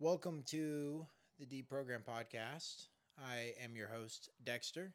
Welcome 0.00 0.42
to 0.46 1.06
the 1.38 1.46
Deprogram 1.46 2.04
Podcast. 2.04 2.86
I 3.18 3.52
am 3.62 3.74
your 3.74 3.88
host, 3.88 4.30
Dexter. 4.44 4.92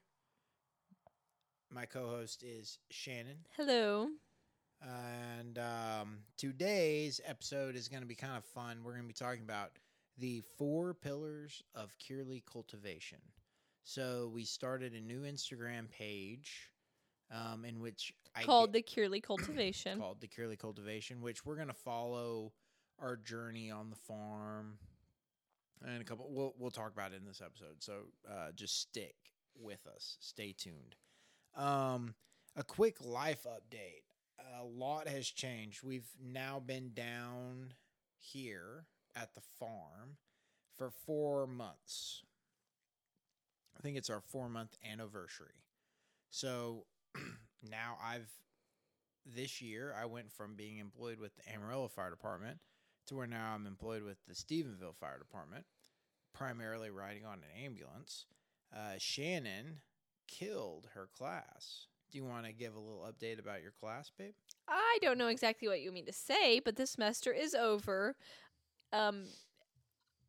My 1.70 1.86
co 1.86 2.08
host 2.08 2.44
is 2.44 2.80
Shannon. 2.90 3.38
Hello. 3.58 4.08
And 4.82 5.58
um, 5.60 6.20
today's 6.38 7.20
episode 7.26 7.76
is 7.76 7.88
going 7.88 8.02
to 8.02 8.08
be 8.08 8.16
kind 8.16 8.38
of 8.38 8.44
fun. 8.46 8.80
We're 8.84 8.92
going 8.92 9.04
to 9.04 9.08
be 9.08 9.14
talking 9.14 9.44
about 9.44 9.72
the 10.18 10.42
four 10.58 10.94
pillars 10.94 11.64
of 11.76 11.94
Cearley 12.00 12.44
cultivation. 12.52 13.20
So 13.84 14.30
we 14.34 14.46
started 14.46 14.94
a 14.94 15.02
new 15.02 15.22
Instagram 15.24 15.90
page 15.90 16.70
um, 17.32 17.66
in 17.66 17.80
which 17.80 18.14
I 18.36 18.44
Called 18.44 18.72
get- 18.74 18.86
the 18.86 19.02
Cearley 19.02 19.22
Cultivation. 19.24 20.00
called 20.00 20.22
the 20.22 20.28
Cearley 20.28 20.58
Cultivation, 20.60 21.22
which 21.22 21.46
we're 21.46 21.56
gonna 21.58 21.74
follow 21.74 22.52
our 23.00 23.16
journey 23.18 23.72
on 23.72 23.90
the 23.90 23.96
farm 23.96 24.78
and 25.86 26.02
a 26.02 26.06
couple. 26.06 26.28
We'll 26.30 26.54
we'll 26.58 26.72
talk 26.72 26.92
about 26.92 27.12
it 27.14 27.18
in 27.18 27.26
this 27.26 27.42
episode. 27.44 27.78
So 27.80 27.94
uh, 28.30 28.52
just 28.56 28.80
stick 28.80 29.16
with 29.60 29.86
us. 29.88 30.18
Stay 30.20 30.54
tuned. 30.58 30.96
Um, 31.56 32.16
a 32.56 32.64
quick 32.64 32.98
life 33.02 33.46
update. 33.46 34.04
A 34.60 34.64
lot 34.64 35.08
has 35.08 35.28
changed. 35.28 35.84
We've 35.84 36.10
now 36.22 36.60
been 36.60 36.92
down 36.94 37.74
here 38.18 38.86
at 39.16 39.34
the 39.36 39.42
farm 39.60 40.18
for 40.78 40.90
four 40.90 41.48
months. 41.48 42.24
I 43.78 43.82
think 43.82 43.98
it's 43.98 44.10
our 44.10 44.22
four 44.22 44.50
month 44.50 44.76
anniversary. 44.90 45.64
So 46.30 46.86
now 47.70 47.98
I've 48.04 48.30
this 49.26 49.62
year 49.62 49.96
I 50.00 50.06
went 50.06 50.32
from 50.32 50.56
being 50.56 50.80
employed 50.80 51.20
with 51.20 51.36
the 51.36 51.54
Amarillo 51.54 51.88
Fire 51.88 52.10
Department 52.10 52.60
to 53.08 53.16
where 53.16 53.28
now 53.28 53.54
I'm 53.54 53.68
employed 53.68 54.04
with 54.04 54.18
the 54.28 54.34
Stephenville 54.34 54.96
Fire 54.96 55.18
Department, 55.18 55.66
primarily 56.34 56.90
riding 56.90 57.26
on 57.26 57.40
an 57.40 57.64
ambulance. 57.64 58.26
Uh, 58.76 58.96
Shannon 58.98 59.82
killed 60.28 60.90
her 60.94 61.08
class. 61.16 61.88
Do 62.12 62.18
you 62.18 62.26
want 62.26 62.46
to 62.46 62.54
give 62.54 62.76
a 62.76 62.80
little 62.80 63.08
update 63.08 63.40
about 63.40 63.62
your 63.62 63.72
class, 63.72 64.12
babe? 64.18 64.34
I 64.68 64.98
don't 65.02 65.18
know 65.18 65.28
exactly 65.28 65.68
what 65.68 65.82
you 65.82 65.92
mean 65.92 66.06
to 66.06 66.14
say, 66.14 66.60
but 66.60 66.76
the 66.76 66.86
semester 66.86 67.32
is 67.32 67.56
over. 67.56 68.16
Um, 68.92 69.26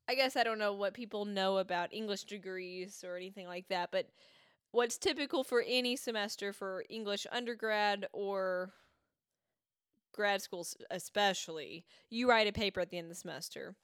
I 0.09 0.15
guess 0.15 0.37
I 0.37 0.45
don't 0.45 0.59
know 0.59 0.73
what 0.73 0.95
people 0.95 1.25
know 1.25 1.59
about 1.59 1.93
English 1.93 2.25
degrees 2.25 3.05
or 3.07 3.17
anything 3.17 3.47
like 3.47 3.69
that, 3.69 3.91
but 3.91 4.09
what's 4.71 4.99
typical 4.99 5.45
for 5.45 5.63
any 5.67 5.97
semester 5.97 6.53
for 6.53 6.85
English 6.91 7.27
undergrad 7.31 8.07
or 8.13 8.73
grad 10.13 10.43
schools, 10.43 10.77
especially, 10.91 11.85
you 12.11 12.29
write 12.29 12.47
a 12.47 12.53
paper 12.53 12.81
at 12.81 12.91
the 12.91 12.99
end 12.99 13.07
of 13.07 13.11
the 13.11 13.15
semester. 13.15 13.75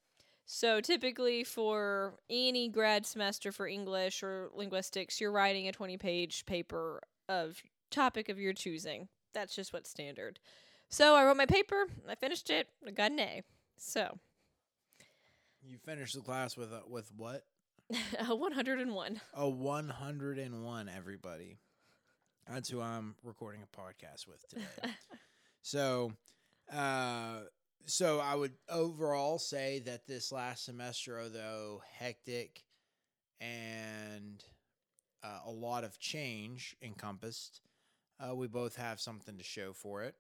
So 0.53 0.81
typically 0.81 1.45
for 1.45 2.15
any 2.29 2.69
grad 2.69 3.07
semester 3.07 3.53
for 3.53 3.69
English 3.69 4.21
or 4.25 4.51
linguistics, 4.53 5.21
you're 5.21 5.31
writing 5.31 5.69
a 5.69 5.73
20 5.73 5.97
page 5.97 6.45
paper 6.45 7.01
of 7.29 7.63
topic 7.93 8.29
of 8.29 8.37
your 8.41 8.53
choosing. 8.53 9.07
That's 9.33 9.55
just 9.55 9.73
what's 9.73 9.89
standard. 9.89 10.41
So 10.89 11.15
I 11.15 11.25
wrote 11.25 11.37
my 11.37 11.47
paper, 11.47 11.87
I 12.09 12.17
finished 12.17 12.51
it, 12.51 12.67
I 12.85 12.91
got 12.91 13.13
an 13.13 13.21
A. 13.21 13.43
So 13.77 14.19
You 15.65 15.79
finished 15.79 16.17
the 16.17 16.21
class 16.21 16.57
with 16.57 16.73
a, 16.73 16.83
with 16.85 17.13
what? 17.17 17.45
a 18.29 18.35
101. 18.35 19.21
A 19.35 19.49
101, 19.49 20.89
everybody. 20.89 21.59
That's 22.51 22.69
who 22.69 22.81
I'm 22.81 23.15
recording 23.23 23.61
a 23.63 23.81
podcast 23.81 24.27
with 24.27 24.45
today. 24.49 24.65
so, 25.63 26.11
uh, 26.75 27.43
so 27.87 28.21
I 28.21 28.35
would 28.35 28.53
overall 28.69 29.39
say 29.39 29.81
that 29.87 30.07
this 30.07 30.33
last 30.33 30.65
semester, 30.65 31.21
although 31.21 31.83
hectic 31.99 32.65
and 33.41 34.43
uh, 35.23 35.41
a 35.47 35.51
lot 35.51 35.85
of 35.85 35.99
change 35.99 36.77
encompassed, 36.83 37.61
uh, 38.21 38.35
we 38.35 38.47
both 38.47 38.77
have 38.77 39.01
something 39.01 39.39
to 39.39 39.45
show 39.45 39.73
for 39.73 40.03
it. 40.03 40.15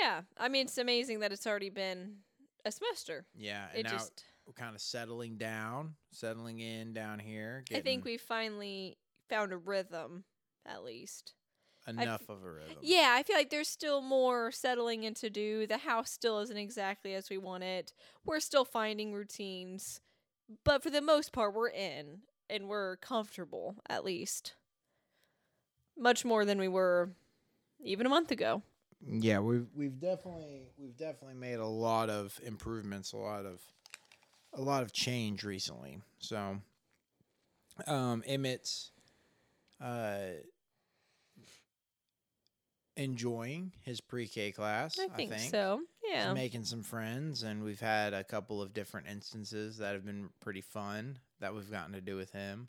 Yeah, 0.00 0.22
I 0.38 0.48
mean 0.48 0.66
it's 0.66 0.78
amazing 0.78 1.20
that 1.20 1.32
it's 1.32 1.46
already 1.46 1.70
been 1.70 2.16
a 2.64 2.72
semester. 2.72 3.26
Yeah, 3.36 3.66
and 3.70 3.80
It 3.80 3.84
now 3.84 3.92
just 3.92 4.24
we're 4.46 4.54
kind 4.54 4.74
of 4.74 4.80
settling 4.80 5.36
down, 5.36 5.94
settling 6.12 6.60
in 6.60 6.92
down 6.92 7.18
here. 7.18 7.64
I 7.70 7.74
think 7.74 7.84
getting 7.84 8.02
we 8.02 8.16
finally 8.16 8.96
found 9.28 9.52
a 9.52 9.56
rhythm 9.56 10.24
at 10.66 10.84
least. 10.84 11.34
Enough 11.86 12.28
of 12.28 12.44
a 12.44 12.50
rhythm. 12.50 12.76
Yeah, 12.80 13.14
I 13.16 13.22
feel 13.22 13.36
like 13.36 13.50
there's 13.50 13.68
still 13.68 14.00
more 14.00 14.50
settling 14.52 15.04
in 15.04 15.14
to 15.14 15.30
do. 15.30 15.66
The 15.66 15.78
house 15.78 16.10
still 16.10 16.38
isn't 16.40 16.56
exactly 16.56 17.14
as 17.14 17.30
we 17.30 17.38
want 17.38 17.64
it. 17.64 17.92
We're 18.24 18.40
still 18.40 18.64
finding 18.64 19.12
routines, 19.12 20.00
but 20.64 20.82
for 20.82 20.90
the 20.90 21.00
most 21.00 21.32
part, 21.32 21.54
we're 21.54 21.70
in 21.70 22.20
and 22.48 22.68
we're 22.68 22.96
comfortable 22.96 23.76
at 23.88 24.04
least. 24.04 24.54
Much 25.96 26.24
more 26.24 26.44
than 26.44 26.58
we 26.58 26.68
were 26.68 27.10
even 27.84 28.06
a 28.06 28.10
month 28.10 28.30
ago. 28.30 28.62
Yeah, 29.04 29.40
we've 29.40 29.66
we've 29.74 29.98
definitely 29.98 30.68
we've 30.78 30.96
definitely 30.96 31.34
made 31.34 31.58
a 31.58 31.66
lot 31.66 32.08
of 32.08 32.38
improvements, 32.44 33.12
a 33.12 33.16
lot 33.16 33.44
of 33.44 33.60
a 34.52 34.62
lot 34.62 34.82
of 34.82 34.92
change 34.92 35.42
recently. 35.42 35.98
So 36.18 36.58
um 37.86 38.22
Emmett's 38.26 38.92
uh 39.80 40.18
enjoying 42.96 43.72
his 43.82 44.00
pre-K 44.00 44.52
class, 44.52 44.98
I 44.98 45.08
think, 45.08 45.32
so. 45.38 45.80
Yeah. 46.08 46.26
He's 46.26 46.34
making 46.34 46.64
some 46.64 46.82
friends 46.82 47.42
and 47.42 47.64
we've 47.64 47.80
had 47.80 48.12
a 48.12 48.24
couple 48.24 48.60
of 48.60 48.74
different 48.74 49.06
instances 49.08 49.78
that 49.78 49.94
have 49.94 50.04
been 50.04 50.28
pretty 50.40 50.60
fun 50.60 51.18
that 51.40 51.54
we've 51.54 51.70
gotten 51.70 51.92
to 51.92 52.00
do 52.00 52.16
with 52.16 52.32
him 52.32 52.68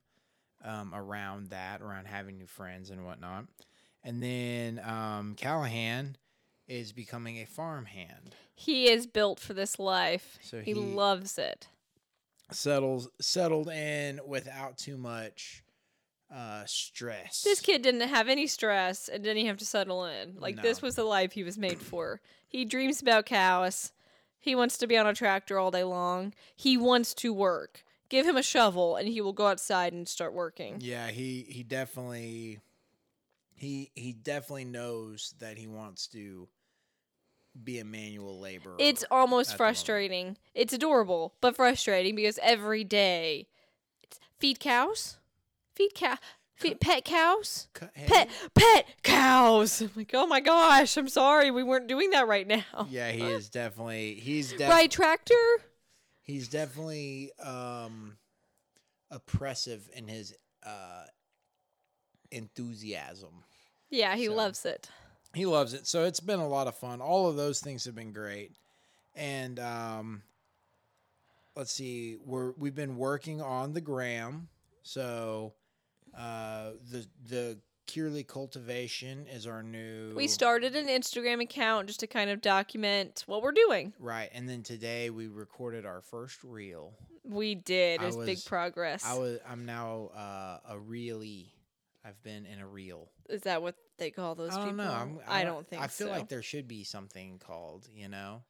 um, 0.64 0.94
around 0.94 1.50
that, 1.50 1.82
around 1.82 2.06
having 2.06 2.38
new 2.38 2.48
friends 2.48 2.90
and 2.90 3.06
whatnot. 3.06 3.46
And 4.04 4.22
then 4.22 4.80
um, 4.86 5.36
Callahan 5.36 6.18
is 6.68 6.92
becoming 6.92 7.38
a 7.38 7.46
farm 7.46 7.86
hand. 7.86 8.36
He 8.56 8.90
is 8.90 9.08
built 9.08 9.40
for 9.40 9.54
this 9.54 9.80
life. 9.80 10.38
So 10.42 10.60
he, 10.60 10.72
he- 10.72 10.74
loves 10.74 11.38
it. 11.38 11.68
Settles 12.52 13.10
settled 13.20 13.70
in 13.70 14.20
without 14.28 14.78
too 14.78 14.98
much 14.98 15.63
uh, 16.34 16.64
stress. 16.66 17.44
This 17.44 17.62
kid 17.62 17.82
didn't 17.82 18.08
have 18.08 18.28
any 18.28 18.48
stress 18.48 19.08
and 19.08 19.24
didn't 19.24 19.46
have 19.46 19.58
to 19.58 19.66
settle 19.66 20.06
in. 20.06 20.36
Like 20.40 20.62
this 20.62 20.82
was 20.82 20.96
the 20.96 21.04
life 21.04 21.34
he 21.34 21.44
was 21.44 21.58
made 21.58 21.80
for. 21.80 22.22
He 22.48 22.66
dreams 22.66 23.02
about 23.02 23.26
cows. 23.26 23.94
He 24.40 24.56
wants 24.56 24.78
to 24.80 24.88
be 24.88 24.98
on 24.98 25.08
a 25.08 25.14
tractor 25.14 25.58
all 25.58 25.72
day 25.72 25.84
long. 25.84 26.34
He 26.56 26.78
wants 26.78 27.14
to 27.16 27.34
work. 27.34 27.84
Give 28.10 28.26
him 28.26 28.36
a 28.38 28.44
shovel 28.44 28.96
and 28.96 29.08
he 29.08 29.22
will 29.22 29.34
go 29.34 29.48
outside 29.48 29.94
and 29.94 30.08
start 30.08 30.34
working. 30.34 30.78
Yeah, 30.80 31.08
he 31.08 31.46
he 31.48 31.64
definitely 31.64 32.60
he 33.56 33.92
he 33.96 34.12
definitely 34.14 34.66
knows 34.66 35.34
that 35.40 35.58
he 35.58 35.68
wants 35.68 36.08
to 36.08 36.48
be 37.64 37.80
a 37.80 37.86
manual 37.86 38.40
laborer. 38.40 38.76
It's 38.80 39.06
almost 39.12 39.52
At 39.52 39.58
the 39.58 39.64
moment. 39.64 39.76
frustrating. 39.78 40.38
It's 40.54 40.74
adorable, 40.74 41.36
but 41.42 41.56
frustrating 41.56 42.16
because 42.16 42.40
every 42.42 42.84
day 42.84 43.48
it's 44.04 44.20
feed 44.40 44.60
cows, 44.60 45.18
feed 45.76 45.94
cow, 45.96 46.18
feed 46.56 46.80
pet 46.80 47.04
cows, 47.06 47.68
hey, 47.94 48.06
pet 48.08 48.30
pet 48.54 48.86
cows. 49.04 49.82
I'm 49.82 49.92
like, 49.96 50.12
oh 50.14 50.28
my 50.28 50.40
gosh, 50.40 50.98
I'm 50.98 51.08
sorry, 51.10 51.52
we 51.52 51.64
weren't 51.64 51.88
doing 51.88 52.12
that 52.12 52.28
right 52.28 52.48
now. 52.48 52.64
Yeah, 52.90 53.12
he 53.12 53.24
is 53.24 53.50
definitely 53.50 54.16
he's 54.16 54.54
def- 54.54 54.70
Right 54.70 54.90
tractor? 54.92 55.34
he's 56.22 56.48
definitely 56.48 57.32
um 57.44 58.18
oppressive 59.12 59.90
in 59.96 60.08
his 60.08 60.34
uh 60.66 61.04
enthusiasm. 62.32 63.44
Yeah, 63.90 64.16
he 64.16 64.26
So- 64.28 64.34
loves 64.34 64.66
it. 64.66 64.90
He 65.34 65.46
loves 65.48 65.74
it. 65.74 65.88
So 65.88 66.04
it's 66.06 66.20
been 66.20 66.40
a 66.40 66.48
lot 66.48 66.68
of 66.68 66.76
fun. 66.76 67.02
All 67.02 67.28
of 67.28 67.36
those 67.36 67.60
things 67.60 67.86
have 67.86 67.96
been 67.96 68.12
great. 68.12 68.52
And 69.16 69.60
um 69.60 70.24
let's 71.56 71.72
see, 71.74 72.18
we're 72.26 72.52
we've 72.52 72.76
been 72.76 72.98
working 72.98 73.42
on 73.42 73.74
the 73.74 73.82
gram. 73.82 74.48
So 74.84 75.54
uh 76.18 76.72
the 76.92 77.06
the 77.28 77.58
Cearley 77.88 78.26
cultivation 78.26 79.28
is 79.28 79.46
our 79.46 79.62
new 79.62 80.14
We 80.16 80.28
started 80.28 80.76
an 80.76 80.88
Instagram 80.88 81.42
account 81.42 81.88
just 81.88 82.00
to 82.00 82.08
kind 82.08 82.30
of 82.30 82.42
document 82.42 83.24
what 83.28 83.42
we're 83.42 83.52
doing. 83.52 83.94
right. 84.00 84.30
And 84.34 84.48
then 84.48 84.64
today 84.64 85.10
we 85.10 85.28
recorded 85.28 85.86
our 85.86 86.02
first 86.02 86.44
reel. 86.46 86.94
We 87.26 87.56
did. 87.56 88.02
It 88.02 88.06
I 88.06 88.16
was, 88.16 88.26
big 88.26 88.44
progress. 88.46 89.04
I 89.06 89.18
was 89.18 89.40
I'm 89.48 89.66
now 89.66 90.12
uh 90.16 90.60
a 90.74 90.80
really 90.80 91.54
I've 92.06 92.22
been 92.24 92.46
in 92.46 92.60
a 92.60 92.68
reel. 92.68 93.10
Is 93.30 93.42
that 93.42 93.62
what 93.62 93.76
they 93.98 94.12
call 94.12 94.36
those 94.36 94.54
I 94.54 94.58
don't 94.58 94.70
people? 94.72 94.86
know. 94.86 94.92
I'm, 94.92 95.20
I 95.28 95.44
don't 95.44 95.68
think 95.68 95.82
I 95.82 95.88
feel 95.88 96.08
so. 96.08 96.14
like 96.14 96.30
there 96.30 96.42
should 96.42 96.68
be 96.68 96.84
something 96.84 97.40
called, 97.40 97.88
you 97.94 98.08
know, 98.10 98.44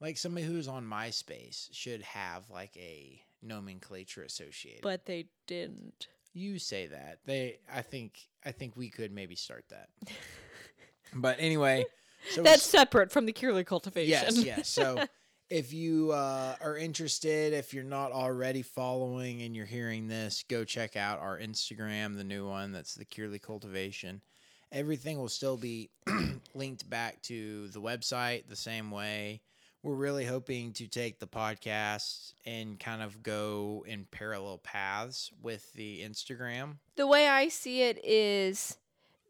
like 0.00 0.16
somebody 0.18 0.46
who's 0.46 0.68
on 0.68 0.84
MySpace 0.84 1.68
should 1.72 2.02
have 2.02 2.48
like 2.50 2.76
a 2.76 3.20
nomenclature 3.42 4.22
associated. 4.22 4.82
but 4.82 5.06
they 5.06 5.26
didn't. 5.46 6.08
You 6.34 6.58
say 6.58 6.86
that 6.86 7.18
they, 7.26 7.58
I 7.72 7.82
think, 7.82 8.18
I 8.44 8.52
think 8.52 8.76
we 8.76 8.88
could 8.88 9.12
maybe 9.12 9.34
start 9.34 9.64
that. 9.70 9.88
but 11.14 11.36
anyway, 11.38 11.84
so 12.30 12.42
That's 12.42 12.62
separate 12.62 13.10
from 13.10 13.26
the 13.26 13.32
Cearley 13.32 13.64
cultivation. 13.66 14.36
yes, 14.36 14.44
yes. 14.44 14.68
So 14.68 15.04
if 15.50 15.72
you 15.74 16.12
uh, 16.12 16.56
are 16.62 16.76
interested, 16.78 17.52
if 17.52 17.74
you're 17.74 17.84
not 17.84 18.12
already 18.12 18.62
following 18.62 19.42
and 19.42 19.54
you're 19.54 19.66
hearing 19.66 20.08
this, 20.08 20.44
go 20.48 20.64
check 20.64 20.96
out 20.96 21.20
our 21.20 21.38
Instagram, 21.38 22.16
the 22.16 22.24
new 22.24 22.48
one. 22.48 22.72
That's 22.72 22.94
the 22.94 23.04
Cearley 23.04 23.38
Cultivation. 23.40 24.22
Everything 24.72 25.18
will 25.18 25.28
still 25.28 25.58
be 25.58 25.90
linked 26.54 26.88
back 26.88 27.20
to 27.22 27.68
the 27.68 27.80
website 27.82 28.48
the 28.48 28.56
same 28.56 28.90
way. 28.90 29.42
We're 29.82 29.94
really 29.94 30.24
hoping 30.24 30.72
to 30.74 30.86
take 30.86 31.18
the 31.18 31.26
podcast 31.26 32.34
and 32.46 32.78
kind 32.78 33.02
of 33.02 33.20
go 33.22 33.84
in 33.86 34.06
parallel 34.10 34.58
paths 34.58 35.32
with 35.42 35.72
the 35.72 36.02
Instagram. 36.02 36.76
The 36.94 37.08
way 37.08 37.26
I 37.26 37.48
see 37.48 37.82
it 37.82 37.98
is 38.04 38.78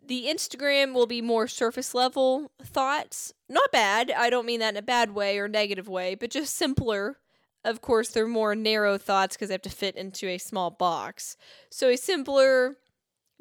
the 0.07 0.27
Instagram 0.27 0.93
will 0.93 1.07
be 1.07 1.23
more 1.23 1.49
surface 1.49 1.95
level 1.95 2.51
thoughts. 2.63 3.33
Not 3.49 3.73
bad. 3.73 4.11
I 4.11 4.29
don't 4.29 4.45
mean 4.45 4.61
that 4.61 4.75
in 4.75 4.77
a 4.77 4.83
bad 4.83 5.15
way 5.15 5.39
or 5.39 5.49
negative 5.49 5.89
way, 5.89 6.15
but 6.15 6.31
just 6.31 6.55
simpler. 6.55 7.17
Of 7.65 7.81
course, 7.81 8.11
they're 8.11 8.27
more 8.27 8.55
narrow 8.55 8.99
thoughts 8.99 9.37
because 9.37 9.49
they 9.49 9.55
have 9.55 9.63
to 9.63 9.71
fit 9.71 9.97
into 9.97 10.27
a 10.29 10.37
small 10.37 10.71
box. 10.71 11.37
So, 11.71 11.89
a 11.89 11.97
simpler, 11.97 12.77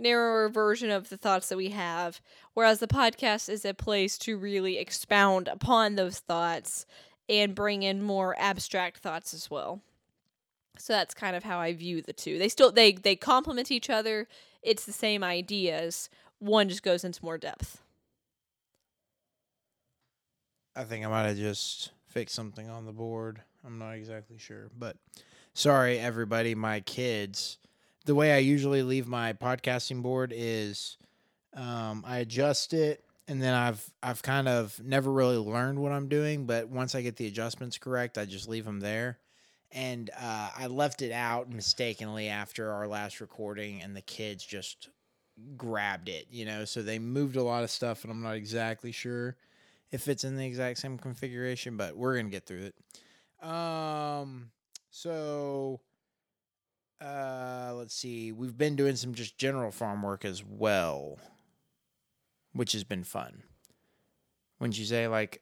narrower 0.02 0.50
version 0.50 0.90
of 0.90 1.10
the 1.10 1.18
thoughts 1.18 1.50
that 1.50 1.58
we 1.58 1.70
have. 1.70 2.20
Whereas 2.54 2.80
the 2.80 2.88
podcast 2.88 3.48
is 3.48 3.64
a 3.64 3.74
place 3.74 4.18
to 4.20 4.38
really 4.38 4.78
expound 4.78 5.48
upon 5.48 5.96
those 5.96 6.20
thoughts 6.20 6.86
and 7.30 7.56
bring 7.56 7.84
in 7.84 8.02
more 8.02 8.36
abstract 8.38 8.98
thoughts 8.98 9.34
as 9.34 9.50
well. 9.50 9.82
So 10.78 10.94
that's 10.94 11.14
kind 11.14 11.36
of 11.36 11.44
how 11.44 11.60
I 11.60 11.74
view 11.74 12.02
the 12.02 12.14
two. 12.14 12.38
They 12.38 12.50
still 12.50 12.72
they 12.72 12.94
they 12.94 13.16
complement 13.16 13.72
each 13.72 13.90
other. 13.90 14.28
It's 14.62 14.86
the 14.86 14.92
same 14.92 15.24
ideas. 15.24 16.10
One 16.40 16.70
just 16.70 16.84
goes 16.84 17.04
into 17.04 17.24
more 17.24 17.38
depth. 17.38 17.82
I 20.76 20.84
think 20.84 21.06
I 21.06 21.10
might 21.10 21.28
have 21.28 21.38
just 21.38 21.92
fixed 22.08 22.36
something 22.36 22.70
on 22.70 22.86
the 22.86 22.94
board. 22.94 23.42
I'm 23.66 23.78
not 23.78 23.92
exactly 23.92 24.38
sure, 24.38 24.70
but 24.78 24.98
sorry 25.54 26.00
everybody, 26.00 26.56
my 26.56 26.80
kids. 26.80 27.58
The 28.06 28.16
way 28.16 28.34
I 28.34 28.38
usually 28.38 28.84
leave 28.84 29.08
my 29.08 29.34
podcasting 29.34 30.02
board 30.02 30.34
is 30.36 30.98
um, 31.54 32.04
I 32.08 32.18
adjust 32.18 32.74
it 32.74 33.04
and 33.32 33.42
then 33.42 33.54
I've 33.54 33.90
I've 34.04 34.22
kind 34.22 34.50
of 34.50 34.78
never 34.84 35.10
really 35.10 35.38
learned 35.38 35.80
what 35.80 35.94
I'm 35.94 36.10
doing, 36.10 36.46
but 36.46 36.68
once 36.68 36.96
I 36.96 37.02
get 37.02 37.16
the 37.16 37.28
adjustments 37.28 37.78
correct, 37.78 38.18
I 38.18 38.26
just 38.26 38.50
leave 38.50 38.66
them 38.66 38.82
there. 38.82 39.20
And 39.72 40.10
uh, 40.20 40.50
I 40.54 40.68
left 40.68 41.02
it 41.02 41.14
out 41.14 41.50
mistakenly 41.50 42.28
after 42.28 42.70
our 42.72 42.90
last 42.90 43.22
recording, 43.22 43.82
and 43.82 43.96
the 43.96 44.02
kids 44.02 44.46
just 44.46 44.90
grabbed 45.56 46.10
it, 46.10 46.28
you 46.30 46.44
know. 46.44 46.66
So 46.66 46.82
they 46.82 47.00
moved 47.00 47.38
a 47.38 47.44
lot 47.44 47.64
of 47.64 47.72
stuff, 47.72 48.04
and 48.04 48.12
I'm 48.12 48.22
not 48.22 48.36
exactly 48.36 48.92
sure 48.92 49.38
if 49.92 50.10
it's 50.10 50.26
in 50.26 50.36
the 50.36 50.46
exact 50.46 50.80
same 50.80 50.98
configuration, 50.98 51.78
but 51.78 51.96
we're 51.96 52.18
gonna 52.18 52.28
get 52.28 52.46
through 52.46 52.72
it. 52.72 53.48
Um, 53.48 54.52
so 54.90 55.80
uh, 57.02 57.74
let's 57.76 57.96
see. 57.96 58.32
We've 58.32 58.58
been 58.58 58.76
doing 58.76 58.96
some 58.96 59.14
just 59.14 59.38
general 59.38 59.72
farm 59.72 60.04
work 60.04 60.24
as 60.24 60.44
well, 60.44 61.18
which 62.54 62.74
has 62.74 62.84
been 62.84 63.04
fun. 63.04 63.44
Wouldn't 64.60 64.78
you 64.78 64.86
say, 64.86 65.08
like 65.08 65.42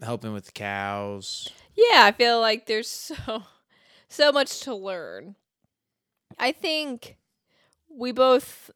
helping 0.00 0.32
with 0.32 0.46
the 0.46 0.52
cows? 0.52 1.48
Yeah, 1.74 2.04
I 2.04 2.12
feel 2.12 2.40
like 2.40 2.66
there's 2.66 2.88
so 2.88 3.42
so 4.08 4.32
much 4.32 4.60
to 4.60 4.74
learn. 4.74 5.34
I 6.38 6.52
think 6.52 7.16
we 7.88 8.12
both 8.12 8.70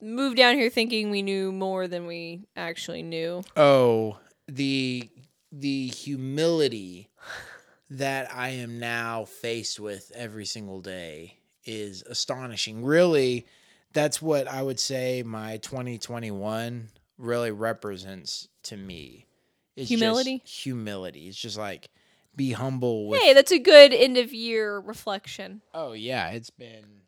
moved 0.00 0.36
down 0.36 0.54
here 0.54 0.70
thinking 0.70 1.10
we 1.10 1.22
knew 1.22 1.52
more 1.52 1.86
than 1.88 2.06
we 2.06 2.46
actually 2.56 3.02
knew. 3.02 3.42
Oh, 3.54 4.18
the 4.48 5.10
the 5.52 5.88
humility 5.88 7.10
that 7.90 8.34
I 8.34 8.50
am 8.50 8.78
now 8.78 9.26
faced 9.26 9.78
with 9.78 10.10
every 10.14 10.46
single 10.46 10.80
day 10.80 11.38
is 11.66 12.02
astonishing. 12.02 12.84
Really, 12.84 13.46
that's 13.92 14.22
what 14.22 14.48
I 14.48 14.62
would 14.62 14.80
say 14.80 15.22
my 15.22 15.58
2021 15.58 16.88
really 17.18 17.50
represents 17.50 18.48
to 18.64 18.76
me. 18.76 19.26
Humility? 19.74 20.42
humility. 20.46 21.28
It's 21.28 21.36
just 21.36 21.58
like 21.58 21.90
be 22.34 22.52
humble 22.52 23.08
with 23.08 23.20
Hey, 23.20 23.34
that's 23.34 23.52
a 23.52 23.58
good 23.58 23.92
end 23.92 24.16
of 24.16 24.32
year 24.32 24.78
reflection. 24.78 25.60
Oh 25.74 25.92
yeah, 25.92 26.30
it's 26.30 26.50
been 26.50 27.02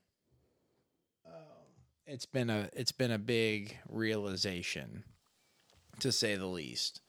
um, 1.27 1.33
it's 2.07 2.27
been 2.27 2.51
a 2.51 2.69
it's 2.75 2.93
been 2.93 3.11
a 3.11 3.19
big 3.19 3.79
realization 3.89 5.05
to 6.01 6.13
say 6.13 6.37
the 6.37 6.47
least 6.47 7.01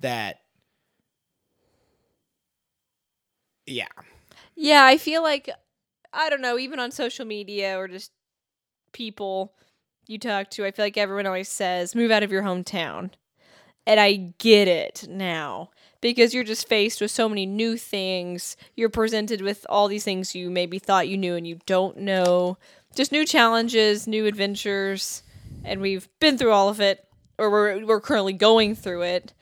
that 0.00 0.40
yeah 3.66 3.86
Yeah, 4.56 4.84
I 4.84 4.98
feel 4.98 5.22
like 5.22 5.48
I 6.12 6.28
don't 6.30 6.42
know, 6.42 6.58
even 6.58 6.78
on 6.78 6.90
social 6.90 7.24
media 7.24 7.78
or 7.78 7.88
just 7.88 8.12
people 8.92 9.54
you 10.06 10.18
talk 10.18 10.50
to, 10.50 10.66
I 10.66 10.70
feel 10.70 10.84
like 10.84 10.96
everyone 10.96 11.26
always 11.26 11.48
says, 11.48 11.94
move 11.94 12.10
out 12.10 12.22
of 12.22 12.32
your 12.32 12.42
hometown. 12.42 13.10
And 13.86 13.98
I 13.98 14.32
get 14.38 14.68
it 14.68 15.06
now 15.08 15.70
because 16.00 16.32
you're 16.32 16.44
just 16.44 16.68
faced 16.68 17.00
with 17.00 17.10
so 17.10 17.28
many 17.28 17.46
new 17.46 17.76
things. 17.76 18.56
You're 18.76 18.88
presented 18.88 19.40
with 19.40 19.66
all 19.68 19.88
these 19.88 20.04
things 20.04 20.34
you 20.34 20.50
maybe 20.50 20.78
thought 20.78 21.08
you 21.08 21.16
knew 21.16 21.34
and 21.34 21.46
you 21.46 21.58
don't 21.66 21.96
know. 21.96 22.58
Just 22.94 23.10
new 23.10 23.24
challenges, 23.24 24.06
new 24.06 24.26
adventures, 24.26 25.24
and 25.64 25.80
we've 25.80 26.08
been 26.20 26.38
through 26.38 26.52
all 26.52 26.68
of 26.68 26.80
it 26.80 27.04
or 27.38 27.50
we're 27.50 27.84
we're 27.84 28.00
currently 28.00 28.32
going 28.32 28.74
through 28.74 29.02
it. 29.02 29.32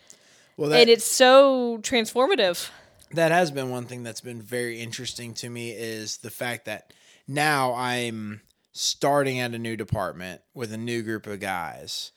well 0.57 0.73
and 0.73 0.89
it's 0.89 1.05
so 1.05 1.79
transformative. 1.83 2.71
That 3.13 3.33
has 3.33 3.51
been 3.51 3.71
one 3.71 3.87
thing 3.87 4.03
that's 4.03 4.21
been 4.21 4.41
very 4.41 4.81
interesting 4.81 5.35
to 5.35 5.51
me 5.51 5.71
is 5.71 6.19
the 6.19 6.31
fact 6.31 6.67
that 6.67 6.93
now 7.27 7.75
I'm 7.75 8.43
starting 8.73 9.41
at 9.41 9.55
a 9.55 9.59
new 9.59 9.77
department 9.77 10.41
with 10.55 10.73
a 10.73 10.79
new 10.79 11.03
group 11.03 11.27
of 11.27 11.41
guys. 11.41 12.13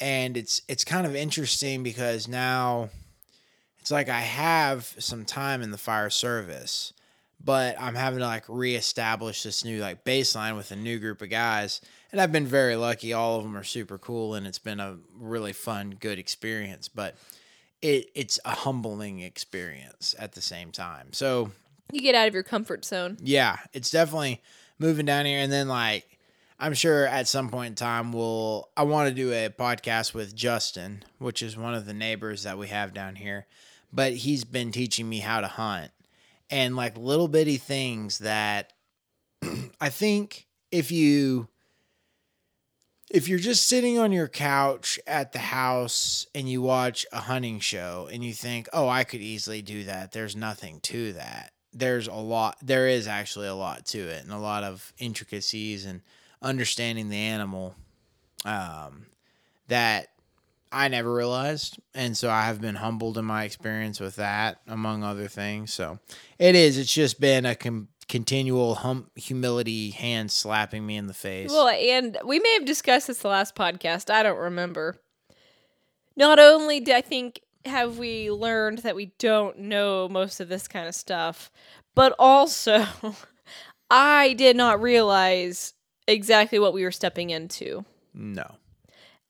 And 0.00 0.36
it's 0.36 0.62
it's 0.68 0.84
kind 0.84 1.06
of 1.06 1.16
interesting 1.16 1.82
because 1.82 2.28
now 2.28 2.90
it's 3.80 3.90
like 3.90 4.08
I 4.08 4.20
have 4.20 4.94
some 4.98 5.24
time 5.24 5.60
in 5.60 5.70
the 5.70 5.78
fire 5.78 6.10
service, 6.10 6.92
but 7.44 7.76
I'm 7.80 7.96
having 7.96 8.20
to 8.20 8.26
like 8.26 8.44
reestablish 8.48 9.42
this 9.42 9.64
new 9.64 9.80
like 9.80 10.04
baseline 10.04 10.56
with 10.56 10.70
a 10.70 10.76
new 10.76 10.98
group 10.98 11.20
of 11.20 11.30
guys. 11.30 11.80
And 12.12 12.20
I've 12.20 12.32
been 12.32 12.46
very 12.46 12.76
lucky. 12.76 13.12
All 13.12 13.36
of 13.36 13.42
them 13.42 13.56
are 13.56 13.64
super 13.64 13.98
cool 13.98 14.34
and 14.34 14.46
it's 14.46 14.58
been 14.58 14.80
a 14.80 14.98
really 15.18 15.52
fun, 15.52 15.96
good 15.98 16.18
experience. 16.18 16.88
But 16.88 17.16
it 17.82 18.10
it's 18.14 18.38
a 18.44 18.50
humbling 18.50 19.20
experience 19.20 20.14
at 20.18 20.32
the 20.32 20.40
same 20.40 20.72
time. 20.72 21.12
So 21.12 21.50
You 21.92 22.00
get 22.00 22.14
out 22.14 22.28
of 22.28 22.34
your 22.34 22.42
comfort 22.42 22.84
zone. 22.84 23.16
yeah, 23.22 23.56
it's 23.72 23.90
definitely 23.90 24.42
moving 24.78 25.06
down 25.06 25.26
here, 25.26 25.38
and 25.40 25.52
then 25.52 25.68
like 25.68 26.18
I'm 26.60 26.74
sure 26.74 27.06
at 27.06 27.28
some 27.28 27.50
point 27.50 27.68
in 27.68 27.74
time 27.76 28.12
we'll 28.12 28.68
I 28.76 28.82
want 28.82 29.08
to 29.08 29.14
do 29.14 29.32
a 29.32 29.48
podcast 29.48 30.12
with 30.14 30.34
Justin, 30.34 31.04
which 31.18 31.42
is 31.42 31.56
one 31.56 31.74
of 31.74 31.86
the 31.86 31.94
neighbors 31.94 32.42
that 32.42 32.58
we 32.58 32.68
have 32.68 32.92
down 32.92 33.14
here, 33.16 33.46
but 33.92 34.12
he's 34.12 34.44
been 34.44 34.72
teaching 34.72 35.08
me 35.08 35.20
how 35.20 35.40
to 35.40 35.46
hunt 35.48 35.92
and 36.50 36.74
like 36.76 36.96
little 36.98 37.28
bitty 37.28 37.58
things 37.58 38.18
that 38.18 38.72
I 39.80 39.88
think 39.88 40.46
if 40.72 40.90
you 40.90 41.48
if 43.10 43.28
you're 43.28 43.38
just 43.38 43.66
sitting 43.66 43.98
on 43.98 44.12
your 44.12 44.28
couch 44.28 44.98
at 45.06 45.32
the 45.32 45.38
house 45.38 46.26
and 46.34 46.48
you 46.48 46.60
watch 46.62 47.06
a 47.12 47.20
hunting 47.20 47.60
show 47.60 48.08
and 48.12 48.24
you 48.24 48.32
think, 48.34 48.68
"Oh, 48.72 48.88
I 48.88 49.04
could 49.04 49.20
easily 49.20 49.62
do 49.62 49.84
that." 49.84 50.12
There's 50.12 50.36
nothing 50.36 50.80
to 50.80 51.12
that. 51.14 51.52
There's 51.72 52.06
a 52.06 52.14
lot 52.14 52.56
there 52.62 52.88
is 52.88 53.06
actually 53.06 53.46
a 53.48 53.54
lot 53.54 53.86
to 53.86 53.98
it 53.98 54.24
and 54.24 54.32
a 54.32 54.38
lot 54.38 54.64
of 54.64 54.92
intricacies 54.98 55.84
and 55.84 56.02
understanding 56.40 57.08
the 57.08 57.16
animal 57.16 57.74
um 58.44 59.06
that 59.68 60.08
I 60.70 60.88
never 60.88 61.12
realized. 61.12 61.78
And 61.94 62.16
so 62.16 62.30
I 62.30 62.42
have 62.42 62.60
been 62.60 62.76
humbled 62.76 63.16
in 63.16 63.24
my 63.24 63.44
experience 63.44 64.00
with 64.00 64.16
that 64.16 64.60
among 64.66 65.02
other 65.02 65.28
things. 65.28 65.72
So 65.72 65.98
it 66.38 66.54
is 66.54 66.78
it's 66.78 66.92
just 66.92 67.20
been 67.20 67.46
a 67.46 67.54
continual 68.08 68.76
hum- 68.76 69.10
humility 69.14 69.90
hand 69.90 70.30
slapping 70.30 70.86
me 70.86 70.96
in 70.96 71.06
the 71.06 71.14
face. 71.14 71.50
Well, 71.50 71.68
and 71.68 72.18
we 72.24 72.38
may 72.38 72.54
have 72.54 72.64
discussed 72.64 73.06
this 73.06 73.18
the 73.18 73.28
last 73.28 73.54
podcast. 73.54 74.10
I 74.10 74.22
don't 74.22 74.38
remember. 74.38 74.96
Not 76.16 76.38
only 76.38 76.80
do 76.80 76.92
I 76.92 77.00
think 77.00 77.40
have 77.64 77.98
we 77.98 78.30
learned 78.30 78.78
that 78.78 78.96
we 78.96 79.12
don't 79.18 79.58
know 79.58 80.08
most 80.08 80.40
of 80.40 80.48
this 80.48 80.66
kind 80.66 80.88
of 80.88 80.94
stuff, 80.94 81.50
but 81.94 82.14
also 82.18 82.84
I 83.90 84.34
did 84.34 84.56
not 84.56 84.80
realize 84.80 85.74
exactly 86.06 86.58
what 86.58 86.72
we 86.72 86.82
were 86.84 86.90
stepping 86.90 87.30
into. 87.30 87.84
no. 88.14 88.56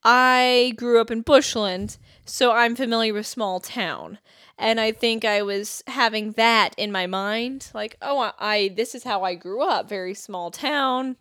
I 0.04 0.74
grew 0.76 1.00
up 1.00 1.10
in 1.10 1.22
Bushland, 1.22 1.98
so 2.24 2.52
I'm 2.52 2.76
familiar 2.76 3.12
with 3.12 3.26
small 3.26 3.60
town. 3.60 4.18
And 4.60 4.80
I 4.80 4.90
think 4.92 5.24
I 5.24 5.42
was 5.42 5.82
having 5.86 6.32
that 6.32 6.70
in 6.76 6.90
my 6.90 7.06
mind, 7.06 7.70
like, 7.74 7.96
oh, 8.02 8.18
I, 8.18 8.32
I 8.38 8.68
this 8.74 8.94
is 8.94 9.04
how 9.04 9.22
I 9.22 9.34
grew 9.34 9.62
up, 9.62 9.88
very 9.88 10.14
small 10.14 10.50
town, 10.50 11.16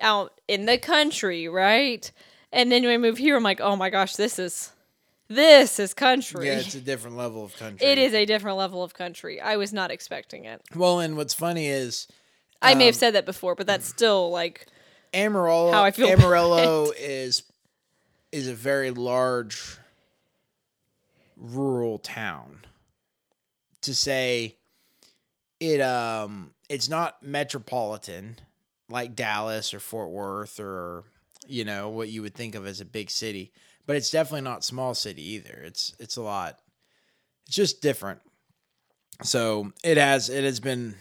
out 0.00 0.40
in 0.48 0.66
the 0.66 0.78
country, 0.78 1.48
right? 1.48 2.10
And 2.52 2.72
then 2.72 2.82
when 2.84 2.92
I 2.94 2.96
moved 2.98 3.18
here, 3.18 3.36
I'm 3.36 3.42
like, 3.42 3.60
oh 3.60 3.76
my 3.76 3.90
gosh, 3.90 4.16
this 4.16 4.38
is 4.38 4.72
this 5.28 5.78
is 5.78 5.92
country. 5.92 6.46
Yeah, 6.46 6.60
it's 6.60 6.74
a 6.74 6.80
different 6.92 7.16
level 7.16 7.44
of 7.44 7.54
country. 7.56 7.86
it 7.86 7.98
is 7.98 8.14
a 8.14 8.24
different 8.24 8.56
level 8.56 8.82
of 8.82 8.94
country. 8.94 9.38
I 9.40 9.56
was 9.56 9.72
not 9.72 9.90
expecting 9.90 10.44
it. 10.46 10.62
Well, 10.74 11.00
and 11.00 11.16
what's 11.16 11.34
funny 11.34 11.66
is 11.66 12.08
I 12.62 12.74
may 12.74 12.86
have 12.86 12.94
Um, 12.94 12.98
said 12.98 13.14
that 13.14 13.26
before, 13.26 13.54
but 13.54 13.66
that's 13.66 13.86
still 13.86 14.30
like 14.30 14.66
Amarillo. 15.14 15.72
How 15.72 15.84
I 15.84 15.90
feel 15.90 16.08
Amarillo 16.08 16.92
is 16.96 17.42
is 18.32 18.48
a 18.48 18.54
very 18.54 18.90
large 18.90 19.78
rural 21.36 21.98
town. 21.98 22.60
To 23.82 23.94
say 23.94 24.56
it 25.60 25.80
um 25.80 26.52
it's 26.68 26.88
not 26.88 27.22
metropolitan 27.22 28.38
like 28.88 29.14
Dallas 29.16 29.72
or 29.74 29.80
Fort 29.80 30.10
Worth 30.10 30.60
or 30.60 31.04
you 31.46 31.64
know 31.64 31.88
what 31.88 32.08
you 32.08 32.22
would 32.22 32.34
think 32.34 32.54
of 32.54 32.66
as 32.66 32.80
a 32.80 32.84
big 32.84 33.10
city, 33.10 33.52
but 33.86 33.96
it's 33.96 34.10
definitely 34.10 34.42
not 34.42 34.64
small 34.64 34.94
city 34.94 35.22
either. 35.34 35.62
It's 35.64 35.94
it's 35.98 36.16
a 36.16 36.22
lot. 36.22 36.58
It's 37.46 37.56
just 37.56 37.80
different. 37.80 38.20
So 39.22 39.72
it 39.82 39.96
has 39.96 40.28
it 40.28 40.44
has 40.44 40.60
been 40.60 40.94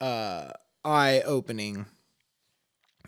uh 0.00 0.50
eye 0.84 1.22
opening 1.24 1.86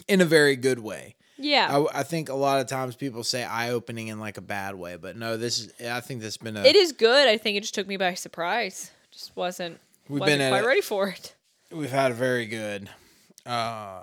in 0.09 0.21
a 0.21 0.25
very 0.25 0.57
good 0.57 0.79
way. 0.79 1.17
yeah. 1.37 1.69
I, 1.93 2.01
I 2.01 2.03
think 2.03 2.29
a 2.29 2.35
lot 2.35 2.61
of 2.61 2.67
times 2.67 2.97
people 2.97 3.23
say 3.25 3.45
eye 3.45 3.71
opening 3.71 4.09
in 4.09 4.19
like 4.21 4.37
a 4.39 4.43
bad 4.43 4.75
way, 4.75 4.97
but 4.97 5.17
no, 5.17 5.37
this 5.37 5.59
is 5.59 5.73
I 5.87 6.01
think 6.01 6.21
this 6.21 6.35
has 6.35 6.37
been 6.39 6.57
a 6.57 6.65
it 6.65 6.77
is 6.77 6.93
good. 6.93 7.29
I 7.29 7.37
think 7.39 7.57
it 7.57 7.61
just 7.61 7.75
took 7.75 7.87
me 7.87 7.97
by 7.97 8.15
surprise. 8.15 8.91
Just 9.11 9.35
wasn't 9.37 9.79
we've 10.09 10.21
wasn't 10.21 10.39
been 10.39 10.51
quite 10.51 10.65
a- 10.65 10.67
ready 10.67 10.81
for 10.81 11.09
it. 11.09 11.35
we've 11.71 11.91
had 11.91 12.11
a 12.11 12.15
very 12.15 12.47
good 12.47 12.89
uh 13.45 14.03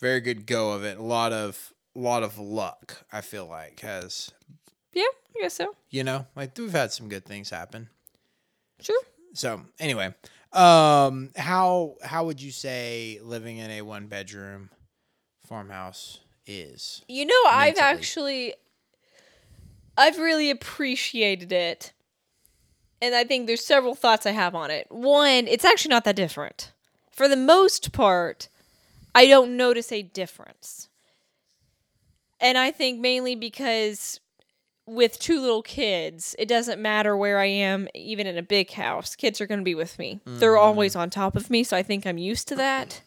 very 0.00 0.20
good 0.20 0.46
go 0.46 0.72
of 0.72 0.84
it. 0.84 0.98
A 0.98 1.02
lot 1.02 1.32
of 1.32 1.72
a 1.96 2.00
lot 2.00 2.22
of 2.24 2.38
luck, 2.38 3.04
I 3.12 3.20
feel 3.20 3.46
like 3.46 3.80
has 3.80 4.30
Yeah, 4.92 5.02
I 5.36 5.42
guess 5.42 5.54
so. 5.54 5.74
you 5.90 6.02
know, 6.04 6.26
like 6.34 6.56
we've 6.58 6.72
had 6.72 6.92
some 6.92 7.08
good 7.08 7.24
things 7.24 7.50
happen. 7.50 7.88
Sure. 8.80 9.00
So 9.34 9.62
anyway, 9.78 10.12
um, 10.52 11.30
how 11.36 11.96
how 12.02 12.24
would 12.26 12.40
you 12.42 12.50
say 12.50 13.20
living 13.22 13.58
in 13.58 13.70
a 13.70 13.82
one 13.82 14.06
bedroom 14.08 14.70
farmhouse 15.44 16.20
is? 16.46 17.02
You 17.08 17.26
know, 17.26 17.42
I've 17.48 17.78
actually 17.78 18.54
I've 19.96 20.18
really 20.18 20.50
appreciated 20.50 21.52
it. 21.52 21.92
And 23.00 23.14
I 23.14 23.24
think 23.24 23.46
there's 23.46 23.64
several 23.64 23.94
thoughts 23.94 24.24
I 24.26 24.30
have 24.30 24.54
on 24.54 24.70
it. 24.70 24.86
One, 24.90 25.46
it's 25.46 25.64
actually 25.64 25.90
not 25.90 26.04
that 26.04 26.16
different. 26.16 26.72
For 27.10 27.28
the 27.28 27.36
most 27.36 27.92
part, 27.92 28.48
I 29.14 29.26
don't 29.26 29.56
notice 29.56 29.92
a 29.92 30.02
difference. 30.02 30.88
And 32.40 32.58
I 32.58 32.70
think 32.70 33.00
mainly 33.00 33.34
because 33.34 34.20
with 34.86 35.18
two 35.18 35.40
little 35.40 35.62
kids, 35.62 36.34
it 36.38 36.48
doesn't 36.48 36.80
matter 36.80 37.16
where 37.16 37.38
I 37.38 37.46
am, 37.46 37.88
even 37.94 38.26
in 38.26 38.36
a 38.36 38.42
big 38.42 38.70
house. 38.72 39.16
Kids 39.16 39.40
are 39.40 39.46
going 39.46 39.60
to 39.60 39.64
be 39.64 39.74
with 39.74 39.98
me. 39.98 40.20
They're 40.26 40.52
Mhm. 40.54 40.60
always 40.60 40.96
on 40.96 41.10
top 41.10 41.36
of 41.36 41.48
me, 41.50 41.62
so 41.64 41.76
I 41.76 41.82
think 41.82 42.06
I'm 42.06 42.18
used 42.18 42.48
to 42.48 42.56
that. 42.56 43.02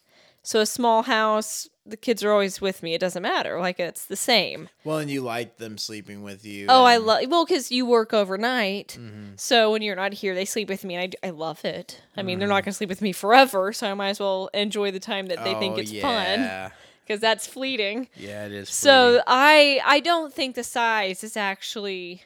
So 0.47 0.61
a 0.61 0.65
small 0.65 1.03
house, 1.03 1.67
the 1.85 1.97
kids 1.97 2.23
are 2.23 2.31
always 2.31 2.61
with 2.61 2.81
me. 2.81 2.93
It 2.93 3.01
doesn't 3.01 3.21
matter. 3.21 3.59
Like 3.59 3.81
it's 3.81 4.05
the 4.05 4.15
same. 4.15 4.69
Well, 4.85 4.99
and 4.99 5.11
you 5.11 5.19
like 5.19 5.57
them 5.57 5.77
sleeping 5.77 6.23
with 6.23 6.45
you. 6.45 6.67
Oh, 6.69 6.85
I 6.85 6.95
love 6.95 7.23
well 7.27 7.43
because 7.45 7.69
you 7.69 7.85
work 7.85 8.13
overnight. 8.13 8.97
Mhm. 8.97 9.37
So 9.37 9.69
when 9.73 9.81
you're 9.81 9.97
not 9.97 10.13
here, 10.13 10.33
they 10.33 10.45
sleep 10.45 10.69
with 10.69 10.85
me, 10.85 10.95
and 10.95 11.13
I, 11.21 11.27
I 11.27 11.31
love 11.31 11.65
it. 11.65 12.01
I 12.15 12.21
mean, 12.21 12.39
they're 12.39 12.47
Mhm. 12.47 12.51
not 12.51 12.63
going 12.63 12.71
to 12.71 12.77
sleep 12.77 12.87
with 12.87 13.01
me 13.01 13.11
forever, 13.11 13.73
so 13.73 13.91
I 13.91 13.93
might 13.93 14.11
as 14.11 14.21
well 14.21 14.49
enjoy 14.53 14.89
the 14.91 15.01
time 15.01 15.25
that 15.25 15.43
they 15.43 15.53
think 15.55 15.75
Oh, 15.75 15.79
it's 15.81 15.91
fun 15.91 16.39
yeah. 16.39 16.69
because 17.05 17.19
that's 17.19 17.45
fleeting. 17.45 18.07
Yeah, 18.15 18.45
it 18.45 18.53
is. 18.53 18.69
So. 18.69 19.21
I 19.27 19.81
I 19.83 19.99
don't 19.99 20.33
think 20.33 20.55
the 20.55 20.63
size 20.63 21.25
is 21.25 21.35
actually 21.35 22.23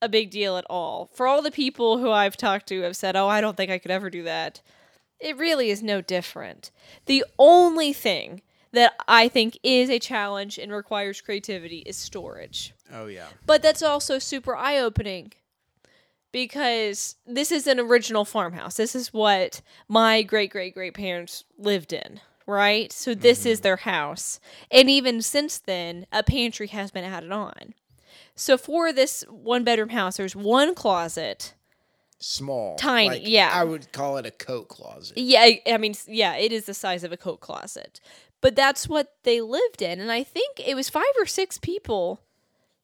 a 0.00 0.08
big 0.08 0.32
deal 0.32 0.56
at 0.56 0.64
all. 0.68 1.08
For 1.14 1.28
all 1.28 1.40
the 1.40 1.52
people 1.52 1.98
who 1.98 2.10
I've 2.10 2.36
talked 2.36 2.66
to 2.70 2.80
have 2.82 2.96
said, 2.96 3.14
"Oh, 3.14 3.28
I 3.28 3.40
don't 3.40 3.56
think 3.56 3.70
I 3.70 3.78
could 3.78 3.92
ever 3.92 4.10
do 4.10 4.24
that." 4.24 4.60
It 5.22 5.38
really 5.38 5.70
is 5.70 5.82
no 5.82 6.00
different. 6.00 6.70
The 7.06 7.24
only 7.38 7.92
thing 7.92 8.42
that 8.72 8.94
I 9.06 9.28
think 9.28 9.58
is 9.62 9.88
a 9.88 9.98
challenge 9.98 10.58
and 10.58 10.72
requires 10.72 11.20
creativity 11.20 11.78
is 11.86 11.96
storage. 11.96 12.74
oh 12.92 13.06
yeah, 13.06 13.28
But 13.46 13.62
that's 13.62 13.82
also 13.82 14.18
super 14.18 14.56
eye 14.56 14.78
opening 14.78 15.32
because 16.32 17.16
this 17.26 17.52
is 17.52 17.66
an 17.66 17.78
original 17.78 18.24
farmhouse. 18.24 18.76
This 18.76 18.94
is 18.94 19.12
what 19.12 19.60
my 19.88 20.22
great 20.22 20.50
great 20.50 20.74
great 20.74 20.94
parents 20.94 21.44
lived 21.58 21.92
in, 21.92 22.20
right? 22.46 22.90
So 22.90 23.14
this 23.14 23.46
is 23.46 23.58
mm-hmm. 23.58 23.62
their 23.62 23.76
house. 23.76 24.40
And 24.70 24.90
even 24.90 25.22
since 25.22 25.58
then, 25.58 26.06
a 26.10 26.22
pantry 26.22 26.68
has 26.68 26.90
been 26.90 27.04
added 27.04 27.30
on. 27.30 27.74
So 28.34 28.56
for 28.56 28.92
this 28.92 29.24
one 29.28 29.62
bedroom 29.62 29.90
house, 29.90 30.16
there's 30.16 30.34
one 30.34 30.74
closet. 30.74 31.54
Small, 32.22 32.76
Tiny, 32.76 33.08
like, 33.08 33.22
yeah. 33.24 33.50
I 33.52 33.64
would 33.64 33.92
call 33.92 34.16
it 34.16 34.26
a 34.26 34.30
coat 34.30 34.68
closet. 34.68 35.18
Yeah, 35.18 35.40
I- 35.42 35.62
I 35.66 35.76
mean, 35.78 35.94
yeah, 36.06 36.36
it 36.36 36.52
is 36.52 36.66
the 36.66 36.74
size 36.74 37.04
of 37.04 37.12
a 37.12 37.16
coat 37.16 37.40
closet. 37.40 38.00
But 38.40 38.56
that's 38.56 38.88
what 38.88 39.14
they 39.22 39.40
lived 39.40 39.82
in. 39.82 40.00
And 40.00 40.10
I 40.10 40.24
think 40.24 40.58
it 40.58 40.74
was 40.74 40.88
five 40.88 41.04
or 41.18 41.26
six 41.26 41.58
people 41.58 42.20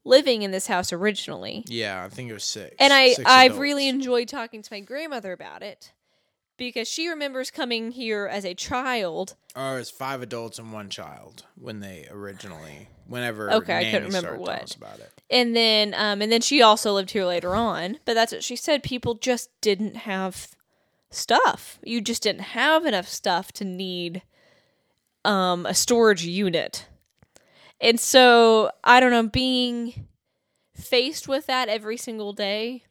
living 0.05 0.43
in 0.43 0.51
this 0.53 0.69
house 0.69 0.93
originally. 0.93 1.65
Yeah, 1.67 2.05
I 2.05 2.09
think 2.09 2.31
it 2.31 2.33
was 2.33 2.45
six. 2.45 2.77
and 2.79 2.93
I 2.93 3.13
Six 3.15 3.29
I've 3.29 3.59
really 3.59 3.89
enjoyed 3.89 4.29
talking 4.29 4.63
to 4.63 4.73
my 4.73 4.81
grandmother 4.81 5.33
about 5.33 5.63
it 5.63 5.93
because 6.59 6.87
she 6.87 7.09
remembers 7.09 7.51
coming 7.51 7.93
here 7.93 8.27
as 8.31 8.45
a 8.45 8.55
child. 8.55 9.37
Oh, 9.57 9.77
it 9.77 9.79
was 9.79 9.91
five 9.91 10.21
adults 10.21 10.59
and 10.59 10.73
one 10.73 10.91
child 10.91 11.45
when 11.55 11.81
they 11.81 12.07
originally, 12.11 12.89
whenever. 13.07 13.51
Okay, 13.51 13.79
I 13.79 13.85
couldn't 13.85 14.09
remember 14.09 14.37
what. 14.37 14.63
us 14.63 14.75
about 14.75 14.99
it. 14.99 15.11
And 15.31 15.57
then 15.57 15.95
um 15.95 16.21
and 16.21 16.31
then 16.31 16.43
she 16.43 16.61
also 16.61 16.93
lived 16.93 17.13
here 17.13 17.25
later 17.25 17.55
on, 17.55 17.99
but 18.05 18.15
that's 18.15 18.33
what 18.33 18.45
she 18.45 18.57
said 18.57 18.83
people 18.83 19.15
just 19.15 19.49
didn't 19.63 19.97
have 19.97 20.49
stuff. 21.11 21.79
You 21.83 22.03
just 22.03 22.23
didn't 22.23 22.43
have 22.43 22.85
enough 22.85 23.09
stuff 23.09 23.53
to 23.53 23.65
need 23.65 24.23
um 25.25 25.65
a 25.65 25.75
storage 25.75 26.25
unit. 26.25 26.87
And 27.81 28.01
so, 28.01 28.73
I 28.83 28.99
don't 28.99 29.13
know, 29.13 29.29
being 29.29 30.09
faced 30.75 31.29
with 31.29 31.47
that 31.47 31.69
every 31.69 31.97
single 31.97 32.33
day 32.33 32.85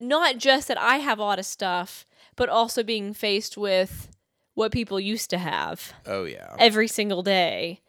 not 0.00 0.38
just 0.38 0.68
that 0.68 0.80
I 0.80 0.96
have 0.98 1.18
a 1.18 1.22
lot 1.22 1.38
of 1.38 1.46
stuff, 1.46 2.04
but 2.36 2.48
also 2.48 2.82
being 2.82 3.14
faced 3.14 3.56
with 3.56 4.08
what 4.54 4.72
people 4.72 5.00
used 5.00 5.30
to 5.30 5.38
have 5.38 5.92
Oh 6.06 6.24
yeah, 6.24 6.54
every 6.58 6.88
single 6.88 7.22
day. 7.22 7.80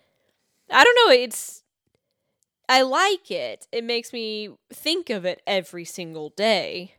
I 0.71 0.83
don't 0.83 0.95
know, 1.07 1.13
it's 1.13 1.63
I 2.67 2.81
like 2.81 3.29
it. 3.29 3.67
It 3.71 3.83
makes 3.83 4.11
me 4.11 4.49
think 4.73 5.09
of 5.09 5.25
it 5.25 5.41
every 5.45 5.85
single 5.85 6.29
day 6.29 6.95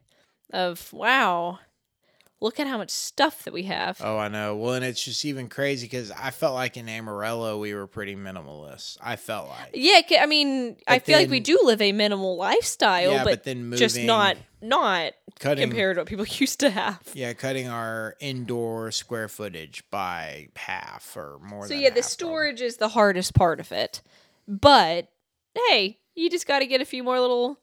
of 0.53 0.93
wow, 0.93 1.59
look 2.47 2.59
at 2.61 2.67
how 2.67 2.79
much 2.79 2.91
stuff 2.91 3.45
that 3.45 3.53
we 3.53 3.65
have. 3.65 4.01
Oh, 4.03 4.17
I 4.17 4.29
know. 4.29 4.57
Well, 4.57 4.75
and 4.75 4.85
it's 4.85 5.05
just 5.05 5.25
even 5.25 5.49
crazy 5.49 5.87
because 5.87 6.11
I 6.11 6.31
felt 6.31 6.55
like 6.55 6.77
in 6.77 6.89
Amarillo 6.89 7.59
we 7.59 7.75
were 7.75 7.87
pretty 7.87 8.17
minimalist. 8.17 8.97
I 9.03 9.17
felt 9.17 9.49
like. 9.49 9.71
Yeah, 9.75 10.01
I 10.21 10.27
mean, 10.27 10.77
I 10.87 10.97
But 10.97 11.03
feel 11.05 11.19
like 11.19 11.29
we 11.29 11.41
do 11.41 11.59
live 11.65 11.83
a 11.83 11.93
minimal 11.93 12.37
lifestyle, 12.37 13.13
yeah, 13.13 13.25
but, 13.25 13.31
but, 13.31 13.45
then 13.45 13.65
moving, 13.65 13.79
just 13.79 13.99
not 13.99 14.37
not 14.63 15.13
cutting. 15.41 15.69
compared 15.69 15.97
to 15.97 16.01
what 16.01 16.09
people 16.09 16.25
used 16.39 16.61
to 16.61 16.71
have. 16.71 17.01
Yeah, 17.15 17.33
cutting 17.33 17.69
our 17.69 18.17
indoor 18.21 18.91
square 18.93 19.29
footage 19.29 19.83
by 19.91 20.49
half 20.57 21.17
or 21.17 21.39
more. 21.43 21.67
So 21.67 21.75
yeah, 21.75 21.91
the 21.91 22.03
storage 22.03 22.61
is 22.61 22.77
the 22.77 22.89
hardest 22.89 23.35
part 23.35 23.61
of 23.61 23.73
it. 23.73 24.03
But 24.49 25.09
hey, 25.69 25.99
you 26.15 26.31
just 26.31 26.47
got 26.47 26.61
to 26.61 26.67
get 26.67 26.81
a 26.81 26.85
few 26.85 27.03
more 27.03 27.21
little 27.21 27.59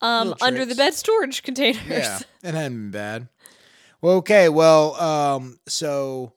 um 0.00 0.28
Little 0.28 0.46
under 0.46 0.64
the 0.64 0.74
bed 0.74 0.94
storage 0.94 1.42
containers. 1.42 1.82
Yeah, 1.88 2.18
it 2.42 2.54
hadn't 2.54 2.76
been 2.76 2.90
bad. 2.90 3.28
Well, 4.00 4.16
okay. 4.16 4.48
Well, 4.48 4.94
um, 4.94 5.58
so 5.66 6.32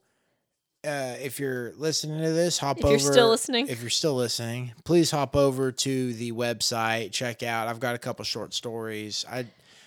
uh, 0.84 1.14
if 1.22 1.38
you're 1.38 1.72
listening 1.76 2.20
to 2.22 2.32
this, 2.32 2.58
hop 2.58 2.78
If 2.78 2.84
over. 2.84 2.92
you're 2.92 3.12
still 3.12 3.28
listening. 3.28 3.68
if 3.68 3.80
you're 3.80 3.90
still 3.90 4.14
listening, 4.14 4.72
please 4.84 5.10
hop 5.10 5.36
over 5.36 5.70
to 5.70 6.12
the 6.14 6.32
website. 6.32 7.12
Check 7.12 7.42
out. 7.42 7.68
I've 7.68 7.80
got 7.80 7.94
a 7.94 7.98
couple 7.98 8.24
short 8.24 8.52
stories. 8.54 9.24
I 9.30 9.46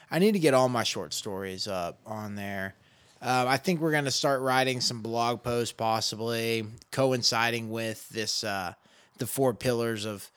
I 0.10 0.20
need 0.20 0.34
to 0.34 0.40
get 0.40 0.54
all 0.54 0.70
my 0.70 0.84
short 0.84 1.14
stories 1.14 1.68
up 1.68 2.00
on 2.06 2.36
there. 2.36 2.76
Uh, 3.22 3.46
I 3.48 3.58
think 3.58 3.82
we're 3.82 3.92
gonna 3.92 4.12
start 4.12 4.42
writing 4.42 4.80
some 4.80 5.02
blog 5.02 5.44
posts, 5.44 5.74
possibly 5.74 6.66
coinciding 6.92 7.70
with 7.72 8.08
this 8.10 8.44
uh, 8.44 8.74
the 9.18 9.28
four 9.28 9.54
pillars 9.54 10.06
of 10.06 10.30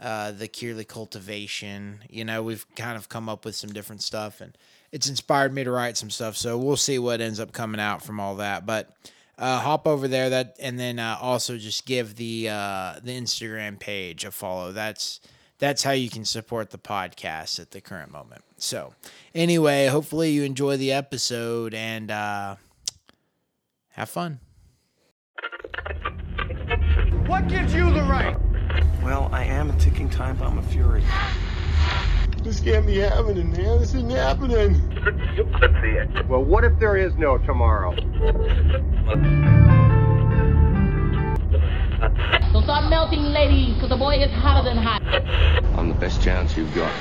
uh, 0.00 0.32
the 0.32 0.48
Cearley 0.48 0.84
cultivation. 0.86 2.00
You 2.10 2.24
know, 2.26 2.42
we've 2.42 2.66
kind 2.74 2.96
of 2.98 3.08
come 3.08 3.28
up 3.30 3.44
with 3.46 3.54
some 3.54 3.72
different 3.72 4.02
stuff, 4.02 4.40
and 4.40 4.56
it's 4.94 5.08
inspired 5.08 5.52
me 5.52 5.64
to 5.64 5.72
write 5.72 5.96
some 5.96 6.08
stuff. 6.08 6.36
So 6.36 6.56
we'll 6.56 6.76
see 6.76 7.00
what 7.00 7.20
ends 7.20 7.40
up 7.40 7.50
coming 7.50 7.80
out 7.80 8.00
from 8.00 8.20
all 8.20 8.36
that. 8.36 8.64
But 8.64 8.88
uh, 9.36 9.58
hop 9.58 9.88
over 9.88 10.06
there 10.06 10.30
that, 10.30 10.56
and 10.60 10.78
then 10.78 11.00
uh, 11.00 11.18
also 11.20 11.58
just 11.58 11.84
give 11.84 12.14
the 12.14 12.48
uh, 12.48 13.00
the 13.02 13.10
Instagram 13.10 13.80
page 13.80 14.24
a 14.24 14.30
follow. 14.30 14.70
That's 14.70 15.18
that's 15.58 15.82
how 15.82 15.90
you 15.90 16.08
can 16.08 16.24
support 16.24 16.70
the 16.70 16.78
podcast 16.78 17.58
at 17.58 17.72
the 17.72 17.80
current 17.80 18.12
moment. 18.12 18.42
So 18.56 18.94
anyway, 19.34 19.88
hopefully 19.88 20.30
you 20.30 20.44
enjoy 20.44 20.76
the 20.76 20.92
episode 20.92 21.74
and 21.74 22.12
uh, 22.12 22.54
have 23.88 24.08
fun. 24.08 24.38
What 27.26 27.48
gives 27.48 27.74
you 27.74 27.92
the 27.92 28.02
right 28.02 28.36
Well, 29.02 29.28
I 29.32 29.42
am 29.42 29.70
a 29.70 29.76
ticking 29.80 30.08
time 30.08 30.36
bomb 30.36 30.56
of 30.56 30.66
fury. 30.66 31.02
This 32.44 32.60
can't 32.60 32.86
be 32.86 32.98
happening, 32.98 33.52
man. 33.52 33.80
This 33.80 33.94
isn't 33.94 34.10
happening. 34.10 34.90
Well, 36.28 36.42
what 36.42 36.64
if 36.64 36.78
there 36.78 36.96
is 36.96 37.14
no 37.16 37.38
tomorrow? 37.38 37.94
So 42.52 42.60
start 42.62 42.88
melting, 42.88 43.20
ladies, 43.20 43.74
because 43.74 43.90
the 43.90 43.96
boy 43.96 44.16
is 44.16 44.30
hotter 44.30 44.68
than 44.68 44.78
hot. 44.78 45.02
I'm 45.78 45.88
the 45.88 45.94
best 45.94 46.22
chance 46.22 46.56
you've 46.56 46.74
got. 46.74 46.92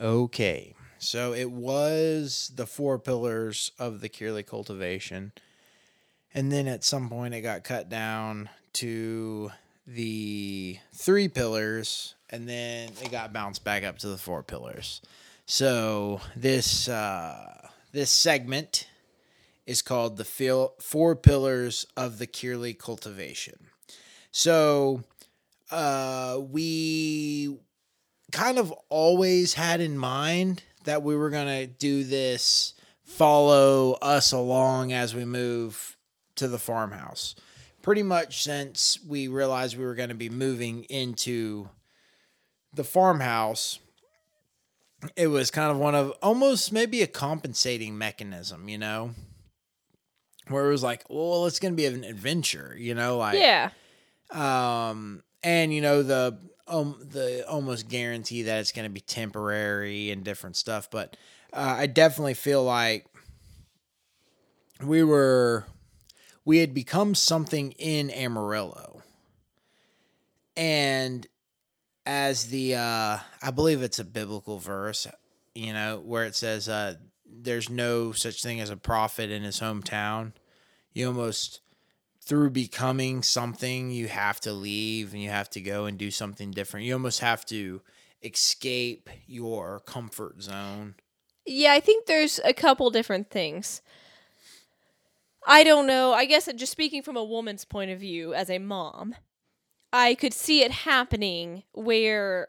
Okay. 0.00 0.74
So 1.04 1.34
it 1.34 1.50
was 1.50 2.50
the 2.54 2.66
four 2.66 2.98
pillars 2.98 3.72
of 3.78 4.00
the 4.00 4.08
Cearley 4.08 4.42
cultivation. 4.42 5.32
And 6.32 6.50
then 6.50 6.66
at 6.66 6.82
some 6.82 7.08
point 7.08 7.34
it 7.34 7.42
got 7.42 7.62
cut 7.62 7.88
down 7.88 8.48
to 8.74 9.52
the 9.86 10.78
three 10.94 11.28
pillars 11.28 12.14
and 12.30 12.48
then 12.48 12.90
it 13.02 13.10
got 13.12 13.32
bounced 13.32 13.64
back 13.64 13.84
up 13.84 13.98
to 13.98 14.08
the 14.08 14.16
four 14.16 14.42
pillars. 14.42 15.02
So 15.46 16.20
this 16.34 16.88
uh 16.88 17.68
this 17.92 18.10
segment 18.10 18.88
is 19.66 19.82
called 19.82 20.16
the 20.16 20.24
fil- 20.24 20.74
four 20.80 21.14
pillars 21.14 21.86
of 21.96 22.18
the 22.18 22.26
Cearley 22.26 22.72
cultivation. 22.72 23.66
So 24.32 25.04
uh 25.70 26.40
we 26.40 27.58
kind 28.32 28.58
of 28.58 28.72
always 28.88 29.54
had 29.54 29.80
in 29.80 29.96
mind 29.96 30.62
that 30.84 31.02
we 31.02 31.16
were 31.16 31.30
going 31.30 31.46
to 31.46 31.66
do 31.66 32.04
this 32.04 32.74
follow 33.04 33.92
us 34.00 34.32
along 34.32 34.92
as 34.92 35.14
we 35.14 35.24
move 35.24 35.96
to 36.36 36.48
the 36.48 36.58
farmhouse. 36.58 37.34
Pretty 37.82 38.02
much 38.02 38.42
since 38.42 38.98
we 39.06 39.28
realized 39.28 39.76
we 39.76 39.84
were 39.84 39.94
going 39.94 40.08
to 40.08 40.14
be 40.14 40.30
moving 40.30 40.84
into 40.84 41.68
the 42.72 42.84
farmhouse, 42.84 43.78
it 45.16 45.26
was 45.26 45.50
kind 45.50 45.70
of 45.70 45.76
one 45.76 45.94
of 45.94 46.12
almost 46.22 46.72
maybe 46.72 47.02
a 47.02 47.06
compensating 47.06 47.96
mechanism, 47.98 48.68
you 48.68 48.78
know? 48.78 49.10
Where 50.48 50.66
it 50.66 50.70
was 50.70 50.82
like, 50.82 51.04
well, 51.08 51.46
it's 51.46 51.58
going 51.58 51.72
to 51.72 51.76
be 51.76 51.86
an 51.86 52.04
adventure, 52.04 52.74
you 52.78 52.94
know, 52.94 53.18
like 53.18 53.38
yeah. 53.38 53.70
um 54.30 55.22
and 55.42 55.72
you 55.72 55.80
know 55.80 56.02
the 56.02 56.38
um 56.66 56.96
the 57.00 57.46
almost 57.48 57.88
guarantee 57.88 58.42
that 58.42 58.60
it's 58.60 58.72
going 58.72 58.86
to 58.86 58.92
be 58.92 59.00
temporary 59.00 60.10
and 60.10 60.24
different 60.24 60.56
stuff 60.56 60.88
but 60.90 61.16
uh, 61.52 61.76
i 61.78 61.86
definitely 61.86 62.34
feel 62.34 62.64
like 62.64 63.06
we 64.82 65.02
were 65.02 65.64
we 66.44 66.58
had 66.58 66.74
become 66.74 67.14
something 67.14 67.72
in 67.72 68.10
amarillo. 68.10 69.02
And 70.56 71.26
as 72.06 72.48
the 72.48 72.74
uh 72.74 73.18
i 73.42 73.50
believe 73.50 73.82
it's 73.82 73.98
a 73.98 74.04
biblical 74.04 74.58
verse 74.58 75.06
you 75.54 75.72
know 75.72 76.02
where 76.04 76.24
it 76.24 76.34
says 76.34 76.68
uh 76.68 76.94
there's 77.42 77.68
no 77.68 78.12
such 78.12 78.42
thing 78.42 78.60
as 78.60 78.70
a 78.70 78.76
prophet 78.76 79.30
in 79.30 79.42
his 79.42 79.60
hometown. 79.60 80.32
You 80.92 81.08
almost 81.08 81.60
through 82.24 82.50
becoming 82.50 83.22
something, 83.22 83.90
you 83.90 84.08
have 84.08 84.40
to 84.40 84.52
leave 84.52 85.12
and 85.12 85.22
you 85.22 85.28
have 85.28 85.50
to 85.50 85.60
go 85.60 85.84
and 85.84 85.98
do 85.98 86.10
something 86.10 86.50
different. 86.50 86.86
You 86.86 86.94
almost 86.94 87.20
have 87.20 87.44
to 87.46 87.82
escape 88.22 89.10
your 89.26 89.80
comfort 89.80 90.42
zone. 90.42 90.94
Yeah, 91.44 91.72
I 91.72 91.80
think 91.80 92.06
there's 92.06 92.40
a 92.42 92.54
couple 92.54 92.88
different 92.90 93.30
things. 93.30 93.82
I 95.46 95.62
don't 95.62 95.86
know. 95.86 96.14
I 96.14 96.24
guess 96.24 96.48
just 96.56 96.72
speaking 96.72 97.02
from 97.02 97.16
a 97.16 97.24
woman's 97.24 97.66
point 97.66 97.90
of 97.90 98.00
view 98.00 98.32
as 98.32 98.48
a 98.48 98.58
mom, 98.58 99.14
I 99.92 100.14
could 100.14 100.32
see 100.32 100.62
it 100.62 100.70
happening 100.70 101.64
where 101.72 102.48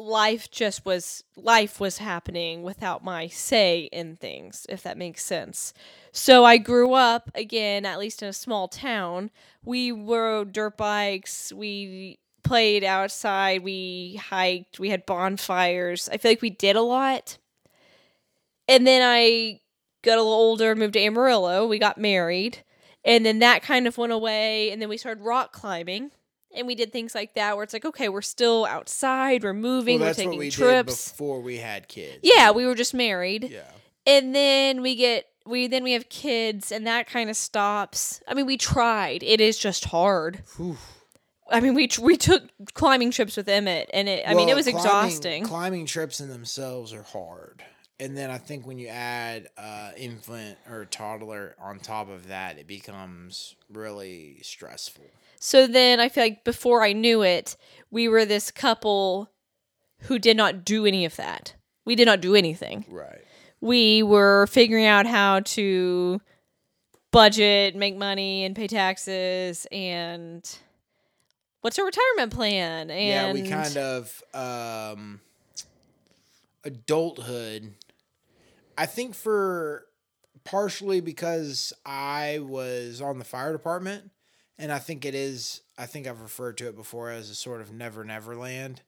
life 0.00 0.50
just 0.50 0.84
was 0.84 1.22
life 1.36 1.78
was 1.78 1.98
happening 1.98 2.62
without 2.62 3.04
my 3.04 3.28
say 3.28 3.88
in 3.92 4.16
things, 4.16 4.66
if 4.68 4.82
that 4.82 4.96
makes 4.96 5.24
sense. 5.24 5.74
So 6.12 6.44
I 6.44 6.56
grew 6.56 6.94
up 6.94 7.30
again, 7.34 7.84
at 7.84 7.98
least 7.98 8.22
in 8.22 8.28
a 8.28 8.32
small 8.32 8.66
town. 8.66 9.30
We 9.64 9.92
rode 9.92 10.52
dirt 10.52 10.76
bikes, 10.76 11.52
we 11.52 12.18
played 12.42 12.82
outside, 12.82 13.62
we 13.62 14.20
hiked, 14.20 14.80
we 14.80 14.90
had 14.90 15.06
bonfires. 15.06 16.08
I 16.10 16.16
feel 16.16 16.30
like 16.30 16.42
we 16.42 16.50
did 16.50 16.76
a 16.76 16.82
lot. 16.82 17.38
And 18.66 18.86
then 18.86 19.02
I 19.04 19.60
got 20.02 20.18
a 20.18 20.22
little 20.22 20.32
older, 20.32 20.74
moved 20.74 20.94
to 20.94 21.00
Amarillo, 21.00 21.66
we 21.66 21.78
got 21.78 21.98
married, 21.98 22.64
and 23.04 23.26
then 23.26 23.40
that 23.40 23.62
kind 23.62 23.86
of 23.86 23.98
went 23.98 24.12
away, 24.12 24.70
and 24.70 24.80
then 24.80 24.88
we 24.88 24.96
started 24.96 25.22
rock 25.22 25.52
climbing. 25.52 26.10
And 26.56 26.66
we 26.66 26.74
did 26.74 26.92
things 26.92 27.14
like 27.14 27.34
that 27.34 27.54
where 27.56 27.62
it's 27.64 27.72
like, 27.72 27.84
okay, 27.84 28.08
we're 28.08 28.22
still 28.22 28.64
outside, 28.66 29.44
we're 29.44 29.52
moving, 29.54 30.00
Well, 30.00 30.08
we're 30.10 30.14
taking 30.14 30.38
we 30.38 30.50
trips. 30.50 31.04
did 31.06 31.12
before 31.12 31.40
we 31.40 31.58
had 31.58 31.86
kids. 31.88 32.18
Yeah, 32.22 32.50
we 32.50 32.66
were 32.66 32.74
just 32.74 32.92
married. 32.94 33.44
Yeah. 33.50 33.62
And 34.06 34.34
then 34.34 34.82
we 34.82 34.96
get 34.96 35.26
we 35.46 35.66
then 35.68 35.82
we 35.84 35.92
have 35.92 36.08
kids 36.08 36.72
and 36.72 36.86
that 36.86 37.06
kind 37.06 37.30
of 37.30 37.36
stops. 37.36 38.20
I 38.26 38.34
mean, 38.34 38.46
we 38.46 38.56
tried. 38.56 39.22
It 39.22 39.40
is 39.40 39.58
just 39.58 39.86
hard. 39.86 40.42
Whew. 40.56 40.76
I 41.50 41.60
mean, 41.60 41.74
we 41.74 41.88
we 42.00 42.16
took 42.16 42.44
climbing 42.74 43.10
trips 43.12 43.36
with 43.36 43.48
Emmett 43.48 43.88
and 43.92 44.08
it 44.08 44.24
I 44.26 44.34
mean, 44.34 44.48
it 44.48 44.56
was 44.56 44.66
climbing- 44.66 44.80
exhausting. 44.84 45.44
Climbing 45.44 45.86
trips 45.86 46.20
in 46.20 46.28
themselves 46.28 46.92
are 46.92 47.02
hard. 47.04 47.62
And 48.00 48.16
then 48.16 48.30
I 48.30 48.38
think 48.38 48.66
when 48.66 48.78
you 48.78 48.88
add 48.88 49.48
uh, 49.58 49.90
infant 49.96 50.56
or 50.68 50.86
toddler 50.86 51.54
on 51.60 51.78
top 51.78 52.08
of 52.08 52.28
that, 52.28 52.58
it 52.58 52.66
becomes 52.66 53.56
really 53.70 54.38
stressful. 54.42 55.04
So 55.40 55.66
then 55.66 56.00
I 56.00 56.10
feel 56.10 56.22
like 56.24 56.44
before 56.44 56.84
I 56.84 56.92
knew 56.92 57.22
it, 57.22 57.56
we 57.90 58.08
were 58.08 58.26
this 58.26 58.50
couple 58.50 59.32
who 60.02 60.18
did 60.18 60.36
not 60.36 60.66
do 60.66 60.84
any 60.84 61.06
of 61.06 61.16
that. 61.16 61.54
We 61.86 61.96
did 61.96 62.04
not 62.06 62.20
do 62.20 62.34
anything. 62.34 62.84
Right. 62.88 63.24
We 63.62 64.02
were 64.02 64.46
figuring 64.48 64.84
out 64.84 65.06
how 65.06 65.40
to 65.40 66.20
budget, 67.10 67.74
make 67.74 67.96
money, 67.96 68.44
and 68.44 68.54
pay 68.54 68.66
taxes. 68.66 69.66
And 69.72 70.46
what's 71.62 71.78
our 71.78 71.86
retirement 71.86 72.34
plan? 72.34 72.90
And 72.90 73.38
yeah, 73.38 73.42
we 73.42 73.48
kind 73.48 73.78
of 73.78 74.22
um 74.34 75.20
adulthood. 76.64 77.72
I 78.76 78.84
think 78.84 79.14
for 79.14 79.86
partially 80.44 81.00
because 81.00 81.72
I 81.86 82.40
was 82.42 83.00
on 83.00 83.18
the 83.18 83.24
fire 83.24 83.52
department 83.52 84.10
and 84.60 84.70
I 84.70 84.78
think 84.78 85.04
it 85.04 85.14
is 85.14 85.62
I 85.78 85.86
think 85.86 86.06
I've 86.06 86.20
referred 86.20 86.58
to 86.58 86.68
it 86.68 86.76
before 86.76 87.10
as 87.10 87.30
a 87.30 87.34
sort 87.34 87.60
of 87.62 87.72
never 87.72 88.04
never 88.04 88.36
land 88.36 88.82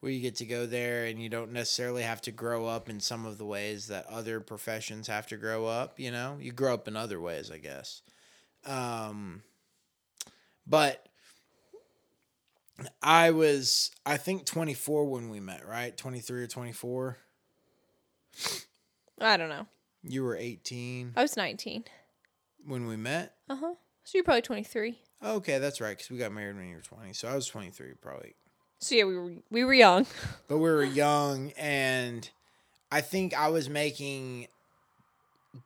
where 0.00 0.10
you 0.10 0.20
get 0.20 0.36
to 0.36 0.46
go 0.46 0.64
there 0.64 1.04
and 1.04 1.20
you 1.20 1.28
don't 1.28 1.52
necessarily 1.52 2.02
have 2.02 2.20
to 2.22 2.30
grow 2.30 2.66
up 2.66 2.88
in 2.88 3.00
some 3.00 3.26
of 3.26 3.36
the 3.36 3.44
ways 3.44 3.88
that 3.88 4.06
other 4.06 4.38
professions 4.40 5.08
have 5.08 5.26
to 5.26 5.36
grow 5.36 5.66
up, 5.66 5.98
you 5.98 6.12
know? 6.12 6.36
You 6.40 6.52
grow 6.52 6.72
up 6.72 6.86
in 6.86 6.96
other 6.96 7.20
ways, 7.20 7.50
I 7.50 7.58
guess. 7.58 8.02
Um 8.64 9.42
but 10.66 11.06
I 13.02 13.32
was, 13.32 13.90
I 14.06 14.18
think, 14.18 14.44
24 14.44 15.06
when 15.06 15.30
we 15.30 15.40
met, 15.40 15.66
right? 15.66 15.96
23 15.96 16.42
or 16.42 16.46
24. 16.46 17.18
I 19.20 19.36
don't 19.36 19.48
know. 19.48 19.66
You 20.04 20.22
were 20.22 20.36
18 20.36 21.14
I 21.16 21.22
was 21.22 21.36
19. 21.36 21.84
when 22.64 22.86
we 22.86 22.96
met. 22.96 23.34
Uh 23.50 23.56
huh. 23.56 23.74
So 24.04 24.16
you're 24.16 24.24
probably 24.24 24.42
23. 24.42 25.00
Okay, 25.24 25.58
that's 25.58 25.80
right, 25.80 25.96
because 25.96 26.10
we 26.10 26.18
got 26.18 26.32
married 26.32 26.56
when 26.56 26.68
you 26.68 26.76
were 26.76 26.82
20. 26.82 27.12
So 27.12 27.28
I 27.28 27.34
was 27.34 27.46
23, 27.46 27.94
probably. 28.00 28.34
So 28.80 28.94
yeah, 28.94 29.04
we 29.04 29.16
were 29.16 29.32
we 29.50 29.64
were 29.64 29.74
young. 29.74 30.06
But 30.48 30.58
we 30.58 30.70
were 30.70 30.84
young, 30.84 31.50
and 31.58 32.28
I 32.92 33.00
think 33.00 33.34
I 33.34 33.48
was 33.48 33.68
making 33.68 34.46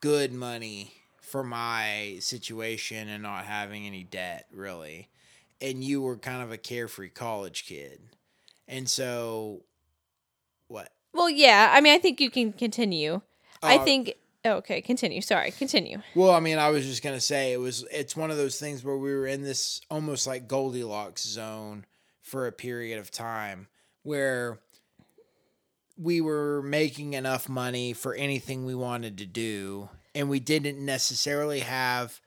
good 0.00 0.32
money 0.32 0.94
for 1.20 1.42
my 1.44 2.16
situation 2.20 3.08
and 3.08 3.22
not 3.22 3.44
having 3.44 3.86
any 3.86 4.04
debt, 4.04 4.46
really. 4.52 5.08
And 5.60 5.84
you 5.84 6.00
were 6.02 6.16
kind 6.16 6.42
of 6.42 6.50
a 6.50 6.56
carefree 6.58 7.10
college 7.10 7.66
kid. 7.66 8.00
And 8.66 8.88
so, 8.88 9.62
what? 10.68 10.90
Well, 11.12 11.28
yeah. 11.30 11.70
I 11.74 11.80
mean, 11.80 11.94
I 11.94 11.98
think 11.98 12.20
you 12.20 12.30
can 12.30 12.52
continue. 12.52 13.20
I 13.62 13.76
Uh, 13.76 13.84
think. 13.84 14.14
Okay, 14.44 14.80
continue. 14.80 15.20
Sorry, 15.20 15.50
continue. 15.50 16.00
Well, 16.14 16.30
I 16.30 16.40
mean, 16.40 16.58
I 16.58 16.70
was 16.70 16.86
just 16.86 17.02
gonna 17.02 17.20
say 17.20 17.52
it 17.52 17.60
was. 17.60 17.84
It's 17.90 18.16
one 18.16 18.30
of 18.30 18.36
those 18.36 18.58
things 18.58 18.84
where 18.84 18.96
we 18.96 19.12
were 19.14 19.26
in 19.26 19.42
this 19.42 19.80
almost 19.90 20.26
like 20.26 20.48
Goldilocks 20.48 21.22
zone 21.24 21.84
for 22.20 22.46
a 22.46 22.52
period 22.52 22.98
of 22.98 23.10
time 23.10 23.68
where 24.02 24.60
we 25.96 26.20
were 26.20 26.62
making 26.62 27.14
enough 27.14 27.48
money 27.48 27.92
for 27.92 28.14
anything 28.14 28.64
we 28.64 28.74
wanted 28.74 29.18
to 29.18 29.26
do, 29.26 29.88
and 30.14 30.28
we 30.28 30.40
didn't 30.40 30.84
necessarily 30.84 31.60
have 31.60 32.20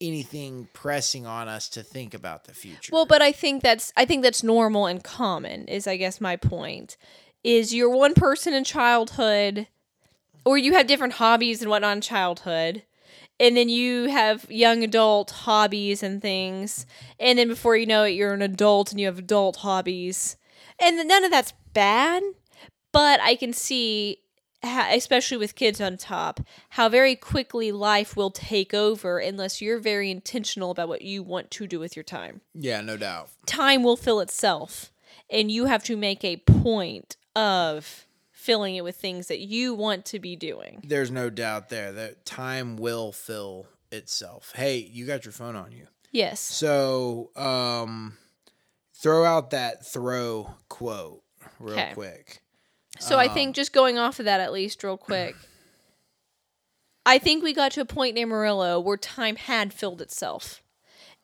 anything 0.00 0.68
pressing 0.72 1.26
on 1.26 1.48
us 1.48 1.68
to 1.70 1.82
think 1.82 2.12
about 2.12 2.44
the 2.44 2.54
future. 2.54 2.90
Well, 2.92 3.06
but 3.06 3.22
I 3.22 3.32
think 3.32 3.62
that's 3.62 3.92
I 3.96 4.04
think 4.04 4.22
that's 4.22 4.42
normal 4.42 4.86
and 4.86 5.02
common. 5.02 5.66
Is 5.68 5.86
I 5.86 5.96
guess 5.96 6.20
my 6.20 6.36
point 6.36 6.96
is 7.44 7.74
you're 7.74 7.90
one 7.90 8.14
person 8.14 8.52
in 8.52 8.64
childhood, 8.64 9.68
or 10.44 10.58
you 10.58 10.72
have 10.74 10.86
different 10.86 11.14
hobbies 11.14 11.60
and 11.60 11.70
whatnot 11.70 11.96
in 11.96 12.00
childhood, 12.00 12.82
and 13.40 13.56
then 13.56 13.68
you 13.68 14.08
have 14.08 14.50
young 14.50 14.82
adult 14.84 15.30
hobbies 15.30 16.02
and 16.02 16.20
things, 16.22 16.86
and 17.18 17.38
then 17.38 17.48
before 17.48 17.76
you 17.76 17.86
know 17.86 18.04
it, 18.04 18.10
you're 18.10 18.34
an 18.34 18.42
adult 18.42 18.90
and 18.90 19.00
you 19.00 19.06
have 19.06 19.18
adult 19.18 19.56
hobbies, 19.56 20.36
and 20.78 20.96
none 21.08 21.24
of 21.24 21.30
that's 21.30 21.52
bad, 21.72 22.22
but 22.92 23.20
I 23.20 23.34
can 23.36 23.52
see. 23.52 24.18
Especially 24.64 25.36
with 25.38 25.56
kids 25.56 25.80
on 25.80 25.96
top, 25.96 26.38
how 26.68 26.88
very 26.88 27.16
quickly 27.16 27.72
life 27.72 28.16
will 28.16 28.30
take 28.30 28.72
over 28.72 29.18
unless 29.18 29.60
you're 29.60 29.80
very 29.80 30.08
intentional 30.08 30.70
about 30.70 30.86
what 30.86 31.02
you 31.02 31.20
want 31.20 31.50
to 31.50 31.66
do 31.66 31.80
with 31.80 31.96
your 31.96 32.04
time 32.04 32.42
Yeah, 32.54 32.80
no 32.80 32.96
doubt. 32.96 33.30
time 33.44 33.82
will 33.82 33.96
fill 33.96 34.20
itself 34.20 34.92
and 35.28 35.50
you 35.50 35.64
have 35.64 35.82
to 35.82 35.96
make 35.96 36.22
a 36.22 36.36
point 36.36 37.16
of 37.34 38.06
filling 38.42 38.74
it 38.76 38.82
with 38.84 38.96
things 38.96 39.28
that 39.28 39.38
you 39.38 39.72
want 39.74 40.04
to 40.06 40.18
be 40.18 40.34
doing 40.36 40.82
There's 40.84 41.10
no 41.10 41.30
doubt 41.30 41.68
there 41.68 41.92
that 41.92 42.24
time 42.26 42.76
will 42.76 43.12
fill 43.12 43.66
itself. 43.90 44.52
Hey, 44.56 44.78
you 44.78 45.06
got 45.06 45.24
your 45.24 45.32
phone 45.32 45.54
on 45.56 45.70
you. 45.72 45.86
yes 46.10 46.40
So, 46.40 47.30
um, 47.36 48.16
throw 48.94 49.24
out 49.24 49.50
that 49.50 49.86
throw 49.86 50.50
quote 50.68 51.22
real 51.58 51.74
'Kay. 51.76 51.90
quick. 51.94 52.42
so 52.98 53.18
i 53.18 53.26
think 53.28 53.54
just 53.56 53.72
going 53.72 53.98
off 53.98 54.18
of 54.18 54.24
that 54.26 54.40
at 54.40 54.52
least 54.52 54.82
real 54.84 54.96
quick 55.10 55.34
i 57.04 57.18
think 57.18 57.42
we 57.42 57.52
got 57.52 57.72
to 57.72 57.80
a 57.80 57.84
point 57.84 58.16
in 58.16 58.22
amarillo 58.22 58.78
where 58.80 58.96
time 58.96 59.36
had 59.36 59.72
filled 59.72 60.00
itself 60.00 60.61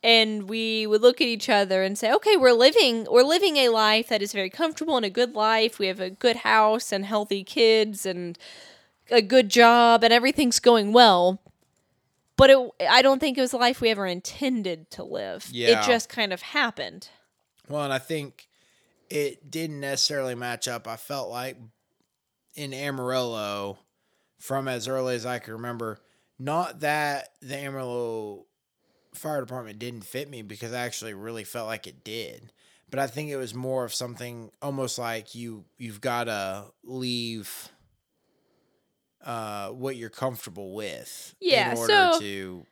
and 0.03 0.49
we 0.49 0.87
would 0.87 1.03
look 1.03 1.21
at 1.21 1.27
each 1.27 1.49
other 1.49 1.83
and 1.83 1.99
say 1.99 2.13
okay 2.13 2.37
we're 2.37 2.53
living 2.53 3.07
we're 3.11 3.23
living 3.23 3.57
a 3.57 3.69
life 3.69 4.09
that 4.09 4.23
is 4.23 4.33
very 4.33 4.51
comfortable 4.51 4.97
and 4.97 5.05
a 5.05 5.11
good 5.11 5.35
life 5.35 5.79
we 5.79 5.87
have 5.89 6.01
a 6.01 6.11
good 6.11 6.37
house 6.37 6.93
and 6.93 7.05
healthy 7.05 7.43
kids 7.43 8.07
and 8.07 8.39
a 9.11 9.21
good 9.23 9.49
job 9.49 10.05
and 10.05 10.13
everything's 10.13 10.61
going 10.61 10.93
well 10.93 11.41
but 12.37 12.51
it, 12.51 12.59
i 12.89 13.03
don't 13.03 13.19
think 13.19 13.37
it 13.37 13.41
was 13.41 13.53
a 13.53 13.57
life 13.57 13.81
we 13.81 13.89
ever 13.91 14.07
intended 14.07 14.89
to 14.91 15.03
live 15.03 15.49
Yeah. 15.51 15.81
it 15.81 15.87
just 15.87 16.09
kind 16.09 16.33
of 16.33 16.43
happened 16.43 17.09
Well, 17.69 17.83
and 17.85 17.93
I 17.93 17.99
think 17.99 18.47
it 19.11 19.51
didn't 19.51 19.81
necessarily 19.81 20.35
match 20.35 20.69
up. 20.69 20.87
I 20.87 20.97
felt 20.97 21.31
like 21.31 21.57
in 22.55 22.75
Amarillo, 22.75 23.79
from 24.39 24.69
as 24.69 24.87
early 24.87 25.15
as 25.15 25.25
I 25.25 25.39
can 25.39 25.55
remember, 25.55 25.99
not 26.39 26.81
that 26.81 27.31
the 27.41 27.57
Amarillo 27.57 28.45
Fire 29.15 29.41
Department 29.41 29.79
didn't 29.79 30.05
fit 30.05 30.29
me 30.31 30.43
because 30.43 30.73
I 30.73 30.81
actually 30.81 31.15
really 31.15 31.45
felt 31.45 31.67
like 31.67 31.87
it 31.87 32.05
did. 32.05 32.53
But 32.91 33.01
I 33.01 33.07
think 33.07 33.31
it 33.31 33.37
was 33.37 33.55
more 33.55 33.85
of 33.85 33.93
something 33.93 34.51
almost 34.63 34.99
like 34.99 35.35
you 35.35 35.65
you've 35.77 36.01
got 36.01 36.25
to 36.25 36.67
leave 36.85 37.69
uh, 39.25 39.69
what 39.71 39.97
you're 39.97 40.11
comfortable 40.11 40.75
with 40.75 41.35
Yeah, 41.41 41.73
in 41.73 41.79
order 41.79 41.93
so- 42.15 42.21
to 42.21 42.67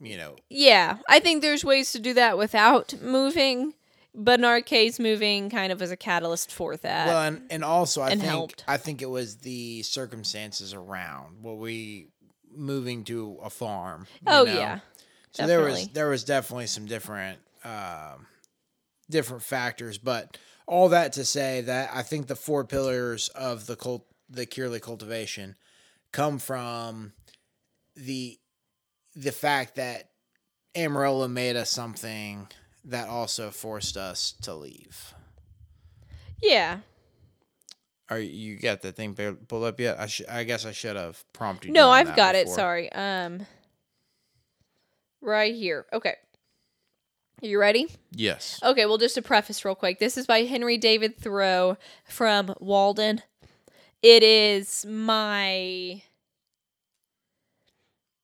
you 0.00 0.16
know 0.16 0.36
Yeah, 0.48 0.98
I 1.08 1.18
think 1.20 1.42
there's 1.42 1.64
ways 1.64 1.92
to 1.92 1.98
do 1.98 2.14
that 2.14 2.38
without 2.38 2.94
moving, 3.02 3.74
but 4.14 4.38
in 4.38 4.44
our 4.44 4.60
case, 4.60 4.98
moving 4.98 5.50
kind 5.50 5.72
of 5.72 5.80
was 5.80 5.90
a 5.90 5.96
catalyst 5.96 6.52
for 6.52 6.76
that. 6.78 7.08
Well, 7.08 7.22
and, 7.22 7.42
and 7.50 7.64
also 7.64 8.00
I 8.00 8.10
and 8.10 8.20
think 8.20 8.30
helped. 8.30 8.64
I 8.68 8.76
think 8.76 9.02
it 9.02 9.10
was 9.10 9.38
the 9.38 9.82
circumstances 9.82 10.72
around 10.72 11.42
what 11.42 11.58
we 11.58 12.08
moving 12.54 13.04
to 13.04 13.38
a 13.42 13.50
farm. 13.50 14.06
you 14.20 14.32
oh 14.32 14.44
know? 14.44 14.52
yeah, 14.52 14.78
So 15.32 15.46
there 15.46 15.60
was 15.60 15.74
definitely. 15.74 15.92
there 15.94 16.08
was 16.08 16.24
definitely 16.24 16.66
some 16.66 16.86
different 16.86 17.38
um, 17.64 18.26
different 19.10 19.42
factors, 19.42 19.98
but 19.98 20.36
all 20.66 20.88
that 20.90 21.14
to 21.14 21.24
say 21.24 21.60
that 21.62 21.90
I 21.92 22.02
think 22.02 22.26
the 22.26 22.36
four 22.36 22.64
pillars 22.64 23.28
of 23.30 23.66
the 23.66 23.76
cult 23.76 24.06
the 24.30 24.46
Cearley 24.46 24.80
cultivation 24.80 25.56
come 26.12 26.38
from 26.38 27.12
the 27.96 28.38
the 29.14 29.32
fact 29.32 29.76
that 29.76 30.10
Amarillo 30.74 31.28
made 31.28 31.56
us 31.56 31.70
something 31.70 32.46
that 32.84 33.08
also 33.08 33.50
forced 33.50 33.96
us 33.96 34.32
to 34.42 34.54
leave. 34.54 35.14
yeah. 36.42 36.78
Are 38.10 38.18
you 38.18 38.56
got 38.58 38.80
that 38.82 38.96
thing 38.96 39.14
pu- 39.14 39.34
pulled 39.48 39.64
up 39.64 39.78
yet? 39.78 40.00
I 40.00 40.06
sh- 40.06 40.22
I 40.30 40.44
guess 40.44 40.64
I 40.64 40.72
should 40.72 40.96
have 40.96 41.22
prompted 41.34 41.68
you. 41.68 41.74
No, 41.74 41.90
I've 41.90 42.16
got 42.16 42.34
it. 42.36 42.48
Sorry. 42.48 42.90
Um, 42.90 43.46
right 45.20 45.54
here. 45.54 45.86
Okay. 45.92 46.14
Are 47.42 47.46
you 47.46 47.60
ready? 47.60 47.86
Yes. 48.12 48.58
Okay, 48.64 48.84
well, 48.86 48.98
just 48.98 49.16
a 49.16 49.22
preface 49.22 49.64
real 49.64 49.74
quick. 49.76 49.98
This 50.00 50.16
is 50.16 50.26
by 50.26 50.40
Henry 50.42 50.76
David 50.76 51.16
Thoreau 51.16 51.76
from 52.04 52.54
Walden. 52.58 53.22
It 54.02 54.22
is 54.24 54.84
my 54.88 56.02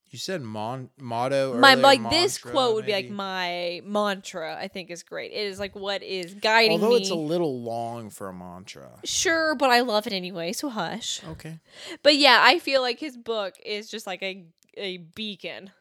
You 0.09 0.19
said 0.19 0.41
mon- 0.41 0.89
motto. 0.99 1.53
my 1.57 1.73
earlier, 1.73 1.81
like 1.83 2.09
this 2.09 2.43
mantra, 2.43 2.51
quote 2.51 2.75
would 2.75 2.85
be 2.85 2.91
like 2.93 3.09
my 3.09 3.81
mantra. 3.85 4.55
I 4.57 4.67
think 4.69 4.89
is 4.91 5.03
great. 5.03 5.31
It 5.31 5.47
is 5.47 5.59
like 5.59 5.75
what 5.75 6.03
is 6.03 6.33
guiding 6.33 6.71
Although 6.71 6.89
me. 6.95 6.97
it's 7.01 7.09
a 7.09 7.15
little 7.15 7.61
long 7.61 8.09
for 8.09 8.27
a 8.29 8.33
mantra. 8.33 8.99
Sure, 9.05 9.55
but 9.55 9.69
I 9.69 9.81
love 9.81 10.07
it 10.07 10.13
anyway, 10.13 10.51
so 10.53 10.69
hush. 10.69 11.21
Okay. 11.31 11.59
But 12.03 12.15
yeah, 12.17 12.39
I 12.41 12.59
feel 12.59 12.81
like 12.81 12.99
his 12.99 13.15
book 13.17 13.55
is 13.65 13.89
just 13.89 14.05
like 14.07 14.21
a 14.23 14.45
a 14.77 14.97
beacon. 14.97 15.71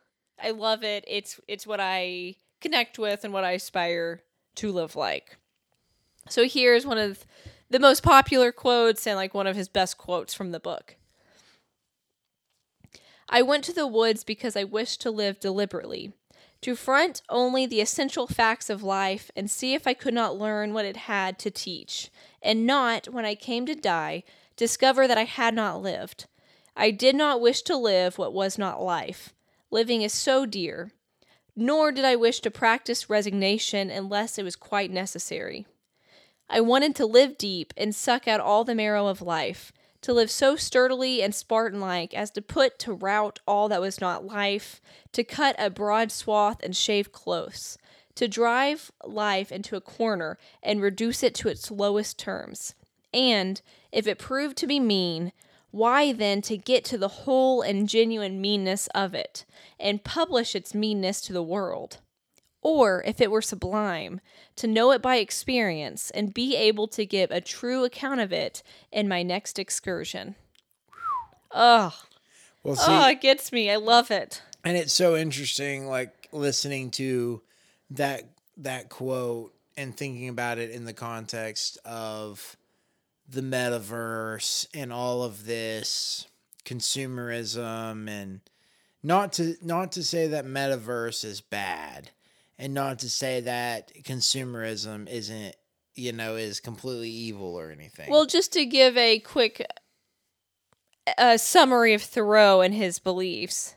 I 0.43 0.51
love 0.51 0.83
it. 0.85 1.05
It's 1.07 1.41
it's 1.49 1.67
what 1.67 1.81
I 1.81 2.37
connect 2.61 2.99
with 2.99 3.25
and 3.25 3.33
what 3.33 3.45
I 3.45 3.53
aspire 3.53 4.23
to 4.57 4.73
live 4.73 4.97
like. 4.97 5.37
So 6.29 6.47
here's 6.47 6.87
one 6.87 6.99
of 6.99 7.25
the 7.71 7.79
most 7.79 8.03
popular 8.03 8.53
quotes 8.53 9.07
and 9.07 9.17
like 9.17 9.35
one 9.35 9.47
of 9.47 9.57
his 9.57 9.69
best 9.69 9.99
quotes 9.99 10.33
from 10.33 10.53
the 10.53 10.61
book. 10.61 10.97
I 13.29 13.43
went 13.43 13.65
to 13.65 13.73
the 13.73 13.87
woods 13.87 14.23
because 14.23 14.57
I 14.57 14.65
wished 14.65 15.01
to 15.03 15.11
live 15.11 15.41
deliberately, 15.41 16.13
to 16.61 16.77
front 16.77 17.23
only 17.29 17.67
the 17.67 17.81
essential 17.81 18.27
facts 18.27 18.71
of 18.71 18.83
life 18.83 19.31
and 19.35 19.51
see 19.51 19.75
if 19.75 19.87
I 19.87 19.95
could 19.95 20.15
not 20.15 20.39
learn 20.39 20.73
what 20.73 20.85
it 20.85 20.97
had 20.97 21.39
to 21.41 21.51
teach, 21.51 22.11
and 22.43 22.67
not, 22.67 23.09
when 23.09 23.25
I 23.25 23.35
came 23.35 23.67
to 23.67 23.75
die, 23.75 24.25
discover 24.57 25.09
that 25.09 25.19
I 25.19 25.25
had 25.25 25.55
not 25.55 25.83
lived. 25.83 26.27
I 26.77 26.91
did 26.91 27.17
not 27.17 27.41
wish 27.41 27.63
to 27.63 27.77
live 27.77 28.19
what 28.19 28.35
was 28.35 28.59
not 28.59 28.83
life. 28.83 29.33
Living 29.75 30.03
is 30.03 30.13
so 30.13 30.47
dear. 30.47 30.93
Nor 31.57 31.91
did 31.91 32.05
I 32.05 32.15
wish 32.15 32.39
to 32.43 32.51
practice 32.53 33.11
resignation 33.11 33.91
unless 33.91 34.39
it 34.39 34.45
was 34.45 34.55
quite 34.55 34.93
necessary. 34.93 35.67
I 36.49 36.61
wanted 36.61 36.95
to 36.95 37.07
live 37.07 37.37
deep 37.37 37.75
and 37.77 37.93
suck 37.93 38.29
out 38.29 38.39
all 38.39 38.63
the 38.63 38.77
marrow 38.77 39.09
of 39.09 39.21
life, 39.21 39.73
to 40.03 40.13
live 40.13 40.31
so 40.31 40.55
sturdily 40.55 41.25
and 41.25 41.35
Spartan 41.35 41.81
like 41.81 42.15
as 42.15 42.31
to 42.31 42.41
put 42.41 42.79
to 42.79 42.93
rout 42.93 43.41
all 43.49 43.69
that 43.69 43.81
was 43.81 44.01
not 44.01 44.25
life, 44.25 44.81
to 45.11 45.25
cut 45.25 45.57
a 45.59 45.71
broad 45.71 46.13
swath 46.13 46.63
and 46.63 46.77
shave 46.77 47.11
close, 47.11 47.77
to 48.15 48.29
drive 48.29 48.93
life 49.05 49.51
into 49.51 49.75
a 49.75 49.81
corner 49.81 50.39
and 50.63 50.83
reduce 50.83 51.25
it 51.25 51.35
to 51.35 51.49
its 51.49 51.73
lowest 51.73 52.17
terms. 52.17 52.77
And, 53.13 53.61
if 53.91 54.07
it 54.07 54.21
proved 54.21 54.57
to 54.59 54.69
be 54.69 54.79
mean, 54.79 55.33
why 55.75 56.13
then 56.13 56.41
to 56.43 56.57
get 56.57 56.85
to 56.87 56.99
the 56.99 57.09
whole 57.09 57.61
and 57.63 57.89
genuine 57.89 58.41
meanness 58.41 58.87
of 58.95 59.15
it, 59.15 59.45
and 59.81 60.05
publish 60.05 60.55
its 60.55 60.75
meanness 60.75 61.21
to 61.23 61.33
the 61.33 61.43
world? 61.43 61.99
Or, 62.63 63.03
if 63.05 63.21
it 63.21 63.31
were 63.31 63.43
sublime, 63.43 64.21
to 64.57 64.67
know 64.67 64.93
it 64.93 65.03
by 65.03 65.17
experience 65.17 66.11
and 66.13 66.33
be 66.33 66.57
able 66.57 66.89
to 66.89 67.05
give 67.05 67.31
a 67.31 67.41
true 67.41 67.85
account 67.85 68.21
of 68.21 68.33
it 68.33 68.63
in 68.91 69.09
my 69.09 69.23
next 69.23 69.59
excursion. 69.59 70.37
Ugh. 71.51 71.93
Well, 72.63 72.77
see, 72.77 72.85
Oh, 72.91 73.09
it 73.09 73.21
gets 73.21 73.53
me. 73.53 73.71
I 73.71 73.77
love 73.77 74.11
it. 74.11 74.43
and 74.65 74.77
it's 74.77 74.93
so 74.95 75.15
interesting, 75.17 75.87
like 75.89 76.29
listening 76.33 76.91
to 76.93 77.43
that 77.91 78.23
that 78.57 78.89
quote 78.89 79.53
and 79.77 79.95
thinking 79.97 80.29
about 80.29 80.59
it 80.59 80.71
in 80.71 80.85
the 80.85 80.93
context 80.95 81.77
of 81.85 82.57
the 83.35 83.43
metaverse 83.43 84.67
and 84.75 84.93
all 84.93 85.23
of 85.23 85.47
this 85.47 86.27
consumerism 86.65 88.09
and 88.09 88.41
not 89.03 89.35
to 89.35 89.57
not 89.63 89.93
to 89.93 90.03
say 90.03 90.29
that 90.29 90.47
metaverse 90.47 91.25
is 91.25 91.41
bad 91.41 92.11
and 92.59 92.73
not 92.73 92.99
to 93.01 93.11
say 93.11 93.41
that 93.41 93.93
consumerism 94.03 95.09
isn't 95.09 95.55
you 95.95 96.13
know 96.13 96.37
is 96.37 96.61
completely 96.61 97.11
evil 97.11 97.55
or 97.59 97.71
anything. 97.71 98.11
Well, 98.11 98.27
just 98.27 98.53
to 98.55 98.65
give 98.65 98.97
a 98.97 99.19
quick 99.21 99.67
uh, 101.19 101.37
summary 101.37 101.95
of 101.95 102.03
Thoreau 102.03 102.61
and 102.61 102.75
his 102.75 102.99
beliefs, 102.99 103.75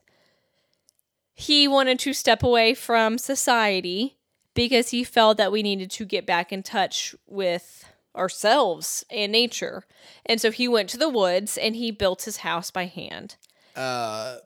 he 1.33 1.67
wanted 1.67 1.99
to 1.99 2.13
step 2.13 2.41
away 2.41 2.73
from 2.73 3.17
society 3.17 4.17
because 4.53 4.89
he 4.89 5.03
felt 5.03 5.37
that 5.37 5.51
we 5.51 5.61
needed 5.61 5.91
to 5.91 6.05
get 6.05 6.25
back 6.25 6.51
in 6.51 6.63
touch 6.63 7.13
with 7.27 7.85
ourselves 8.17 9.05
and 9.09 9.31
nature. 9.31 9.83
And 10.25 10.41
so 10.41 10.51
he 10.51 10.67
went 10.67 10.89
to 10.89 10.97
the 10.97 11.09
woods 11.09 11.57
and 11.57 11.75
he 11.75 11.91
built 11.91 12.23
his 12.23 12.37
house 12.37 12.71
by 12.71 12.85
hand. 12.85 13.35
uh, 13.75 14.37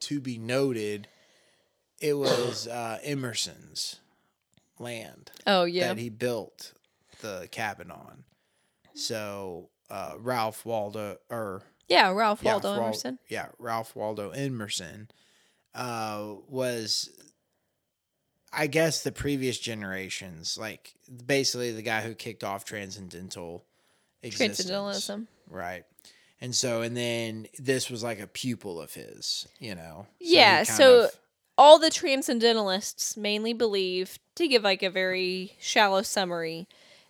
to 0.00 0.18
be 0.20 0.38
noted, 0.38 1.08
it 2.00 2.14
was 2.14 2.66
uh, 2.66 2.98
Emerson's 3.02 4.00
land 4.78 5.30
Oh, 5.46 5.64
yeah. 5.64 5.88
that 5.88 5.98
he 5.98 6.08
built 6.08 6.72
the 7.20 7.48
cabin 7.52 7.90
on. 7.90 8.24
So 8.94 9.68
uh, 9.90 10.14
Ralph 10.18 10.64
Waldo 10.64 11.18
or 11.28 11.62
Yeah, 11.88 12.10
Ralph 12.12 12.42
yeah, 12.42 12.52
Waldo 12.52 12.70
Wal- 12.76 12.84
Emerson. 12.86 13.18
yeah, 13.28 13.48
Ralph 13.58 13.94
Waldo 13.94 14.30
Emerson 14.30 15.10
uh, 15.74 16.34
was, 16.48 17.10
I 18.52 18.66
guess, 18.66 19.02
the 19.02 19.12
previous 19.12 19.58
generations, 19.58 20.58
like 20.58 20.94
basically 21.26 21.72
the 21.72 21.82
guy 21.82 22.00
who 22.00 22.14
kicked 22.14 22.42
off 22.44 22.64
transcendental 22.64 23.64
existence. 24.22 24.58
Transcendentalism. 24.58 25.28
Right. 25.48 25.84
And 26.40 26.54
so, 26.54 26.82
and 26.82 26.96
then 26.96 27.46
this 27.58 27.90
was 27.90 28.02
like 28.02 28.18
a 28.18 28.26
pupil 28.26 28.80
of 28.80 28.94
his, 28.94 29.46
you 29.58 29.74
know? 29.74 30.06
he 30.18 30.34
Yeah, 30.34 30.62
so- 30.64 31.04
of- 31.04 31.18
all 31.58 31.78
the 31.78 31.90
transcendentalists 31.90 33.18
mainly 33.18 33.52
believe, 33.52 34.18
to 34.36 34.48
give 34.48 34.62
like 34.62 34.82
a 34.82 34.88
very 34.88 35.56
shallow 35.60 36.00
summary, 36.00 36.66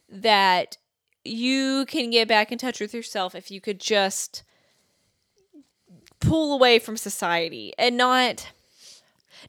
that 0.08 0.76
you 1.24 1.86
can 1.86 2.10
get 2.10 2.26
back 2.26 2.50
in 2.50 2.58
touch 2.58 2.80
with 2.80 2.92
yourself 2.92 3.36
if 3.36 3.50
you 3.52 3.60
could 3.60 3.78
just 3.78 4.42
pull 6.18 6.52
away 6.52 6.78
from 6.80 6.96
society 6.96 7.72
and 7.78 7.96
not 7.96 8.50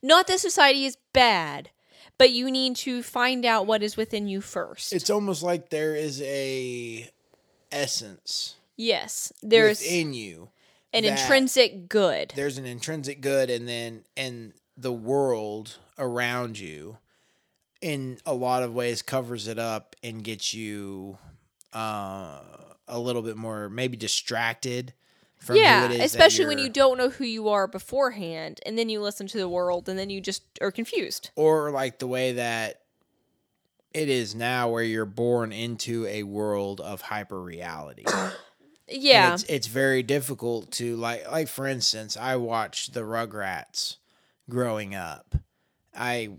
not 0.04 0.28
that 0.28 0.40
society 0.40 0.86
is 0.86 0.98
bad, 1.14 1.72
but 2.22 2.30
you 2.30 2.52
need 2.52 2.76
to 2.76 3.02
find 3.02 3.46
out 3.46 3.66
what 3.66 3.82
is 3.82 3.98
within 3.98 4.28
you 4.28 4.42
first. 4.42 4.94
it's 4.94 5.10
almost 5.10 5.42
like 5.42 5.70
there 5.70 5.96
is 5.96 6.22
a 6.22 7.10
essence 7.72 8.56
yes, 8.78 9.34
there's 9.42 9.82
in 9.82 10.14
you. 10.14 10.50
an 10.94 11.04
intrinsic 11.04 11.90
good. 11.90 12.32
there's 12.36 12.60
an 12.60 12.66
intrinsic 12.68 13.22
good 13.22 13.50
and 13.50 13.68
then 13.68 14.04
and 14.16 14.54
the 14.78 14.92
world 14.92 15.78
around 15.98 16.60
you 16.60 17.00
in 17.82 18.20
a 18.24 18.34
lot 18.36 18.62
of 18.62 18.72
ways 18.72 19.02
covers 19.02 19.48
it 19.48 19.58
up 19.58 19.96
and 20.04 20.24
gets 20.24 20.54
you 20.54 21.18
uh 21.74 22.40
a 22.88 23.00
little 23.00 23.24
bit 23.24 23.36
more 23.36 23.68
maybe 23.68 23.98
distracted 23.98 24.94
yeah, 25.52 25.90
especially 25.92 26.46
when 26.46 26.58
you 26.58 26.70
don't 26.70 26.98
know 26.98 27.10
who 27.10 27.24
you 27.26 27.50
are 27.50 27.68
beforehand, 27.68 28.60
and 28.66 28.78
then 28.78 28.90
you 28.90 29.02
listen 29.02 29.28
to 29.28 29.38
the 29.38 29.50
world, 29.50 29.90
and 29.90 29.98
then 29.98 30.10
you 30.10 30.22
just 30.22 30.44
are 30.62 30.72
confused. 30.72 31.32
or 31.36 31.72
like 31.72 32.00
the 32.00 32.08
way 32.08 32.34
that 32.34 32.82
it 33.94 34.08
is 34.10 34.34
now 34.34 34.70
where 34.70 34.84
you're 34.84 35.06
born 35.06 35.52
into 35.52 36.06
a 36.08 36.24
world 36.24 36.80
of 36.80 37.02
hyper 37.02 37.42
reality 37.42 38.06
Yeah, 38.94 39.34
it's, 39.34 39.44
it's 39.44 39.68
very 39.68 40.04
difficult 40.04 40.72
to 40.74 40.98
like 40.98 41.30
like 41.32 41.48
for 41.48 41.66
instance 41.66 42.18
i 42.18 42.36
watched 42.36 42.94
the 42.94 43.02
rugrats 43.02 43.96
growing 44.52 44.94
up. 44.94 45.36
I 45.96 46.30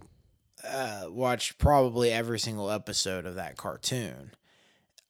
uh, 0.65 1.07
watched 1.09 1.59
probably 1.59 2.13
every 2.13 2.39
single 2.39 2.71
episode 2.71 3.27
of 3.27 3.35
that 3.35 3.57
cartoon. 3.57 4.33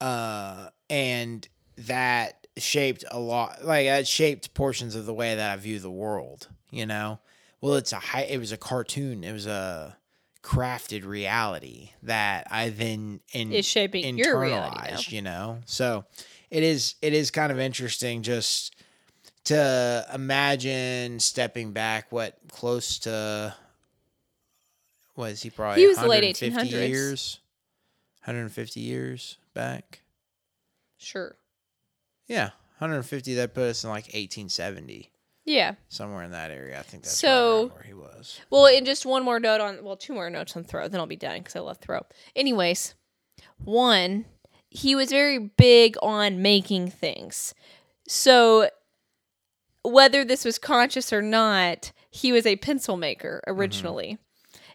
Uh, 0.01 0.69
and 0.89 1.47
that 1.77 2.42
shaped 2.59 3.05
a 3.11 3.19
lot 3.19 3.65
like 3.65 3.87
that 3.87 4.07
shaped 4.07 4.53
portions 4.55 4.95
of 4.95 5.07
the 5.07 5.15
way 5.15 5.35
that 5.35 5.53
i 5.53 5.57
view 5.57 5.79
the 5.79 5.91
world 5.91 6.49
you 6.71 6.85
know 6.85 7.19
well 7.61 7.75
it's 7.75 7.93
a 7.93 7.97
high 7.97 8.23
it 8.23 8.39
was 8.39 8.53
a 8.53 8.57
cartoon 8.59 9.25
it 9.25 9.33
was 9.33 9.47
a 9.47 9.97
crafted 10.43 11.05
reality 11.07 11.91
that 12.03 12.47
i 12.51 12.69
then 12.69 13.21
in 13.33 13.53
is 13.53 13.65
shaping 13.67 14.19
your 14.19 14.39
reality 14.39 15.15
you 15.15 15.23
know. 15.23 15.61
So 15.67 16.05
it 16.51 16.63
is 16.63 16.97
it 17.01 17.15
is 17.15 17.31
kind 17.31 17.51
of 17.53 17.59
interesting 17.59 18.23
just 18.23 18.75
to 19.45 20.05
imagine 20.13 21.21
stepping 21.21 21.73
back 21.73 22.13
what 22.13 22.39
close 22.51 22.99
to 23.01 23.55
was 25.17 25.43
he 25.43 25.51
probably 25.51 25.81
He 25.83 25.87
was 25.89 25.99
late 25.99 26.37
150 26.37 26.69
1800s. 26.71 26.89
years 26.89 27.39
150 28.25 28.81
years 28.81 29.39
back 29.55 30.01
Sure. 30.99 31.35
Yeah 32.33 32.51
150 32.79 33.35
that 33.35 33.55
put 33.55 33.65
us 33.71 33.85
in 33.85 33.91
like 33.91 34.07
1870 34.07 35.11
Yeah. 35.45 35.75
somewhere 35.89 36.25
in 36.25 36.33
that 36.33 36.51
area 36.51 36.79
i 36.81 36.83
think 36.83 37.05
that's 37.05 37.17
So- 37.17 37.65
right 37.69 37.75
where 37.75 37.83
he 37.85 37.95
was 37.95 38.41
Well, 38.51 38.67
and 38.67 38.85
just 38.87 39.07
one 39.07 39.23
more 39.25 39.39
note 39.41 39.61
on, 39.61 39.85
well, 39.85 39.97
two 39.97 40.13
more 40.15 40.31
notes 40.31 40.57
on 40.57 40.65
Thoreau, 40.65 40.89
then 40.89 40.99
I'll 41.01 41.07
be 41.07 41.17
done 41.17 41.39
because 41.39 41.57
I 41.57 41.61
love 41.61 41.79
Thoreau. 41.79 42.07
Anyways, 42.37 42.95
one, 43.65 44.25
he 44.71 44.95
was 44.95 45.11
very 45.11 45.39
big 45.39 45.97
on 46.03 46.41
making 46.43 46.91
things. 46.91 47.55
So, 48.09 48.69
whether 49.85 50.25
this 50.25 50.45
was 50.45 50.59
conscious 50.59 51.13
or 51.13 51.23
not, 51.23 51.93
he 52.11 52.31
was 52.33 52.47
a 52.47 52.57
pencil 52.57 52.97
maker 52.97 53.43
originally. 53.47 54.19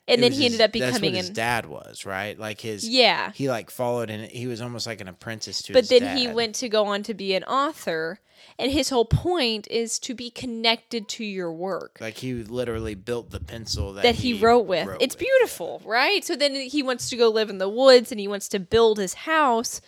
And 0.09 0.19
It 0.19 0.21
then 0.21 0.31
he 0.31 0.43
his- 0.43 0.53
ended 0.53 0.61
up 0.61 0.71
that's 0.71 0.81
what 0.93 1.01
becoming 1.01 1.15
his 1.15 1.27
an. 1.29 1.33
dad 1.33 1.65
was 1.65 2.05
right 2.05 2.39
like 2.39 2.61
his 2.61 2.87
Yeah. 2.87 3.31
he 3.33 3.49
like 3.49 3.69
followed 3.69 4.09
and 4.09 4.29
he 4.31 4.47
was 4.47 4.61
almost 4.61 4.87
like 4.87 5.01
an 5.01 5.07
apprentice 5.09 5.61
to 5.63 5.73
But 5.73 5.89
then 5.89 6.15
he 6.17 6.27
went 6.29 6.55
to 6.55 6.69
go 6.69 6.85
on 6.85 7.03
to 7.03 7.13
be 7.13 7.33
an 7.33 7.43
author. 7.43 8.19
And 8.59 8.71
his 8.71 8.89
whole 8.89 9.05
point 9.05 9.67
is 9.69 9.99
to 9.99 10.13
be 10.13 10.29
connected 10.29 11.07
to 11.09 11.23
your 11.25 11.51
work. 11.51 11.97
Like 11.99 12.17
he 12.17 12.33
literally 12.35 12.93
built 12.95 13.31
the 13.31 13.39
pencil 13.39 13.93
that, 13.93 14.03
that 14.03 14.15
he, 14.15 14.33
wrote 14.35 14.65
with. 14.67 14.87
it's 15.01 15.15
with, 15.15 15.19
beautiful, 15.19 15.81
right? 15.83 16.23
So 16.23 16.35
then 16.35 16.53
he 16.55 16.81
wants 16.83 17.09
to 17.09 17.17
go 17.17 17.29
live 17.29 17.49
in 17.49 17.57
the 17.57 17.67
woods 17.69 18.11
and 18.11 18.19
he 18.19 18.27
wants 18.27 18.47
to 18.49 18.59
build 18.59 18.99
his 18.99 19.13
house. 19.15 19.81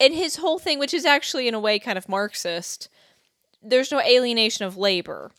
And 0.00 0.14
his 0.14 0.36
whole 0.36 0.58
thing, 0.58 0.78
which 0.78 0.94
is 0.94 1.04
actually 1.04 1.46
in 1.48 1.54
a 1.54 1.60
way 1.60 1.78
kind 1.78 1.98
of 1.98 2.08
Marxist, 2.08 2.88
there's 3.62 3.90
no 3.92 4.00
alienation 4.00 4.64
of 4.64 4.76
labor. 4.76 5.30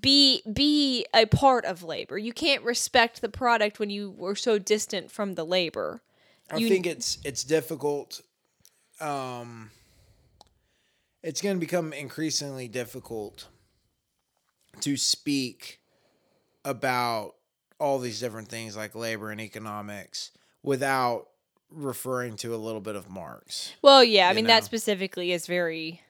Be 0.00 0.42
be 0.50 1.06
a 1.14 1.26
part 1.26 1.64
of 1.64 1.82
labor. 1.82 2.18
You 2.18 2.32
can't 2.32 2.62
respect 2.62 3.20
the 3.20 3.28
product 3.28 3.78
when 3.78 3.90
you 3.90 4.10
were 4.10 4.34
so 4.34 4.58
distant 4.58 5.10
from 5.10 5.34
the 5.34 5.44
labor. 5.44 6.00
I 6.50 6.56
you- 6.56 6.68
think 6.68 6.86
it's 6.86 7.18
it's 7.24 7.44
difficult. 7.44 8.20
Um, 9.00 9.70
it's 11.22 11.40
going 11.40 11.56
to 11.56 11.60
become 11.60 11.92
increasingly 11.92 12.68
difficult 12.68 13.48
to 14.80 14.96
speak 14.96 15.80
about 16.64 17.34
all 17.78 17.98
these 17.98 18.20
different 18.20 18.48
things 18.48 18.76
like 18.76 18.94
labor 18.94 19.30
and 19.30 19.40
economics 19.40 20.30
without 20.62 21.26
referring 21.70 22.36
to 22.36 22.54
a 22.54 22.56
little 22.56 22.80
bit 22.80 22.96
of 22.96 23.08
Marx. 23.08 23.72
Well, 23.82 24.04
yeah, 24.04 24.28
I 24.28 24.34
mean 24.34 24.44
know. 24.44 24.48
that 24.48 24.64
specifically 24.64 25.32
is 25.32 25.46
very 25.46 26.00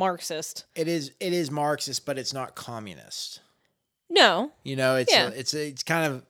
Marxist. 0.00 0.64
It 0.74 0.88
is 0.88 1.12
it 1.20 1.32
is 1.32 1.50
Marxist, 1.50 2.04
but 2.04 2.18
it's 2.18 2.34
not 2.34 2.56
communist. 2.56 3.40
No, 4.12 4.50
You 4.64 4.74
know, 4.74 4.96
it's 4.96 5.12
Yeah. 5.12 5.28
a, 5.28 5.30
it's 5.30 5.54
a, 5.54 5.68
it's 5.68 5.84
kind 5.84 6.12
of. 6.12 6.26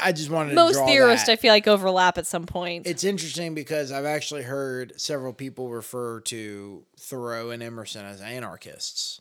I, 0.00 0.12
just 0.12 0.30
wanted 0.30 0.50
to 0.50 0.54
most 0.54 0.78
theorists 0.84 1.26
that. 1.26 1.32
I 1.32 1.36
feel 1.36 1.52
like 1.52 1.66
overlap 1.66 2.16
at 2.16 2.26
some 2.26 2.46
point. 2.46 2.86
It's 2.86 3.02
interesting 3.02 3.52
because 3.54 3.90
I've 3.90 4.04
actually 4.04 4.44
heard 4.44 4.98
several 4.98 5.32
people 5.32 5.68
refer 5.68 6.20
to 6.20 6.84
Thoreau 6.96 7.50
and 7.50 7.60
Emerson 7.62 8.06
as 8.06 8.20
anarchists. 8.20 9.20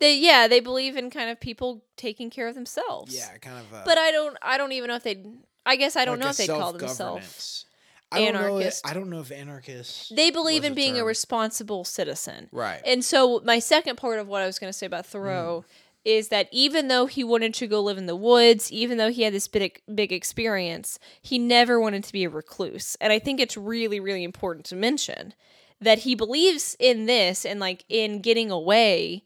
They 0.00 0.16
yeah, 0.18 0.48
they 0.48 0.58
believe 0.60 0.96
in 0.96 1.08
kind 1.10 1.30
of 1.30 1.40
people 1.40 1.84
taking 1.96 2.28
care 2.28 2.48
of 2.48 2.54
themselves. 2.54 3.14
Yeah, 3.16 3.38
kind 3.38 3.58
of. 3.58 3.72
A, 3.72 3.82
But 3.84 3.96
I 3.96 4.10
don't 4.10 4.36
I 4.42 4.58
don't 4.58 4.72
even 4.72 4.88
know 4.88 4.96
if 4.96 5.04
they 5.04 5.24
I 5.64 5.76
guess 5.76 5.96
I 5.96 6.04
don't 6.04 6.18
like 6.18 6.24
know 6.24 6.30
if 6.30 6.36
they'd 6.36 6.48
call 6.48 6.72
themselves. 6.72 7.64
I 8.12 8.24
don't 8.24 8.34
know. 8.34 8.40
If, 8.40 8.62
anarchist. 8.62 8.86
I 8.86 8.94
don't 8.94 9.10
know 9.10 9.20
if 9.20 9.32
anarchists. 9.32 10.08
They 10.14 10.30
believe 10.30 10.64
in 10.64 10.74
being 10.74 10.98
a 10.98 11.04
responsible 11.04 11.84
citizen. 11.84 12.48
right. 12.52 12.80
And 12.84 13.04
so 13.04 13.40
my 13.44 13.58
second 13.58 13.96
part 13.96 14.18
of 14.18 14.28
what 14.28 14.42
I 14.42 14.46
was 14.46 14.58
going 14.58 14.68
to 14.68 14.76
say 14.76 14.86
about 14.86 15.06
Thoreau 15.06 15.64
is 16.04 16.28
that 16.28 16.48
even 16.50 16.88
though 16.88 17.06
he 17.06 17.22
wanted 17.22 17.54
to 17.54 17.66
go 17.68 17.80
live 17.80 17.96
in 17.96 18.06
the 18.06 18.16
woods, 18.16 18.72
even 18.72 18.98
though 18.98 19.10
he 19.10 19.22
had 19.22 19.32
this 19.32 19.46
big 19.46 19.80
big 19.94 20.12
experience, 20.12 20.98
he 21.20 21.38
never 21.38 21.80
wanted 21.80 22.02
to 22.04 22.12
be 22.12 22.24
a 22.24 22.28
recluse. 22.28 22.96
And 23.00 23.12
I 23.12 23.18
think 23.20 23.38
it's 23.40 23.56
really 23.56 24.00
really 24.00 24.24
important 24.24 24.66
to 24.66 24.76
mention 24.76 25.32
that 25.80 26.00
he 26.00 26.14
believes 26.14 26.76
in 26.80 27.06
this 27.06 27.44
and 27.46 27.60
like 27.60 27.84
in 27.88 28.20
getting 28.20 28.50
away 28.50 29.24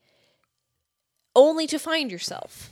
only 1.35 1.67
to 1.67 1.79
find 1.79 2.11
yourself. 2.11 2.71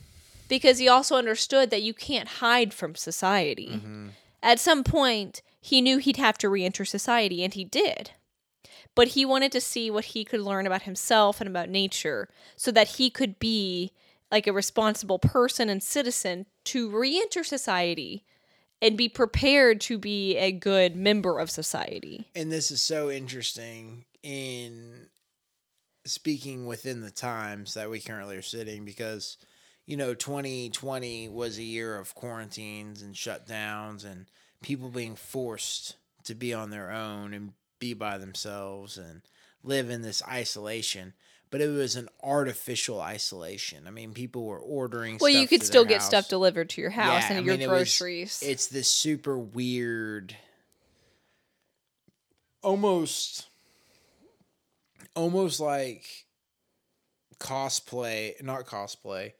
Because 0.48 0.79
he 0.79 0.88
also 0.88 1.16
understood 1.16 1.70
that 1.70 1.83
you 1.83 1.94
can't 1.94 2.29
hide 2.29 2.74
from 2.74 2.94
society. 2.94 3.81
Mhm. 3.83 4.11
At 4.42 4.61
some 4.61 4.85
point, 4.85 5.40
he 5.64 5.81
knew 5.81 5.96
he'd 5.96 6.18
have 6.18 6.37
to 6.37 6.50
re 6.50 6.62
enter 6.62 6.85
society, 6.85 7.42
and 7.42 7.55
he 7.55 7.64
did. 7.64 8.11
But 8.94 9.09
he 9.09 9.24
wanted 9.24 9.50
to 9.53 9.62
see 9.62 9.90
what 9.90 10.05
he 10.05 10.22
could 10.22 10.42
learn 10.42 10.66
about 10.66 10.83
himself 10.83 11.40
and 11.40 11.48
about 11.48 11.70
nature 11.70 12.29
so 12.55 12.70
that 12.72 12.96
he 12.96 13.09
could 13.09 13.38
be 13.38 13.90
like 14.31 14.46
a 14.46 14.53
responsible 14.53 15.18
person 15.18 15.70
and 15.70 15.83
citizen 15.83 16.44
to 16.64 16.90
re 16.90 17.18
enter 17.18 17.42
society 17.42 18.27
and 18.83 18.98
be 18.98 19.09
prepared 19.09 19.81
to 19.81 19.96
be 19.96 20.37
a 20.37 20.53
good 20.53 20.96
member 20.96 21.38
of 21.38 21.50
society. 21.50 22.29
And 22.35 22.53
this 22.53 22.70
is 22.70 22.83
so 22.83 23.11
interesting 23.11 24.05
in 24.22 25.07
speaking 26.05 26.66
within 26.66 27.00
the 27.00 27.11
times 27.11 27.72
that 27.72 27.88
we 27.88 28.00
currently 28.00 28.37
are 28.37 28.42
sitting 28.42 28.85
because 28.85 29.38
you 29.87 29.96
know 29.96 30.12
2020 30.12 31.31
was 31.31 31.57
a 31.57 31.62
year 31.62 31.98
of 31.98 32.14
quarantines 32.14 33.00
and 33.00 33.14
shutdowns 33.14 34.05
and 34.05 34.27
people 34.64 34.88
being 34.88 35.14
forced 35.14 35.96
to 36.24 36.35
be 36.35 36.55
on 36.55 36.70
their 36.70 36.90
own 36.90 37.35
and 37.35 37.53
be 37.79 37.92
by 37.92 38.16
themselves 38.16 38.96
and 38.96 39.20
live 39.62 39.90
in 39.90 40.00
this 40.00 40.22
isolation 40.27 41.12
but 41.50 41.61
it 41.61 41.68
was 41.68 41.96
an 41.96 42.09
artificial 42.22 42.98
isolation 42.98 43.87
i 43.87 43.90
mean 43.90 44.14
people 44.14 44.46
were 44.46 44.59
ordering 44.59 45.18
Well, 45.20 45.29
you 45.29 45.46
could 45.46 45.62
still 45.62 45.85
get 45.85 46.00
stuff 46.03 46.29
delivered 46.29 46.70
to 46.70 46.81
your 46.81 46.88
house 46.90 47.24
Yeah, 47.24 47.29
and 47.37 47.38
I 47.40 47.42
your 47.42 47.55
mean, 47.55 47.61
it 47.62 47.68
was- 47.68 47.79
groceries. 47.98 48.42
it's 48.42 48.68
this 48.68 48.90
super 48.90 49.38
weird 49.38 50.35
almost 52.62 53.48
almost 55.14 55.61
like 55.61 56.24
cosplay, 57.38 58.42
not 58.42 58.64
cosplay. 58.66 59.33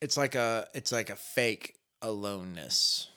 It's 0.00 0.16
like 0.16 0.34
a 0.34 0.66
it's 0.74 0.90
like 0.90 1.10
a 1.10 1.16
fake 1.16 1.76
aloneness 2.02 3.08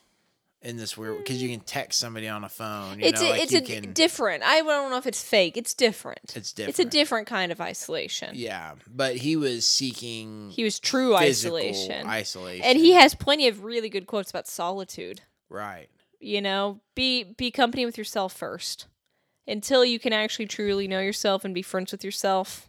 in 0.62 0.78
this 0.78 0.98
weird 0.98 1.18
because 1.20 1.42
you 1.44 1.50
can 1.50 1.60
text 1.60 2.00
somebody 2.00 2.28
on 2.28 2.44
a 2.44 2.50
phone. 2.50 3.00
You 3.00 3.06
it's 3.08 3.22
know, 3.22 3.28
a, 3.28 3.32
like 3.32 3.42
it's 3.44 3.52
you 3.52 3.60
a 3.60 3.62
can, 3.62 3.94
different. 3.94 4.42
I 4.44 4.62
don't 4.62 4.90
know 4.90 4.98
if 4.98 5.06
it's 5.06 5.22
fake. 5.22 5.58
It's 5.58 5.74
different. 5.74 6.34
It's 6.36 6.52
different. 6.54 6.70
It's 6.70 6.80
a 6.80 6.84
different. 6.84 6.92
different 6.92 7.28
kind 7.28 7.52
of 7.52 7.62
isolation. 7.62 8.32
yeah, 8.34 8.74
but 8.88 9.16
he 9.18 9.36
was 9.36 9.68
seeking 9.68 10.50
He 10.50 10.64
was 10.64 10.80
true 10.80 11.16
isolation. 11.16 12.08
isolation, 12.08 12.66
And 12.66 12.78
he 12.80 12.94
has 12.94 13.14
plenty 13.14 13.48
of 13.48 13.64
really 13.64 13.90
good 13.90 14.08
quotes 14.08 14.30
about 14.30 14.48
solitude. 14.48 15.22
right. 15.50 15.88
You 16.22 16.42
know, 16.42 16.80
be 16.96 17.24
be 17.24 17.52
company 17.52 17.86
with 17.86 17.98
yourself 17.98 18.34
first. 18.34 18.88
Until 19.48 19.86
you 19.86 20.00
can 20.00 20.12
actually 20.12 20.48
truly 20.48 20.88
know 20.88 21.00
yourself 21.02 21.46
and 21.46 21.54
be 21.54 21.62
friends 21.62 21.92
with 21.92 22.04
yourself, 22.04 22.68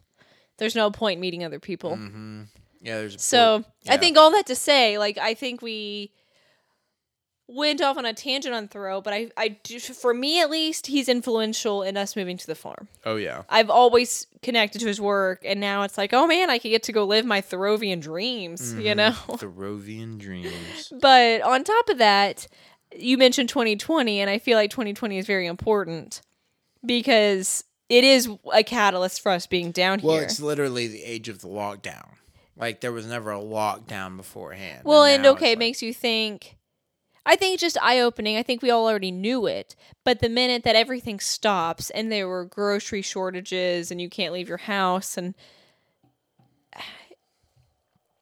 there's 0.59 0.75
no 0.75 0.91
point 0.91 1.19
meeting 1.19 1.43
other 1.43 1.59
people. 1.59 1.91
Mm-hmm. 1.95 2.41
Yeah, 2.87 2.99
there's 2.99 3.21
So 3.21 3.65
I 3.89 3.97
think 3.97 4.17
all 4.17 4.31
that 4.31 4.45
to 4.45 4.55
say, 4.55 4.97
like 4.97 5.17
I 5.17 5.33
think 5.33 5.61
we 5.61 6.13
went 7.49 7.81
off 7.81 7.97
on 7.97 8.05
a 8.05 8.13
tangent 8.13 8.55
on 8.55 8.69
Thoreau, 8.69 9.01
but 9.01 9.13
I, 9.13 9.29
I 9.35 9.49
do, 9.49 9.77
for 9.79 10.13
me 10.13 10.41
at 10.41 10.49
least, 10.49 10.87
he's 10.87 11.09
influential 11.09 11.83
in 11.83 11.97
us 11.97 12.15
moving 12.15 12.37
to 12.37 12.47
the 12.47 12.55
farm. 12.55 12.87
Oh 13.05 13.17
yeah. 13.17 13.43
I've 13.49 13.69
always 13.69 14.27
connected 14.41 14.79
to 14.79 14.87
his 14.87 15.01
work, 15.01 15.41
and 15.43 15.59
now 15.59 15.83
it's 15.83 15.97
like, 15.97 16.13
oh 16.13 16.27
man, 16.27 16.49
I 16.49 16.59
could 16.59 16.69
get 16.69 16.83
to 16.83 16.93
go 16.93 17.03
live 17.03 17.25
my 17.25 17.41
Thoreauvian 17.41 17.99
dreams, 17.99 18.73
you 18.77 18.93
Mhm. 18.93 18.95
know. 18.95 19.11
Thoreauvian 19.35 20.17
dreams. 20.17 20.93
but 21.01 21.41
on 21.41 21.65
top 21.65 21.89
of 21.89 21.97
that, 21.97 22.47
you 22.97 23.17
mentioned 23.17 23.49
2020, 23.49 24.21
and 24.21 24.29
I 24.29 24.39
feel 24.39 24.57
like 24.57 24.71
2020 24.71 25.17
is 25.17 25.25
very 25.25 25.45
important 25.45 26.21
because 26.85 27.65
it 27.89 28.05
is 28.05 28.29
a 28.53 28.63
catalyst 28.63 29.19
for 29.21 29.33
us 29.33 29.45
being 29.45 29.71
down 29.71 29.99
Well, 30.01 30.13
here. 30.13 30.21
Well, 30.21 30.29
it's 30.29 30.39
literally 30.39 30.87
the 30.87 31.03
age 31.03 31.27
of 31.27 31.41
the 31.41 31.49
lockdown. 31.49 32.13
Like 32.57 32.81
there 32.81 32.91
was 32.91 33.05
never 33.05 33.31
a 33.31 33.39
lockdown 33.39 34.17
beforehand. 34.17 34.81
Well, 34.83 35.03
and 35.03 35.23
now 35.23 35.29
it's 35.31 35.37
okay, 35.37 35.47
it 35.47 35.49
like- 35.51 35.59
makes 35.59 35.81
you 35.81 35.93
think. 35.93 36.55
I 37.29 37.35
think 37.35 37.55
it's 37.55 37.61
just 37.61 37.77
eye 37.81 37.99
opening. 37.99 38.37
I 38.37 38.43
think 38.43 38.61
we 38.61 38.71
all 38.71 38.87
already 38.87 39.11
knew 39.11 39.47
it, 39.47 39.75
but 40.05 40.19
the 40.21 40.29
minute 40.29 40.63
that 40.63 40.77
everything 40.77 41.19
stops 41.19 41.89
and 41.89 42.09
there 42.09 42.25
were 42.25 42.45
grocery 42.45 43.01
shortages 43.01 43.91
and 43.91 43.99
you 43.99 44.09
can't 44.09 44.33
leave 44.33 44.47
your 44.47 44.59
house 44.59 45.17
and 45.17 45.35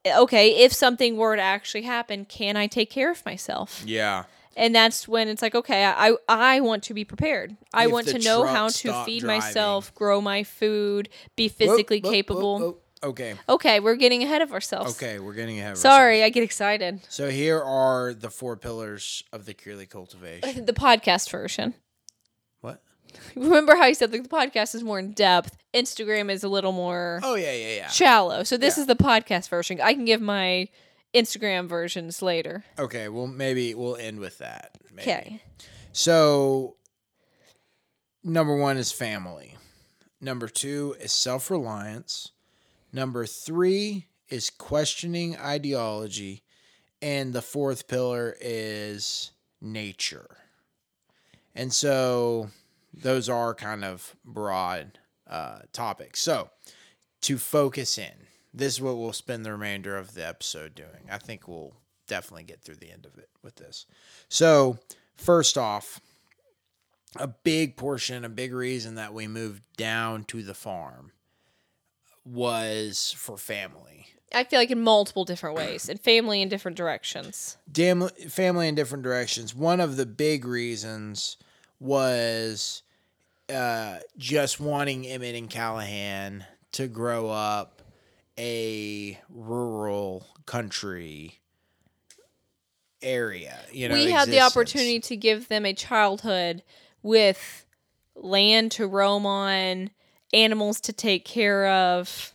okay, 0.07 0.55
if 0.63 0.73
something 0.73 1.17
were 1.17 1.35
to 1.35 1.41
actually 1.41 1.83
happen, 1.83 2.25
can 2.25 2.57
I 2.57 2.67
take 2.67 2.89
care 2.89 3.11
of 3.11 3.23
myself? 3.25 3.83
Yeah. 3.85 4.23
And 4.57 4.73
that's 4.73 5.07
when 5.07 5.27
it's 5.27 5.41
like, 5.41 5.53
okay, 5.53 5.85
I 5.85 6.15
I 6.29 6.61
want 6.61 6.83
to 6.83 6.93
be 6.93 7.03
prepared. 7.03 7.57
I 7.73 7.85
If 7.85 7.91
want 7.91 8.07
to 8.07 8.19
know 8.19 8.45
how 8.45 8.69
to 8.69 9.03
feed 9.03 9.21
driving. 9.21 9.27
myself, 9.27 9.93
grow 9.93 10.21
my 10.21 10.43
food, 10.43 11.09
be 11.35 11.49
physically 11.49 11.97
whoop, 11.97 12.05
whoop, 12.05 12.13
capable. 12.13 12.59
whoop. 12.59 12.81
Okay. 13.05 13.35
Okay, 13.47 13.79
we're 13.79 13.95
getting 13.95 14.23
ahead 14.23 14.41
of 14.41 14.51
ourselves. 14.51 14.95
Okay, 14.95 15.19
we're 15.19 15.33
getting 15.33 15.59
ahead 15.59 15.73
of 15.73 15.77
ourselves. 15.77 15.95
Sorry, 15.95 16.15
ourselves. 16.17 16.25
I 16.25 16.29
get 16.31 16.43
excited. 16.43 16.99
So 17.09 17.29
here 17.29 17.61
are 17.61 18.13
the 18.13 18.29
four 18.29 18.57
pillars 18.57 19.23
of 19.31 19.45
the 19.45 19.53
Cearley 19.53 19.85
cultivation. 19.89 20.65
the 20.65 20.73
podcast 20.73 21.29
version. 21.29 21.75
what? 22.61 22.81
Remember 23.35 23.75
how 23.75 23.85
you 23.85 23.93
said 23.95 24.11
like, 24.11 24.23
the 24.23 24.29
podcast 24.29 24.73
is 24.75 24.83
more 24.83 24.99
in 24.99 25.11
depth. 25.13 25.55
Instagram 25.73 26.31
is 26.31 26.43
a 26.43 26.49
little 26.49 26.71
more 26.71 27.19
Oh 27.23 27.35
yeah, 27.35 27.53
yeah, 27.53 27.75
yeah. 27.75 27.87
shallow. 27.89 28.43
So 28.43 28.57
this 28.57 28.77
Yeah. 28.77 28.81
is 28.81 28.87
the 28.87 28.95
podcast 28.95 29.49
version. 29.49 29.79
I 29.81 29.93
can 29.93 30.05
give 30.05 30.21
my 30.21 30.67
Instagram 31.13 31.67
versions 31.67 32.21
later. 32.21 32.63
Okay, 32.79 33.07
well 33.09 33.27
maybe 33.27 33.73
we'll 33.75 33.95
end 33.97 34.19
with 34.19 34.39
that. 34.39 34.71
maybe. 34.91 35.01
Okay. 35.11 35.41
So 35.93 36.75
number 38.23 38.55
one 38.55 38.77
is 38.77 38.91
family. 38.91 39.55
Number 40.21 40.47
two 40.47 40.95
is 40.99 41.11
self 41.11 41.51
reliance. 41.51 42.31
Number 42.95 43.25
three 43.25 44.07
is 44.29 44.49
questioning 44.49 45.35
ideology. 45.35 46.43
And 47.01 47.33
the 47.33 47.41
fourth 47.41 47.89
pillar 47.89 48.37
is 48.39 49.31
nature. 49.59 50.37
And 51.53 51.73
so 51.73 52.51
those 52.93 53.27
are 53.27 53.53
kind 53.53 53.83
of 53.83 54.15
broad 54.23 54.97
uh, 55.29 55.59
topics. 55.73 56.21
So 56.21 56.51
to 57.23 57.37
focus 57.37 57.97
in, 57.97 58.13
this 58.53 58.75
is 58.75 58.81
what 58.81 58.95
we'll 58.95 59.11
spend 59.11 59.45
the 59.45 59.51
remainder 59.51 59.97
of 59.97 60.13
the 60.13 60.25
episode 60.25 60.73
doing. 60.73 61.09
I 61.11 61.17
think 61.17 61.49
we'll 61.49 61.75
definitely 62.07 62.45
get 62.45 62.61
through 62.61 62.75
the 62.75 62.93
end 62.93 63.05
of 63.05 63.17
it 63.17 63.27
with 63.43 63.57
this. 63.57 63.87
So, 64.29 64.79
first 65.17 65.57
off, 65.57 65.99
a 67.17 67.27
big 67.27 67.75
portion, 67.75 68.23
a 68.23 68.29
big 68.29 68.53
reason 68.53 68.95
that 68.95 69.13
we 69.13 69.27
moved 69.27 69.63
down 69.75 70.23
to 70.25 70.43
the 70.43 70.53
farm 70.53 71.11
was 72.25 73.13
for 73.17 73.37
family. 73.37 74.07
I 74.33 74.43
feel 74.43 74.59
like 74.59 74.71
in 74.71 74.81
multiple 74.81 75.23
different 75.23 75.55
ways 75.55 75.87
and 75.87 75.99
family 75.99 76.41
in 76.41 76.49
different 76.49 76.75
directions. 76.75 77.57
Dam- 77.71 78.09
family 78.29 78.67
in 78.67 78.75
different 78.75 79.03
directions. 79.03 79.55
One 79.55 79.79
of 79.79 79.95
the 79.95 80.05
big 80.05 80.45
reasons 80.45 81.37
was 81.79 82.83
uh, 83.49 83.99
just 84.17 84.59
wanting 84.59 85.07
Emmett 85.07 85.35
and 85.35 85.49
Callahan 85.49 86.45
to 86.73 86.87
grow 86.87 87.29
up 87.29 87.81
a 88.37 89.19
rural 89.29 90.27
country 90.45 91.39
area. 93.01 93.57
You 93.71 93.87
know, 93.87 93.95
we 93.95 94.11
had 94.11 94.29
the 94.29 94.41
opportunity 94.41 94.99
to 95.01 95.15
give 95.15 95.47
them 95.47 95.65
a 95.65 95.73
childhood 95.73 96.63
with 97.01 97.65
land 98.15 98.71
to 98.73 98.87
roam 98.87 99.25
on, 99.25 99.91
animals 100.35 100.81
to 100.81 100.93
take 100.93 101.25
care 101.25 101.67
of, 101.67 102.33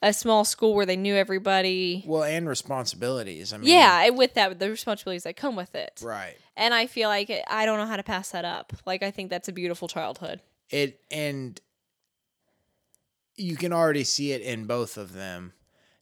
a 0.00 0.12
small 0.12 0.44
school 0.44 0.74
where 0.74 0.86
they 0.86 0.96
knew 0.96 1.14
everybody. 1.14 2.04
Well, 2.06 2.24
and 2.24 2.48
responsibilities. 2.48 3.52
I 3.52 3.58
mean, 3.58 3.68
yeah, 3.68 4.08
with 4.10 4.34
that, 4.34 4.58
the 4.58 4.70
responsibilities 4.70 5.24
that 5.24 5.36
come 5.36 5.56
with 5.56 5.74
it. 5.74 6.00
right. 6.02 6.36
And 6.56 6.74
I 6.74 6.86
feel 6.86 7.08
like 7.08 7.30
it, 7.30 7.44
I 7.48 7.66
don't 7.66 7.78
know 7.78 7.86
how 7.86 7.96
to 7.96 8.02
pass 8.02 8.30
that 8.30 8.44
up. 8.44 8.72
Like 8.84 9.02
I 9.02 9.10
think 9.10 9.30
that's 9.30 9.48
a 9.48 9.52
beautiful 9.52 9.88
childhood. 9.88 10.40
It 10.70 11.00
and 11.10 11.60
you 13.36 13.56
can 13.56 13.72
already 13.72 14.04
see 14.04 14.32
it 14.32 14.42
in 14.42 14.66
both 14.66 14.96
of 14.96 15.12
them 15.12 15.52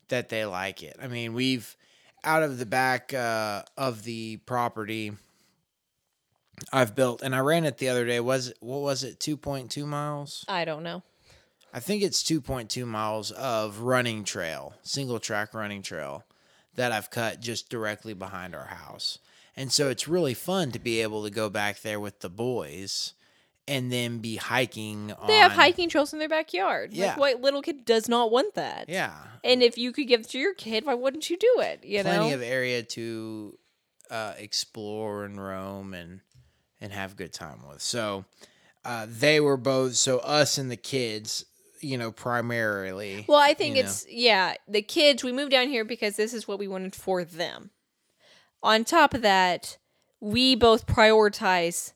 that 0.08 0.28
they 0.28 0.44
like 0.44 0.82
it. 0.82 0.96
I 1.00 1.06
mean, 1.06 1.34
we've 1.34 1.76
out 2.24 2.42
of 2.42 2.58
the 2.58 2.66
back 2.66 3.14
uh, 3.14 3.62
of 3.76 4.02
the 4.02 4.38
property 4.38 5.12
I've 6.72 6.94
built, 6.94 7.22
and 7.22 7.34
I 7.34 7.38
ran 7.40 7.64
it 7.64 7.78
the 7.78 7.88
other 7.88 8.04
day. 8.04 8.20
Was 8.20 8.48
it 8.48 8.56
what 8.60 8.80
was 8.80 9.04
it? 9.04 9.20
Two 9.20 9.36
point 9.36 9.70
two 9.70 9.86
miles. 9.86 10.44
I 10.48 10.64
don't 10.64 10.82
know. 10.82 11.02
I 11.72 11.80
think 11.80 12.02
it's 12.02 12.22
2.2 12.22 12.86
miles 12.86 13.30
of 13.30 13.80
running 13.80 14.24
trail, 14.24 14.74
single 14.82 15.20
track 15.20 15.54
running 15.54 15.82
trail 15.82 16.24
that 16.74 16.92
I've 16.92 17.10
cut 17.10 17.40
just 17.40 17.68
directly 17.68 18.14
behind 18.14 18.54
our 18.54 18.66
house. 18.66 19.18
And 19.56 19.72
so 19.72 19.88
it's 19.88 20.08
really 20.08 20.34
fun 20.34 20.72
to 20.72 20.78
be 20.78 21.00
able 21.00 21.24
to 21.24 21.30
go 21.30 21.50
back 21.50 21.82
there 21.82 22.00
with 22.00 22.20
the 22.20 22.30
boys 22.30 23.14
and 23.68 23.92
then 23.92 24.18
be 24.18 24.36
hiking 24.36 25.12
They 25.26 25.36
have 25.36 25.52
hiking 25.52 25.88
trails 25.88 26.12
in 26.12 26.18
their 26.18 26.28
backyard. 26.28 26.92
Yeah. 26.92 27.08
Like 27.08 27.18
what 27.18 27.40
little 27.40 27.62
kid 27.62 27.84
does 27.84 28.08
not 28.08 28.32
want 28.32 28.54
that? 28.54 28.88
Yeah. 28.88 29.14
And 29.44 29.62
if 29.62 29.78
you 29.78 29.92
could 29.92 30.08
give 30.08 30.20
it 30.20 30.28
to 30.30 30.38
your 30.38 30.54
kid, 30.54 30.86
why 30.86 30.94
wouldn't 30.94 31.30
you 31.30 31.36
do 31.36 31.56
it? 31.58 31.84
You 31.84 32.02
plenty 32.02 32.30
know? 32.30 32.34
of 32.34 32.42
area 32.42 32.82
to 32.82 33.58
uh, 34.10 34.34
explore 34.38 35.24
and 35.24 35.42
roam 35.42 35.94
and 35.94 36.20
and 36.80 36.92
have 36.92 37.12
a 37.12 37.14
good 37.14 37.32
time 37.32 37.60
with. 37.68 37.80
So 37.80 38.24
uh, 38.84 39.06
they 39.08 39.38
were 39.40 39.56
both 39.56 39.94
so 39.94 40.18
us 40.18 40.58
and 40.58 40.70
the 40.70 40.76
kids, 40.76 41.44
you 41.80 41.98
know, 41.98 42.12
primarily. 42.12 43.24
Well, 43.28 43.38
I 43.38 43.54
think 43.54 43.76
you 43.76 43.82
know. 43.82 43.88
it's 43.88 44.06
yeah, 44.08 44.54
the 44.68 44.82
kids 44.82 45.24
we 45.24 45.32
moved 45.32 45.50
down 45.50 45.68
here 45.68 45.84
because 45.84 46.16
this 46.16 46.32
is 46.34 46.46
what 46.46 46.58
we 46.58 46.68
wanted 46.68 46.94
for 46.94 47.24
them. 47.24 47.70
On 48.62 48.84
top 48.84 49.14
of 49.14 49.22
that, 49.22 49.78
we 50.20 50.54
both 50.54 50.86
prioritize 50.86 51.92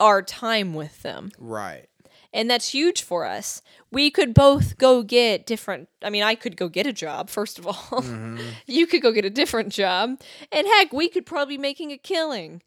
our 0.00 0.22
time 0.22 0.74
with 0.74 1.02
them. 1.02 1.30
right. 1.38 1.88
And 2.32 2.50
that's 2.50 2.68
huge 2.68 3.02
for 3.02 3.24
us. 3.24 3.62
We 3.90 4.10
could 4.10 4.34
both 4.34 4.76
go 4.76 5.02
get 5.02 5.46
different 5.46 5.88
I 6.02 6.10
mean, 6.10 6.22
I 6.22 6.34
could 6.34 6.56
go 6.56 6.68
get 6.68 6.86
a 6.86 6.92
job 6.92 7.30
first 7.30 7.58
of 7.58 7.66
all. 7.66 7.74
Mhm. 8.02 8.42
you 8.66 8.86
could 8.86 9.00
go 9.00 9.10
get 9.12 9.24
a 9.24 9.30
different 9.30 9.72
job. 9.72 10.20
And 10.52 10.66
heck, 10.66 10.92
we 10.92 11.08
could 11.08 11.24
probably 11.24 11.56
be 11.56 11.62
making 11.62 11.92
a 11.92 11.98
killing. 11.98 12.62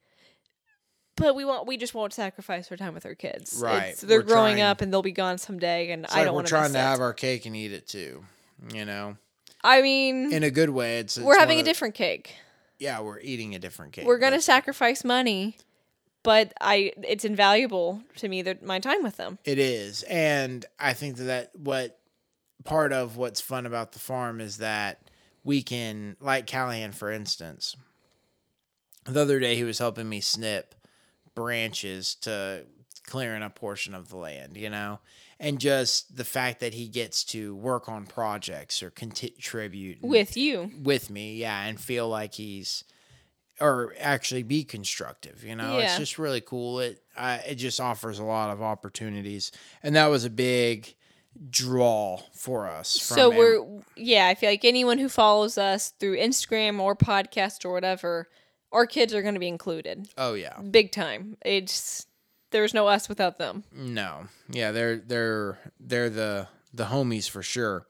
But 1.19 1.35
we 1.35 1.45
want 1.45 1.67
we 1.67 1.77
just 1.77 1.93
won't 1.93 2.13
sacrifice 2.13 2.71
our 2.71 2.77
time 2.77 2.93
with 2.93 3.05
our 3.05 3.13
kids. 3.15 3.59
Right. 3.61 3.77
It's- 3.77 4.01
they're 4.01 4.19
We're 4.19 4.23
growing 4.23 4.55
trying- 4.55 4.61
up 4.63 4.81
and 4.81 4.91
they'll 4.91 5.01
be 5.01 5.11
gone 5.11 5.37
someday 5.37 5.91
and 5.91 6.05
I 6.07 6.09
like 6.09 6.17
don't 6.25 6.33
we're 6.33 6.35
want 6.37 6.47
to 6.47 6.51
trying 6.51 6.73
to 6.73 6.79
have 6.79 6.99
our 7.01 7.13
cake 7.13 7.45
and 7.45 7.55
eat 7.55 7.71
it 7.73 7.87
too. 7.87 8.23
You 8.73 8.85
know, 8.85 9.17
I 9.63 9.81
mean 9.81 10.31
in 10.33 10.43
a 10.43 10.49
good 10.51 10.69
way. 10.69 10.99
It's, 10.99 11.17
it's 11.17 11.25
we're 11.25 11.37
having 11.37 11.59
a 11.59 11.61
the- 11.61 11.69
different 11.69 11.93
cake. 11.95 12.35
Yeah, 12.79 13.01
we're 13.01 13.19
eating 13.19 13.53
a 13.55 13.59
different 13.59 13.91
cake. 13.93 14.05
We're 14.05 14.17
gonna 14.19 14.41
sacrifice 14.41 15.03
money, 15.03 15.57
but 16.23 16.53
I 16.61 16.93
it's 17.03 17.25
invaluable 17.25 18.01
to 18.17 18.27
me 18.29 18.41
that 18.43 18.63
my 18.63 18.79
time 18.79 19.03
with 19.03 19.17
them. 19.17 19.37
It 19.43 19.59
is, 19.59 20.03
and 20.03 20.65
I 20.79 20.93
think 20.93 21.17
that, 21.17 21.23
that 21.25 21.51
what 21.55 21.99
part 22.63 22.93
of 22.93 23.17
what's 23.17 23.41
fun 23.41 23.65
about 23.65 23.91
the 23.91 23.99
farm 23.99 24.39
is 24.41 24.57
that 24.57 25.09
we 25.43 25.61
can, 25.61 26.15
like 26.21 26.45
Callahan, 26.47 26.91
for 26.93 27.11
instance. 27.11 27.75
The 29.05 29.21
other 29.21 29.39
day, 29.39 29.55
he 29.55 29.63
was 29.63 29.79
helping 29.79 30.07
me 30.07 30.21
snip 30.21 30.75
branches 31.35 32.15
to 32.15 32.65
clearing 33.05 33.43
a 33.43 33.49
portion 33.49 33.93
of 33.93 34.09
the 34.09 34.17
land, 34.17 34.57
you 34.57 34.69
know? 34.69 34.99
And 35.39 35.59
just 35.59 36.17
the 36.17 36.25
fact 36.25 36.59
that 36.59 36.73
he 36.73 36.87
gets 36.87 37.23
to 37.25 37.55
work 37.55 37.87
on 37.87 38.05
projects 38.05 38.83
or 38.83 38.89
contribute 38.89 39.99
With 40.01 40.35
you. 40.35 40.71
with 40.83 41.09
me, 41.09 41.35
yeah, 41.35 41.63
and 41.63 41.79
feel 41.79 42.09
like 42.09 42.33
he's 42.33 42.83
or 43.61 43.93
actually 43.99 44.43
be 44.43 44.63
constructive. 44.63 45.43
You 45.43 45.55
know, 45.55 45.77
it's 45.77 45.97
just 45.97 46.19
really 46.19 46.41
cool. 46.41 46.79
It 46.79 47.01
uh, 47.15 47.39
it 47.47 47.55
just 47.55 47.79
offers 47.79 48.19
a 48.19 48.23
lot 48.23 48.51
of 48.51 48.61
opportunities, 48.61 49.51
and 49.83 49.95
that 49.95 50.07
was 50.07 50.25
a 50.25 50.29
big 50.29 50.93
draw 51.49 52.19
for 52.33 52.67
us. 52.67 52.97
From 52.99 53.15
So 53.15 53.29
we're 53.29 53.65
yeah, 53.95 54.27
I 54.27 54.35
feel 54.35 54.49
like 54.49 54.65
anyone 54.65 54.97
who 54.97 55.09
follows 55.09 55.57
us 55.57 55.89
through 55.99 56.17
Instagram 56.17 56.79
or 56.79 56.95
podcast 56.95 57.65
or 57.65 57.71
whatever, 57.71 58.29
our 58.71 58.85
kids 58.85 59.13
are 59.13 59.21
going 59.21 59.33
to 59.33 59.39
be 59.39 59.47
included. 59.47 60.07
oh 60.17 60.33
yeah, 60.33 60.59
Big 60.61 60.91
time. 60.91 61.37
It's 61.45 62.05
there's 62.51 62.73
no 62.73 62.87
us 62.87 63.07
without 63.09 63.37
them. 63.37 63.63
no, 63.71 64.27
yeah, 64.49 64.71
they're 64.71 64.97
they're 64.97 65.59
they're 65.79 66.09
the 66.09 66.47
the 66.73 66.85
homies 66.85 67.29
for 67.29 67.41
sure, 67.43 67.85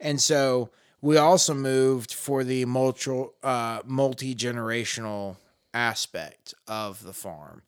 and 0.00 0.20
so 0.20 0.70
we 1.00 1.16
also 1.16 1.54
moved 1.54 2.12
for 2.12 2.44
the 2.44 2.64
multi 2.64 3.24
uh, 3.42 3.80
multi 3.84 4.34
generational 4.34 5.36
aspect 5.74 6.54
of 6.66 7.02
the 7.02 7.12
farm. 7.12 7.62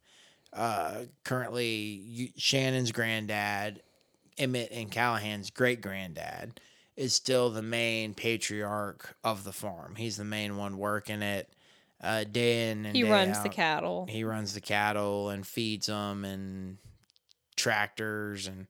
Uh, 0.52 1.04
currently, 1.24 1.66
you, 1.66 2.28
Shannon's 2.36 2.92
granddad, 2.92 3.80
Emmett 4.36 4.70
and 4.70 4.90
Callahan's 4.90 5.48
great 5.50 5.80
granddad, 5.80 6.60
is 6.94 7.14
still 7.14 7.48
the 7.48 7.62
main 7.62 8.12
patriarch 8.12 9.16
of 9.24 9.44
the 9.44 9.52
farm. 9.52 9.94
He's 9.96 10.18
the 10.18 10.24
main 10.24 10.56
one 10.58 10.76
working 10.76 11.22
it 11.22 11.48
uh, 12.02 12.24
day 12.24 12.70
in 12.70 12.86
and 12.86 12.96
He 12.96 13.02
day 13.02 13.10
runs 13.10 13.42
the 13.42 13.48
cattle. 13.48 14.06
He 14.08 14.24
runs 14.24 14.54
the 14.54 14.60
cattle 14.60 15.28
and 15.30 15.46
feeds 15.46 15.86
them 15.86 16.24
and 16.24 16.78
tractors 17.56 18.46
and 18.46 18.66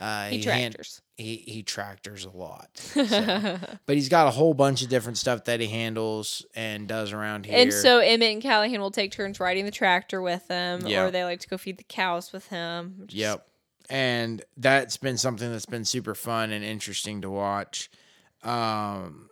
uh, 0.00 0.28
He 0.28 0.42
hand- 0.42 0.74
tractors. 0.74 1.00
he 1.16 1.36
he 1.46 1.62
tractors 1.62 2.24
a 2.24 2.30
lot. 2.30 2.70
So- 2.94 3.58
but 3.86 3.96
he's 3.96 4.08
got 4.08 4.26
a 4.26 4.30
whole 4.30 4.54
bunch 4.54 4.82
of 4.82 4.88
different 4.88 5.18
stuff 5.18 5.44
that 5.44 5.60
he 5.60 5.66
handles 5.66 6.44
and 6.54 6.88
does 6.88 7.12
around 7.12 7.46
here. 7.46 7.58
and 7.58 7.72
so 7.72 7.98
Emmett 7.98 8.32
and 8.32 8.42
Callahan 8.42 8.80
will 8.80 8.90
take 8.90 9.12
turns 9.12 9.38
riding 9.40 9.64
the 9.64 9.70
tractor 9.70 10.20
with 10.22 10.48
him, 10.48 10.86
Yeah. 10.86 11.02
or 11.04 11.10
they 11.10 11.24
like 11.24 11.40
to 11.40 11.48
go 11.48 11.58
feed 11.58 11.76
the 11.78 11.84
cows 11.84 12.32
with 12.32 12.48
him. 12.48 13.06
is- 13.08 13.14
Yep. 13.14 13.46
And 13.90 14.42
that's 14.56 14.96
been 14.96 15.18
something 15.18 15.52
that's 15.52 15.66
been 15.66 15.84
super 15.84 16.14
fun 16.14 16.50
and 16.52 16.64
interesting 16.64 17.20
to 17.20 17.28
watch. 17.30 17.90
Um, 18.42 19.28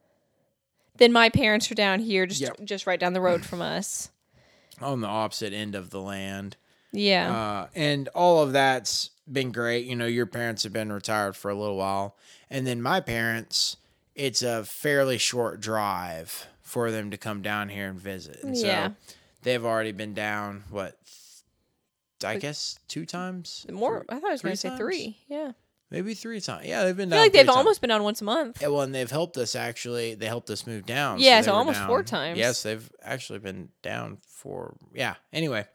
Then 1.03 1.13
my 1.13 1.31
parents 1.31 1.69
are 1.69 1.75
down 1.75 1.99
here, 1.99 2.27
just 2.27 2.41
Yep. 2.41 2.59
just 2.63 2.87
right 2.87 3.01
down 3.01 3.13
the 3.13 3.21
road 3.21 3.45
from 3.45 3.61
us. 3.61 4.11
on 4.81 5.01
the 5.01 5.09
opposite 5.09 5.53
end 5.53 5.75
of 5.75 5.91
the 5.91 6.01
land. 6.01 6.57
Yeah. 6.93 7.35
Uh, 7.37 7.67
and 7.75 8.07
all 8.15 8.41
of 8.41 8.53
that's 8.53 9.11
been 9.31 9.51
great. 9.51 9.85
You 9.87 9.97
know, 9.97 10.07
your 10.07 10.27
parents 10.27 10.63
have 10.63 10.73
been 10.73 10.93
retired 10.93 11.35
for 11.35 11.51
a 11.51 11.57
little 11.57 11.77
while. 11.77 12.17
And 12.51 12.65
then 12.69 12.81
my 12.81 13.01
parents, 13.01 13.79
it's 14.15 14.43
a 14.43 14.63
fairly 14.65 15.19
short 15.19 15.61
drive 15.61 16.47
for 16.61 16.93
them 16.93 17.11
to 17.11 17.17
come 17.17 17.43
down 17.43 17.69
here 17.69 17.89
and 17.89 17.99
visit. 18.01 18.41
And 18.45 18.57
Yeah. 18.57 18.89
so 18.91 18.95
they've 19.43 19.65
already 19.65 19.91
been 19.93 20.15
down, 20.15 20.63
what, 20.71 20.97
I 22.25 22.37
guess 22.39 22.79
two 22.87 23.07
times? 23.07 23.67
More. 23.69 24.05
I 24.09 24.21
thought 24.21 24.29
I 24.29 24.33
was 24.33 24.43
going 24.43 24.53
to 24.53 24.57
say 24.57 24.69
times? 24.69 24.81
three. 24.81 25.17
Yeah. 25.27 25.53
Maybe 25.93 26.15
three 26.15 26.41
times. 26.41 26.67
Yeah, 26.67 26.85
they've 26.85 26.97
been 26.97 27.13
I 27.13 27.17
down. 27.17 27.19
feel 27.19 27.25
like 27.25 27.33
they've 27.35 27.47
times. 27.47 27.57
almost 27.59 27.81
been 27.83 27.91
on 27.91 28.03
once 28.03 28.23
a 28.23 28.25
month. 28.25 28.63
Yeah, 28.63 28.69
well, 28.69 28.81
and 28.81 28.95
they've 28.95 29.11
helped 29.11 29.37
us 29.37 29.55
actually. 29.55 30.15
They 30.15 30.25
helped 30.25 30.49
us 30.49 30.67
move 30.67 30.87
down. 30.87 31.21
Yeah, 31.21 31.43
so 31.43 31.53
were 31.53 31.59
almost 31.59 31.85
four 31.85 32.03
times. 32.03 32.39
Yes, 32.39 32.63
they've 32.63 32.91
actually 33.03 33.41
been 33.41 33.69
down 33.83 34.17
for 34.27 34.75
yeah. 34.95 35.17
Anyway, 35.35 35.67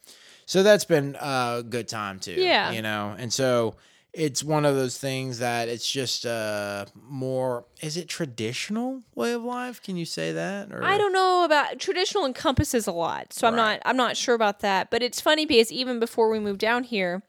so 0.47 0.63
that's 0.63 0.85
been 0.85 1.15
a 1.21 1.63
good 1.69 1.87
time 1.87 2.19
too. 2.19 2.31
Yeah. 2.33 2.71
you 2.71 2.81
know, 2.81 3.15
and 3.15 3.31
so 3.31 3.75
it's 4.17 4.43
one 4.43 4.65
of 4.65 4.75
those 4.75 4.97
things 4.97 5.37
that 5.39 5.69
it's 5.69 5.89
just 5.89 6.25
a 6.25 6.87
more. 7.07 7.65
Is 7.81 7.97
it 7.97 8.09
traditional 8.09 9.03
way 9.13 9.31
of 9.33 9.43
life? 9.43 9.81
Can 9.81 9.95
you 9.95 10.05
say 10.05 10.31
that? 10.31 10.71
Or 10.71 10.83
I 10.83 10.97
don't 10.97 11.13
know 11.13 11.43
about 11.45 11.79
traditional 11.79 12.25
encompasses 12.25 12.87
a 12.87 12.91
lot, 12.91 13.31
so 13.31 13.47
I'm 13.47 13.55
not 13.55 13.79
I'm 13.85 13.95
not 13.95 14.17
sure 14.17 14.33
about 14.33 14.61
that. 14.61 14.89
But 14.89 15.03
it's 15.03 15.21
funny 15.21 15.45
because 15.45 15.71
even 15.71 15.99
before 15.99 16.29
we 16.29 16.39
moved 16.39 16.59
down 16.59 16.83
here, 16.83 17.21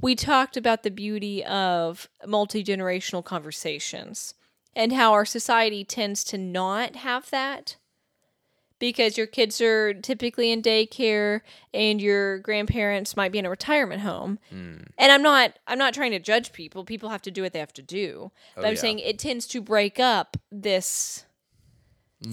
we 0.00 0.14
talked 0.14 0.56
about 0.56 0.84
the 0.84 0.90
beauty 0.90 1.44
of 1.44 2.08
multi 2.24 2.62
generational 2.62 3.24
conversations 3.24 4.34
and 4.76 4.92
how 4.92 5.12
our 5.12 5.24
society 5.24 5.84
tends 5.84 6.22
to 6.24 6.38
not 6.38 6.96
have 6.96 7.28
that 7.30 7.74
because 8.78 9.16
your 9.16 9.26
kids 9.26 9.60
are 9.60 9.94
typically 9.94 10.50
in 10.52 10.60
daycare 10.62 11.40
and 11.72 12.00
your 12.00 12.38
grandparents 12.38 13.16
might 13.16 13.32
be 13.32 13.38
in 13.38 13.46
a 13.46 13.50
retirement 13.50 14.02
home. 14.02 14.38
Mm. 14.54 14.86
And 14.98 15.12
I'm 15.12 15.22
not 15.22 15.58
I'm 15.66 15.78
not 15.78 15.94
trying 15.94 16.10
to 16.12 16.18
judge 16.18 16.52
people. 16.52 16.84
People 16.84 17.08
have 17.08 17.22
to 17.22 17.30
do 17.30 17.42
what 17.42 17.52
they 17.52 17.58
have 17.58 17.72
to 17.74 17.82
do. 17.82 18.30
But 18.54 18.64
Oh, 18.64 18.68
I'm 18.68 18.74
yeah. 18.74 18.80
saying 18.80 18.98
it 19.00 19.18
tends 19.18 19.46
to 19.48 19.60
break 19.60 19.98
up 20.00 20.36
this 20.52 21.24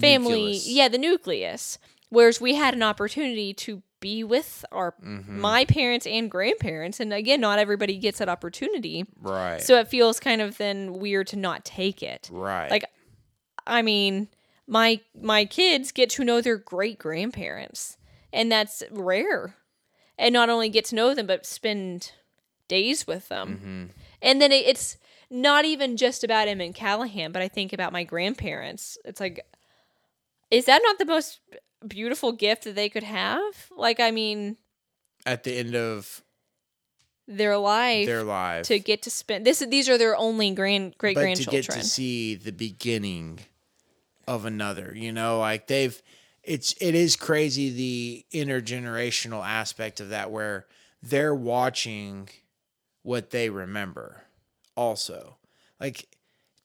family 0.00 0.34
Nucleus. 0.34 0.68
yeah 0.68 0.88
the 0.88 0.98
nucleus 0.98 1.78
whereas 2.08 2.40
we 2.40 2.54
had 2.54 2.72
an 2.74 2.82
opportunity 2.82 3.52
to 3.52 3.82
be 4.00 4.24
with 4.24 4.64
our 4.72 4.94
Mhm. 5.04 5.28
my 5.28 5.66
parents 5.66 6.06
and 6.06 6.30
grandparents 6.30 7.00
and 7.00 7.12
again 7.12 7.40
not 7.40 7.58
everybody 7.58 7.98
gets 7.98 8.18
that 8.18 8.28
opportunity 8.30 9.04
right. 9.20 9.60
so 9.60 9.78
it 9.78 9.88
feels 9.88 10.18
kind 10.20 10.40
of 10.40 10.56
then 10.56 10.94
weird 10.94 11.26
to 11.28 11.36
not 11.36 11.64
take 11.66 12.02
it 12.02 12.28
right. 12.32 12.70
like 12.70 12.84
i 13.66 13.82
mean 13.82 14.28
my 14.66 15.00
my 15.20 15.44
kids 15.44 15.92
get 15.92 16.10
to 16.10 16.24
know 16.24 16.40
their 16.40 16.56
great 16.56 16.98
grandparents 16.98 17.96
and 18.32 18.50
that's 18.50 18.82
rare 18.90 19.56
and 20.18 20.32
not 20.32 20.48
only 20.50 20.68
get 20.68 20.84
to 20.86 20.94
know 20.94 21.14
them 21.14 21.26
but 21.26 21.44
spend 21.46 22.12
days 22.68 23.06
with 23.06 23.28
them 23.28 23.92
Mhm. 23.94 24.02
and 24.22 24.40
then 24.40 24.52
it, 24.52 24.66
it's 24.66 24.96
not 25.30 25.64
even 25.64 25.96
just 25.96 26.22
about 26.22 26.46
him 26.48 26.60
and 26.60 26.74
Callahan, 26.74 27.32
but 27.32 27.42
I 27.42 27.48
think 27.48 27.72
about 27.72 27.92
my 27.92 28.04
grandparents. 28.04 28.96
It's 29.04 29.18
like, 29.20 29.44
is 30.50 30.66
that 30.66 30.80
not 30.84 30.98
the 30.98 31.06
most 31.06 31.40
beautiful 31.88 32.30
gift 32.30 32.64
that 32.64 32.74
they 32.76 32.88
could 32.88 33.02
have? 33.02 33.70
Like, 33.76 33.98
I 33.98 34.10
mean, 34.12 34.56
at 35.26 35.42
the 35.42 35.56
end 35.56 35.74
of 35.74 36.22
their 37.26 37.56
life 37.56 38.06
their 38.06 38.22
life, 38.22 38.66
to 38.66 38.78
get 38.78 39.02
to 39.02 39.10
spend 39.10 39.44
this. 39.46 39.58
These 39.60 39.88
are 39.88 39.98
their 39.98 40.16
only 40.16 40.50
grand 40.52 40.96
great 40.98 41.16
grandchildren 41.16 41.62
to 41.62 41.68
get 41.68 41.82
to 41.82 41.88
see 41.88 42.34
the 42.34 42.52
beginning 42.52 43.40
of 44.26 44.44
another 44.44 44.92
you 44.96 45.12
know 45.12 45.38
like 45.38 45.66
they've 45.66 46.02
it's 46.42 46.74
it 46.80 46.94
is 46.94 47.16
crazy 47.16 47.70
the 47.70 48.26
intergenerational 48.32 49.44
aspect 49.44 50.00
of 50.00 50.10
that 50.10 50.30
where 50.30 50.66
they're 51.02 51.34
watching 51.34 52.28
what 53.02 53.30
they 53.30 53.50
remember 53.50 54.22
also 54.76 55.36
like 55.80 56.08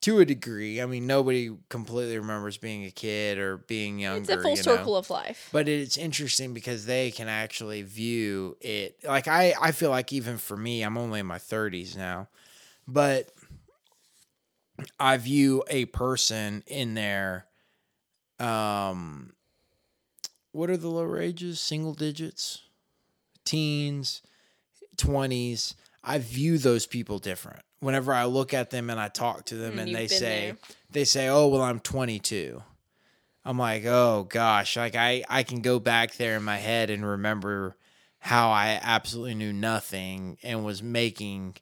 to 0.02 0.20
a 0.20 0.26
degree 0.26 0.82
i 0.82 0.86
mean 0.86 1.06
nobody 1.06 1.52
completely 1.70 2.18
remembers 2.18 2.58
being 2.58 2.86
a 2.86 2.92
kid 2.92 3.38
or 3.38 3.58
being 3.58 4.00
younger 4.00 4.22
it's 4.22 4.30
a 4.30 4.42
full 4.42 4.52
you 4.52 4.58
know? 4.58 4.62
circle 4.62 4.96
of 4.96 5.10
life. 5.10 5.50
but 5.52 5.68
it's 5.68 5.98
interesting 5.98 6.54
because 6.54 6.86
they 6.86 7.12
can 7.12 7.28
actually 7.28 7.82
view 7.82 8.56
it 8.62 8.98
like 9.04 9.28
I, 9.28 9.54
I 9.62 9.72
feel 9.72 9.90
like 9.90 10.14
even 10.14 10.38
for 10.38 10.58
me 10.58 10.84
i'm 10.84 10.98
only 10.98 11.20
in 11.20 11.26
my 11.26 11.38
30s 11.38 11.98
now 11.98 12.28
but 12.88 13.30
i 15.00 15.18
view 15.18 15.64
a 15.70 15.86
person 15.86 16.64
in 16.68 16.94
their 16.94 17.46
um 18.40 19.34
what 20.52 20.70
are 20.70 20.78
the 20.78 20.90
lower 20.90 21.20
ages? 21.20 21.60
Single 21.60 21.94
digits? 21.94 22.64
Teens? 23.46 24.22
20s 24.98 25.76
i 26.04 26.18
view 26.18 26.58
those 26.58 26.86
people 26.86 27.20
different. 27.20 27.62
Whenever 27.80 28.14
i 28.14 28.26
look 28.26 28.54
at 28.54 28.70
them 28.70 28.90
and 28.90 29.00
i 29.00 29.08
talk 29.08 29.46
to 29.46 29.56
them 29.56 29.76
Mm, 29.78 29.84
and 29.84 29.96
they 29.96 30.08
say 30.08 30.48
there. 30.48 30.58
they 30.92 31.06
say 31.06 31.30
oh 31.30 31.48
well 31.48 31.62
i'm 31.62 31.80
22 31.80 32.62
I'm 33.46 33.58
like, 33.58 33.86
oh 33.86 34.28
gosh, 34.30 34.76
like 34.76 34.96
I 34.96 35.24
I 35.30 35.44
can 35.44 35.62
go 35.62 35.80
back 35.80 36.16
there 36.16 36.36
in 36.36 36.44
my 36.44 36.58
head 36.58 36.90
and 36.90 37.04
remember 37.06 37.78
how 38.20 38.50
I 38.52 38.78
absolutely 38.84 39.34
knew 39.34 39.54
nothing 39.54 40.38
and 40.44 40.66
was 40.66 40.84
making 40.84 41.56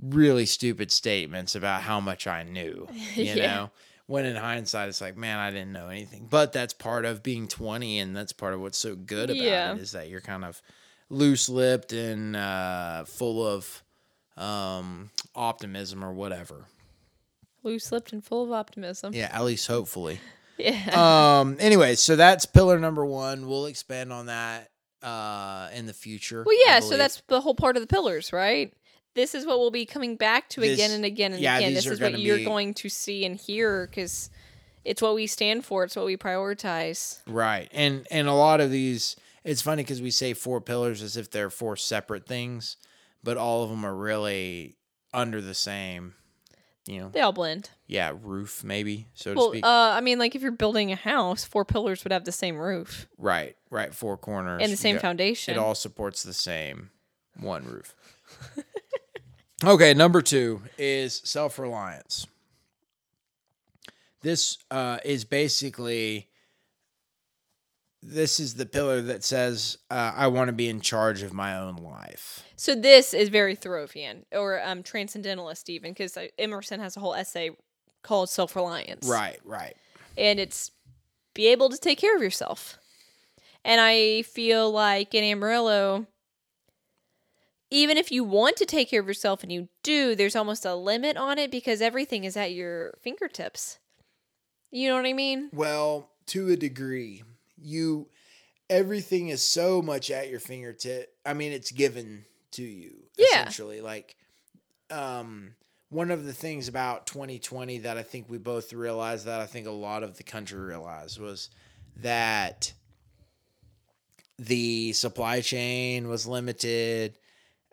really 0.00 0.46
stupid 0.46 0.92
statements 0.92 1.56
about 1.56 1.82
how 1.82 1.98
much 2.00 2.28
I 2.28 2.44
knew, 2.44 2.88
you 3.16 3.24
Yeah. 3.34 3.34
know. 3.34 3.70
When 4.06 4.24
in 4.24 4.36
hindsight, 4.36 4.88
it's 4.88 5.00
like, 5.00 5.16
man, 5.16 5.38
I 5.38 5.50
didn't 5.50 5.72
know 5.72 5.88
anything. 5.88 6.28
But 6.30 6.52
that's 6.52 6.72
part 6.72 7.04
of 7.04 7.22
being 7.24 7.48
20, 7.48 7.98
and 7.98 8.16
that's 8.16 8.32
part 8.32 8.54
of 8.54 8.60
what's 8.60 8.78
so 8.78 8.94
good 8.94 9.30
about 9.30 9.42
Yeah. 9.42 9.74
it 9.74 9.80
is 9.80 9.92
that 9.92 10.08
you're 10.08 10.20
kind 10.20 10.44
of 10.44 10.62
loose 11.10 11.48
lipped 11.48 11.92
and 11.92 12.36
uh, 12.36 13.04
full 13.04 13.44
of 13.44 13.82
um, 14.36 15.10
optimism 15.34 16.04
or 16.04 16.12
whatever. 16.12 16.66
Loose 17.64 17.90
lipped 17.90 18.12
and 18.12 18.22
full 18.24 18.44
of 18.44 18.52
optimism. 18.52 19.12
Yeah, 19.12 19.28
at 19.32 19.44
least 19.44 19.66
hopefully. 19.66 20.20
Yeah. 20.58 21.40
um 21.42 21.58
anyway 21.60 21.96
so 21.96 22.16
that's 22.16 22.46
pillar 22.46 22.78
number 22.78 23.04
one 23.04 23.46
we'll 23.46 23.66
expand 23.66 24.10
on 24.10 24.24
that 24.24 24.70
uh 25.02 25.68
in 25.74 25.84
the 25.84 25.92
future 25.92 26.44
well, 26.46 26.56
yeah. 26.66 26.80
So 26.80 26.96
that's 26.96 27.22
the 27.28 27.42
whole 27.42 27.54
part 27.54 27.76
of 27.76 27.82
the 27.82 27.86
pillars, 27.86 28.32
right? 28.32 28.72
This 29.16 29.34
is 29.34 29.44
what 29.44 29.58
we'll 29.58 29.72
be 29.72 29.84
coming 29.86 30.14
back 30.14 30.48
to 30.50 30.62
again 30.62 30.92
and 30.92 31.04
again 31.04 31.32
and 31.32 31.40
yeah, 31.42 31.56
again. 31.56 31.74
This 31.74 31.86
is 31.86 32.00
what 32.00 32.18
you're 32.20 32.36
be- 32.36 32.44
going 32.44 32.74
to 32.74 32.88
see 32.88 33.24
and 33.24 33.36
hear 33.36 33.86
because 33.88 34.30
It's 34.84 35.02
what 35.02 35.16
we 35.16 35.26
stand 35.26 35.64
for. 35.64 35.82
It's 35.82 35.96
what 35.96 36.06
we 36.06 36.16
prioritize. 36.16 37.18
Right. 37.26 37.68
And 37.72 38.06
and 38.12 38.28
a 38.28 38.34
lot 38.34 38.60
of 38.60 38.70
these 38.70 39.16
it's 39.42 39.62
funny 39.62 39.82
cuz 39.84 40.00
we 40.00 40.10
say 40.12 40.32
four 40.34 40.60
pillars 40.60 41.02
as 41.02 41.16
if 41.16 41.30
they're 41.30 41.50
four 41.50 41.76
separate 41.76 42.26
things, 42.26 42.76
but 43.24 43.36
all 43.36 43.64
of 43.64 43.70
them 43.70 43.84
are 43.84 43.94
really 43.96 44.76
under 45.14 45.40
the 45.40 45.54
same, 45.54 46.14
you 46.86 46.98
know. 47.00 47.08
They 47.08 47.20
all 47.20 47.32
blend. 47.32 47.70
Yeah, 47.86 48.12
roof 48.20 48.62
maybe, 48.62 49.06
so 49.14 49.32
to 49.32 49.38
Well, 49.38 49.50
speak. 49.50 49.64
uh, 49.64 49.68
I 49.96 50.00
mean, 50.02 50.18
like 50.18 50.34
if 50.36 50.42
you're 50.42 50.50
building 50.52 50.92
a 50.92 50.96
house, 50.96 51.42
four 51.44 51.64
pillars 51.64 52.04
would 52.04 52.12
have 52.12 52.24
the 52.24 52.32
same 52.32 52.56
roof 52.56 53.08
right. 53.16 53.56
Right, 53.70 53.94
four 53.94 54.16
corners. 54.18 54.60
and 54.62 54.70
the 54.70 54.76
same 54.76 54.96
got- 54.96 55.02
foundation. 55.02 55.54
It 55.54 55.58
all 55.58 55.74
supports 55.74 56.22
the 56.22 56.34
same 56.34 56.90
one 57.38 57.64
roof. 57.64 57.94
okay, 59.64 59.94
number 59.94 60.22
2 60.22 60.62
is 60.78 61.20
self-reliance. 61.24 62.26
This 64.22 64.58
uh, 64.70 64.98
is 65.04 65.24
basically 65.24 66.28
this 68.02 68.38
is 68.38 68.54
the 68.54 68.66
pillar 68.66 69.02
that 69.02 69.24
says 69.24 69.78
uh, 69.90 70.12
I 70.14 70.28
want 70.28 70.48
to 70.48 70.52
be 70.52 70.68
in 70.68 70.80
charge 70.80 71.22
of 71.22 71.32
my 71.32 71.58
own 71.58 71.76
life. 71.76 72.44
So 72.56 72.74
this 72.74 73.12
is 73.12 73.28
very 73.28 73.56
Thoreauvian 73.56 74.24
or 74.32 74.62
um, 74.64 74.82
transcendentalist 74.82 75.68
even 75.68 75.92
because 75.92 76.16
Emerson 76.38 76.80
has 76.80 76.96
a 76.96 77.00
whole 77.00 77.14
essay 77.14 77.50
called 78.02 78.30
self-reliance. 78.30 79.08
Right, 79.08 79.40
right. 79.44 79.76
and 80.16 80.38
it's 80.38 80.70
be 81.34 81.48
able 81.48 81.68
to 81.68 81.78
take 81.78 81.98
care 81.98 82.16
of 82.16 82.22
yourself. 82.22 82.78
And 83.64 83.80
I 83.80 84.22
feel 84.22 84.70
like 84.70 85.14
in 85.14 85.24
Amarillo, 85.24 86.06
even 87.70 87.96
if 87.96 88.12
you 88.12 88.22
want 88.24 88.56
to 88.56 88.66
take 88.66 88.90
care 88.90 89.00
of 89.00 89.06
yourself 89.08 89.42
and 89.42 89.50
you 89.52 89.68
do, 89.82 90.14
there's 90.14 90.36
almost 90.36 90.64
a 90.64 90.74
limit 90.74 91.16
on 91.16 91.38
it 91.38 91.50
because 91.50 91.80
everything 91.80 92.24
is 92.24 92.36
at 92.36 92.52
your 92.52 92.94
fingertips. 93.00 93.78
You 94.70 94.88
know 94.88 94.96
what 94.96 95.06
I 95.06 95.12
mean? 95.12 95.50
Well, 95.52 96.10
to 96.26 96.48
a 96.48 96.56
degree, 96.56 97.22
you 97.60 98.08
everything 98.68 99.28
is 99.28 99.42
so 99.42 99.80
much 99.80 100.10
at 100.10 100.28
your 100.28 100.40
fingertip. 100.40 101.12
I 101.24 101.34
mean, 101.34 101.52
it's 101.52 101.70
given 101.70 102.24
to 102.52 102.62
you 102.62 103.04
Yeah. 103.16 103.26
essentially. 103.42 103.80
Like, 103.80 104.16
um, 104.90 105.54
one 105.88 106.10
of 106.10 106.24
the 106.24 106.32
things 106.32 106.66
about 106.66 107.06
2020 107.06 107.78
that 107.78 107.96
I 107.96 108.02
think 108.02 108.28
we 108.28 108.38
both 108.38 108.72
realized 108.72 109.26
that 109.26 109.40
I 109.40 109.46
think 109.46 109.68
a 109.68 109.72
lot 109.72 110.02
of 110.02 110.16
the 110.16 110.24
country 110.24 110.58
realized 110.58 111.20
was 111.20 111.48
that 111.98 112.72
the 114.38 114.92
supply 114.92 115.40
chain 115.40 116.08
was 116.08 116.26
limited. 116.26 117.18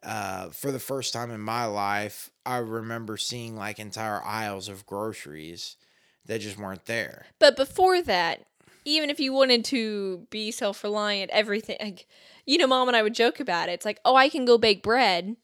Uh, 0.04 0.50
for 0.50 0.72
the 0.72 0.80
first 0.80 1.14
time 1.14 1.32
in 1.32 1.40
my 1.40 1.66
life, 1.66 2.30
I 2.46 2.58
remember 2.58 3.18
seeing 3.18 3.56
like 3.56 3.80
entire 3.80 4.22
aisles 4.24 4.68
of 4.68 4.86
groceries 4.86 5.78
that 6.26 6.42
just 6.42 6.58
weren't 6.58 6.86
there. 6.86 7.26
But 7.40 7.56
before 7.56 8.02
that, 8.02 8.46
even 8.86 9.10
if 9.10 9.20
you 9.20 9.32
wanted 9.34 9.64
to 9.66 10.28
be 10.30 10.52
self 10.52 10.84
reliant, 10.84 11.32
everything, 11.32 11.78
like, 11.82 12.08
you 12.46 12.58
know, 12.58 12.68
mom 12.68 12.88
and 12.90 12.98
I 12.98 13.02
would 13.04 13.14
joke 13.16 13.40
about 13.40 13.70
it. 13.70 13.74
It's 13.74 13.86
like, 13.86 14.00
oh, 14.04 14.16
I 14.16 14.30
can 14.30 14.46
go 14.46 14.58
bake 14.58 14.84
bread. 14.84 15.36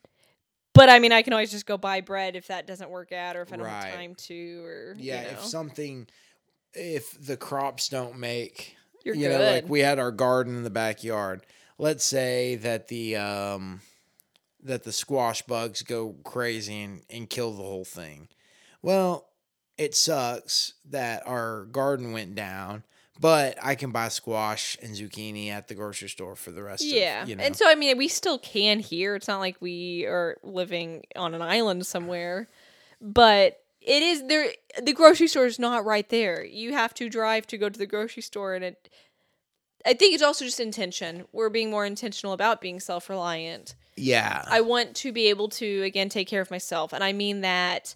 But 0.73 0.89
I 0.89 0.99
mean, 0.99 1.11
I 1.11 1.21
can 1.21 1.33
always 1.33 1.51
just 1.51 1.65
go 1.65 1.77
buy 1.77 2.01
bread 2.01 2.35
if 2.35 2.47
that 2.47 2.67
doesn't 2.67 2.89
work 2.89 3.11
out 3.11 3.35
or 3.35 3.41
if 3.41 3.51
I 3.51 3.57
don't 3.57 3.65
Right. 3.65 3.83
have 3.83 3.91
time 3.91 4.15
to 4.15 4.63
or, 4.63 4.95
Yeah, 4.97 5.21
you 5.21 5.27
know, 5.27 5.33
if 5.33 5.43
something, 5.45 6.07
if 6.73 7.11
the 7.25 7.37
crops 7.37 7.89
don't 7.89 8.17
make, 8.19 8.75
you're 9.03 9.15
you 9.15 9.27
good. 9.27 9.31
know, 9.39 9.45
like 9.45 9.69
we 9.69 9.79
had 9.79 9.99
our 9.99 10.11
garden 10.11 10.55
in 10.55 10.63
the 10.63 10.69
backyard. 10.69 11.45
Let's 11.77 12.03
say 12.03 12.55
that 12.57 12.87
the 12.87 13.15
um 13.17 13.81
that 14.63 14.83
the 14.83 14.91
squash 14.91 15.41
bugs 15.43 15.81
go 15.81 16.15
crazy 16.23 16.81
and, 16.81 17.01
and 17.09 17.29
kill 17.29 17.53
the 17.53 17.63
whole 17.63 17.85
thing. 17.85 18.27
Well, 18.81 19.29
it 19.77 19.95
sucks 19.95 20.73
that 20.89 21.25
our 21.25 21.65
garden 21.65 22.11
went 22.11 22.35
down, 22.35 22.83
but 23.19 23.57
I 23.63 23.75
can 23.75 23.91
buy 23.91 24.09
squash 24.09 24.77
and 24.81 24.95
zucchini 24.95 25.49
at 25.49 25.67
the 25.67 25.75
grocery 25.75 26.09
store 26.09 26.35
for 26.35 26.51
the 26.51 26.63
rest 26.63 26.83
yeah. 26.83 27.23
of 27.23 27.29
you 27.29 27.35
know. 27.35 27.43
And 27.43 27.55
so, 27.55 27.65
I 27.67 27.75
mean, 27.75 27.97
we 27.97 28.07
still 28.07 28.39
can 28.39 28.79
here. 28.79 29.15
It's 29.15 29.27
not 29.27 29.39
like 29.39 29.57
we 29.61 30.05
are 30.05 30.37
living 30.43 31.05
on 31.15 31.33
an 31.33 31.41
island 31.41 31.85
somewhere, 31.85 32.49
but 33.01 33.61
it 33.81 34.03
is 34.03 34.27
there. 34.27 34.51
The 34.81 34.93
grocery 34.93 35.27
store 35.27 35.45
is 35.45 35.59
not 35.59 35.85
right 35.85 36.07
there. 36.09 36.43
You 36.43 36.73
have 36.73 36.93
to 36.95 37.09
drive 37.09 37.47
to 37.47 37.57
go 37.57 37.69
to 37.69 37.79
the 37.79 37.85
grocery 37.85 38.21
store, 38.21 38.53
and 38.53 38.63
it. 38.63 38.89
I 39.85 39.93
think 39.93 40.13
it's 40.13 40.23
also 40.23 40.43
just 40.43 40.59
intention. 40.59 41.25
We're 41.31 41.49
being 41.49 41.71
more 41.71 41.85
intentional 41.85 42.33
about 42.33 42.59
being 42.59 42.81
self 42.81 43.09
reliant. 43.09 43.75
Yeah. 43.99 44.43
I 44.47 44.61
want 44.61 44.95
to 44.97 45.11
be 45.11 45.27
able 45.27 45.49
to 45.49 45.83
again 45.83 46.09
take 46.09 46.27
care 46.27 46.41
of 46.41 46.51
myself, 46.51 46.93
and 46.93 47.03
I 47.03 47.13
mean 47.13 47.41
that 47.41 47.95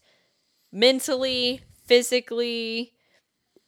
mentally, 0.72 1.62
physically. 1.86 2.94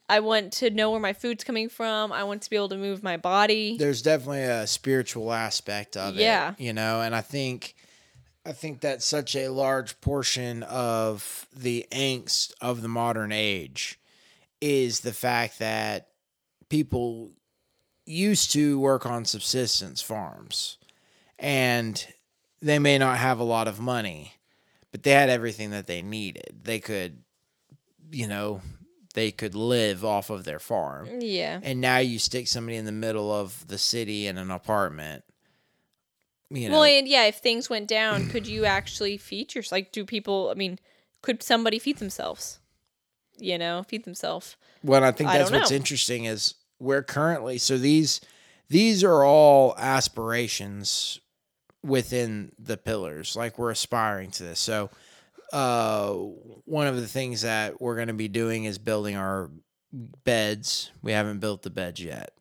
I 0.08 0.20
want 0.20 0.54
to 0.54 0.70
know 0.70 0.92
where 0.92 1.00
my 1.00 1.14
food's 1.14 1.44
coming 1.44 1.68
from. 1.68 2.12
I 2.14 2.26
want 2.26 2.44
to 2.44 2.50
be 2.52 2.56
able 2.56 2.70
to 2.70 2.78
move 2.78 3.02
my 3.02 3.18
body. 3.18 3.76
there's 3.78 4.04
definitely 4.04 4.44
a 4.44 4.68
spiritual 4.68 5.34
aspect 5.34 5.98
of 5.98 6.16
it. 6.16 6.22
Yeah. 6.22 6.52
it 6.52 6.60
you 6.60 6.74
know 6.74 7.02
and 7.02 7.16
i 7.16 7.22
think 7.22 7.76
i 8.46 8.52
think 8.52 8.82
that's 8.82 9.04
such 9.06 9.36
a 9.36 9.50
large 9.50 10.00
portion 10.02 10.62
of 10.62 11.48
the 11.56 11.88
angst 11.92 12.54
of 12.62 12.84
the 12.84 12.88
modern 12.88 13.32
age 13.32 14.00
is 14.62 15.00
the 15.00 15.14
fact 15.14 15.58
that 15.60 16.10
people 16.70 17.32
used 18.06 18.52
to 18.52 18.80
work 18.80 19.06
on 19.08 19.26
subsistence 19.26 20.02
farms 20.02 20.78
and 21.40 22.08
they 22.66 22.80
may 22.80 22.98
not 22.98 23.18
have 23.18 23.40
a 23.40 23.44
lot 23.44 23.68
of 23.68 23.80
money 23.80 24.34
but 24.92 25.04
they 25.04 25.12
had 25.12 25.30
everything 25.30 25.72
that 25.72 25.88
they 25.88 26.02
needed 26.02 26.62
they 26.64 26.80
could 26.80 27.22
you 28.12 28.28
know 28.28 28.62
they 29.14 29.32
could 29.32 29.56
live 29.56 30.04
off 30.04 30.30
of 30.30 30.44
their 30.44 30.60
farm 30.60 31.08
Yeah. 31.22 31.60
and 31.64 31.80
now 31.80 32.00
you 32.00 32.20
stick 32.20 32.48
somebody 32.50 32.76
in 32.78 32.86
the 32.86 32.92
middle 32.92 33.32
of 33.32 33.66
the 33.68 33.78
city 33.78 34.28
in 34.28 34.38
an 34.38 34.52
apartment. 34.52 35.24
You 36.50 36.68
know, 36.70 36.76
Well, 36.76 36.84
and 36.84 37.08
yeah, 37.08 37.24
if 37.26 37.38
things 37.38 37.70
went 37.70 37.88
down, 37.88 38.30
could 38.30 38.46
you 38.46 38.66
actually 38.66 39.18
feed 39.18 39.56
yourself? 39.56 39.72
Like, 39.72 39.92
do 39.94 40.06
people? 40.06 40.50
I 40.52 40.54
mean, 40.54 40.80
could 41.22 41.42
somebody 41.42 41.80
feed 41.80 41.98
themselves? 41.98 42.60
You 43.40 43.58
know, 43.58 43.84
feed 43.88 44.04
themselves. 44.06 44.56
well, 44.84 45.04
I 45.04 45.12
think 45.12 45.30
that's 45.30 45.50
don't 45.50 45.60
what's 45.60 45.72
know. 45.72 45.78
interesting 45.78 46.26
is 46.26 46.54
we're 46.80 47.02
currently 47.02 47.58
so 47.58 47.78
these 47.78 48.20
these 48.70 49.02
are 49.04 49.24
all 49.24 49.76
aspirations 49.78 51.20
within 51.86 52.52
the 52.60 52.78
pillars. 52.78 53.36
Like 53.36 53.58
we're 53.58 53.72
aspiring 53.72 54.32
to 54.32 54.44
this. 54.44 54.60
So, 54.60 54.90
uh, 55.54 56.12
one 56.66 56.88
of 56.88 56.96
the 56.96 57.08
things 57.08 57.44
that 57.44 57.80
we're 57.80 57.96
going 57.96 58.08
to 58.08 58.14
be 58.14 58.28
doing 58.28 58.66
is 58.66 58.78
building 58.78 59.16
our 59.16 59.50
beds. 60.24 60.92
We 61.02 61.12
haven't 61.12 61.40
built 61.40 61.62
the 61.62 61.70
beds 61.70 62.02
yet, 62.02 62.32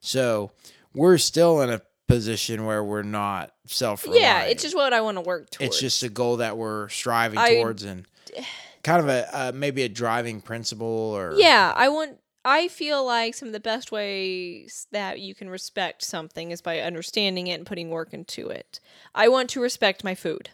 so 0.00 0.52
we're 0.94 1.18
still 1.18 1.62
in 1.62 1.70
a 1.70 1.80
position 2.06 2.66
where 2.66 2.84
we're 2.84 3.02
not 3.02 3.52
self. 3.66 4.04
Yeah, 4.08 4.42
it's 4.42 4.62
just 4.62 4.76
what 4.76 4.92
I 4.92 5.00
want 5.00 5.16
to 5.16 5.22
work 5.22 5.50
towards. 5.50 5.74
it's 5.74 5.80
just 5.80 6.02
a 6.02 6.08
goal 6.08 6.38
that 6.38 6.56
we're 6.56 6.88
striving 6.88 7.38
I- 7.38 7.54
towards 7.54 7.82
and 7.84 8.06
kind 8.84 9.00
of 9.00 9.08
a 9.08 9.28
uh, 9.32 9.52
maybe 9.54 9.82
a 9.82 9.88
driving 9.88 10.40
principle 10.40 10.86
or 10.86 11.34
yeah. 11.36 11.72
I 11.74 11.88
want. 11.88 12.18
I 12.44 12.68
feel 12.68 13.04
like 13.04 13.34
some 13.34 13.48
of 13.48 13.52
the 13.52 13.60
best 13.60 13.92
ways 13.92 14.86
that 14.92 15.20
you 15.20 15.34
can 15.34 15.50
respect 15.50 16.02
something 16.02 16.50
is 16.50 16.62
by 16.62 16.80
understanding 16.80 17.48
it 17.48 17.54
and 17.54 17.66
putting 17.66 17.90
work 17.90 18.14
into 18.14 18.48
it. 18.48 18.80
I 19.14 19.28
want 19.28 19.50
to 19.50 19.60
respect 19.60 20.04
my 20.04 20.14
food. 20.14 20.50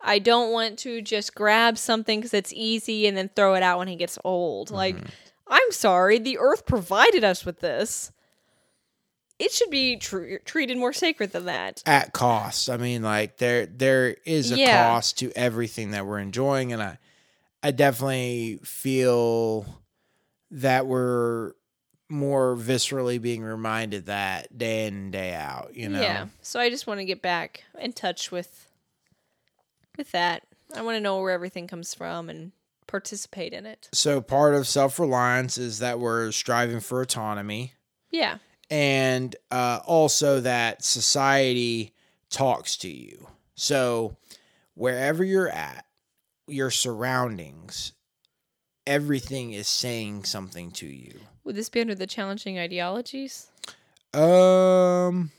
I 0.00 0.20
don't 0.20 0.52
want 0.52 0.78
to 0.80 1.02
just 1.02 1.34
grab 1.34 1.76
something 1.76 2.20
because 2.20 2.32
it's 2.32 2.52
easy 2.54 3.06
and 3.06 3.16
then 3.16 3.30
throw 3.34 3.54
it 3.54 3.62
out 3.62 3.78
when 3.78 3.88
it 3.88 3.96
gets 3.96 4.18
old. 4.24 4.70
Like, 4.70 4.96
Mm-hmm. 4.96 5.06
I'm 5.50 5.72
sorry, 5.72 6.18
the 6.18 6.36
earth 6.38 6.66
provided 6.66 7.24
us 7.24 7.46
with 7.46 7.60
this. 7.60 8.12
It 9.38 9.50
should 9.50 9.70
be 9.70 9.96
tr- 9.96 10.36
treated 10.44 10.76
more 10.76 10.92
sacred 10.92 11.32
than 11.32 11.46
that. 11.46 11.82
at 11.86 12.12
cost. 12.12 12.68
I 12.68 12.76
mean, 12.76 13.02
like 13.02 13.38
there 13.38 13.64
there 13.64 14.16
is 14.26 14.52
a 14.52 14.58
Yeah. 14.58 14.88
cost 14.90 15.18
to 15.20 15.32
everything 15.34 15.92
that 15.92 16.04
we're 16.04 16.18
enjoying, 16.18 16.72
and 16.74 16.82
I 16.82 16.98
I 17.62 17.70
definitely 17.70 18.60
feel 18.62 19.64
that 20.50 20.86
we're 20.86 21.52
more 22.08 22.56
viscerally 22.56 23.20
being 23.20 23.42
reminded 23.42 24.06
that 24.06 24.56
day 24.56 24.86
in 24.86 24.94
and 24.94 25.12
day 25.12 25.34
out. 25.34 25.72
You 25.74 25.88
know, 25.90 26.00
Yeah. 26.00 26.26
So 26.42 26.58
I 26.58 26.70
just 26.70 26.86
want 26.86 27.00
to 27.00 27.04
get 27.04 27.20
back 27.20 27.64
in 27.78 27.92
touch 27.92 28.30
with 28.30 28.70
with 29.96 30.10
that. 30.12 30.42
I 30.74 30.82
want 30.82 30.96
to 30.96 31.00
know 31.00 31.20
where 31.20 31.32
everything 31.32 31.66
comes 31.66 31.94
from 31.94 32.28
and 32.30 32.52
participate 32.86 33.52
in 33.52 33.66
it. 33.66 33.88
so 33.92 34.20
part 34.22 34.54
of 34.54 34.66
self 34.66 34.98
reliance 34.98 35.58
is 35.58 35.80
that 35.80 35.98
we're 36.00 36.30
striving 36.32 36.80
for 36.80 37.02
autonomy. 37.02 37.74
Yeah. 38.10 38.38
and 38.70 39.36
uh, 39.50 39.80
also 39.84 40.40
that 40.40 40.82
society 40.82 41.94
talks 42.30 42.78
to 42.78 42.88
you. 42.88 43.28
So 43.54 44.16
wherever 44.74 45.22
you're 45.22 45.48
at, 45.50 45.84
your 46.46 46.70
surroundings, 46.70 47.92
everything 48.88 49.52
is 49.52 49.68
saying 49.68 50.24
something 50.24 50.70
to 50.72 50.86
you. 50.86 51.20
Would 51.44 51.54
this 51.54 51.68
be 51.68 51.80
under 51.80 51.94
the 51.94 52.06
challenging 52.06 52.58
ideologies? 52.58 53.46
Um, 54.14 55.30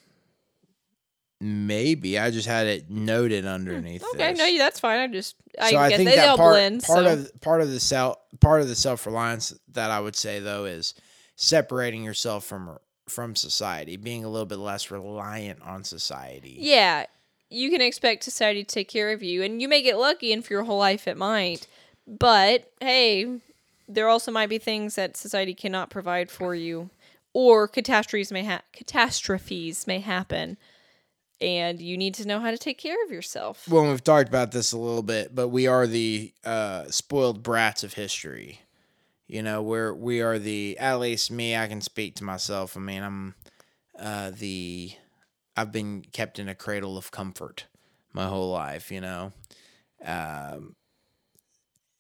maybe 1.42 2.20
I 2.20 2.30
just 2.32 2.48
had 2.48 2.68
it 2.68 2.90
noted 2.90 3.46
underneath. 3.46 4.04
Hmm, 4.04 4.16
Okay, 4.18 4.30
this. 4.32 4.38
no, 4.40 4.46
you- 4.46 4.60
that's 4.60 4.80
fine. 4.80 5.00
I 5.00 5.08
just 5.08 5.36
I 5.60 5.72
so 5.72 5.78
I 5.78 5.90
think 5.90 6.10
they, 6.10 6.16
that 6.16 6.30
all 6.30 6.38
part, 6.38 6.54
blend. 6.54 6.84
part 6.84 7.06
so. 7.06 7.14
of 7.14 7.42
part 7.42 7.62
of 7.62 7.72
the 7.72 7.80
self 7.80 8.18
part 8.40 8.62
of 8.62 8.68
the 8.68 8.76
self 8.76 9.06
reliance 9.06 9.54
that 9.74 9.92
I 9.92 10.00
would 10.00 10.16
say 10.16 10.40
though 10.40 10.66
is 10.66 10.94
separating 11.36 12.04
yourself 12.04 12.46
from 12.46 12.78
from 13.08 13.36
society, 13.36 13.98
being 13.98 14.24
a 14.24 14.30
little 14.30 14.46
bit 14.46 14.60
less 14.60 14.92
reliant 14.92 15.62
on 15.64 15.84
society. 15.84 16.58
Yeah, 16.60 17.08
you 17.50 17.72
can 17.72 17.82
expect 17.82 18.24
society 18.24 18.64
to 18.64 18.70
take 18.72 18.88
care 18.88 19.12
of 19.12 19.24
you, 19.24 19.42
and 19.42 19.60
you 19.62 19.68
may 19.68 19.82
get 19.82 19.98
lucky, 19.98 20.32
and 20.32 20.46
for 20.46 20.54
your 20.54 20.64
whole 20.64 20.78
life 20.78 21.08
it 21.08 21.18
might. 21.18 21.66
But 22.10 22.72
hey, 22.82 23.40
there 23.88 24.10
also 24.10 24.32
might 24.32 24.50
be 24.50 24.58
things 24.58 24.96
that 24.96 25.16
society 25.16 25.54
cannot 25.54 25.92
provide 25.92 26.32
for 26.32 26.56
you, 26.56 26.90
or 27.34 27.68
catastrophes 27.68 28.32
may 28.32 28.44
ha- 28.44 28.64
catastrophes 28.74 29.86
may 29.86 30.00
happen, 30.00 30.58
and 31.40 31.80
you 31.80 31.98
need 31.98 32.16
to 32.16 32.28
know 32.28 32.40
how 32.40 32.50
to 32.50 32.58
take 32.58 32.80
care 32.80 33.04
of 33.06 33.12
yourself. 33.12 33.68
Well, 33.70 33.88
we've 33.88 34.04
talked 34.04 34.28
about 34.28 34.52
this 34.52 34.72
a 34.72 34.78
little 34.78 35.04
bit, 35.04 35.36
but 35.36 35.50
we 35.50 35.68
are 35.68 35.86
the 35.86 36.34
uh, 36.44 36.86
spoiled 36.86 37.44
brats 37.44 37.84
of 37.84 37.94
history. 37.94 38.62
You 39.28 39.44
know, 39.44 39.62
we're 39.62 39.94
we 39.94 40.22
are 40.22 40.40
the 40.40 40.80
at 40.80 41.00
least 41.00 41.30
me. 41.30 41.56
I 41.56 41.68
can 41.68 41.82
speak 41.82 42.16
to 42.16 42.24
myself. 42.24 42.76
I 42.76 42.80
mean, 42.80 43.04
I'm 43.04 43.36
uh, 44.00 44.32
the 44.32 44.94
I've 45.56 45.72
been 45.72 46.02
kept 46.12 46.40
in 46.40 46.50
a 46.50 46.56
cradle 46.56 46.98
of 46.98 47.12
comfort 47.12 47.66
my 48.14 48.26
whole 48.26 48.52
life. 48.52 48.92
You 48.92 49.02
know, 49.02 49.34
um, 50.04 50.76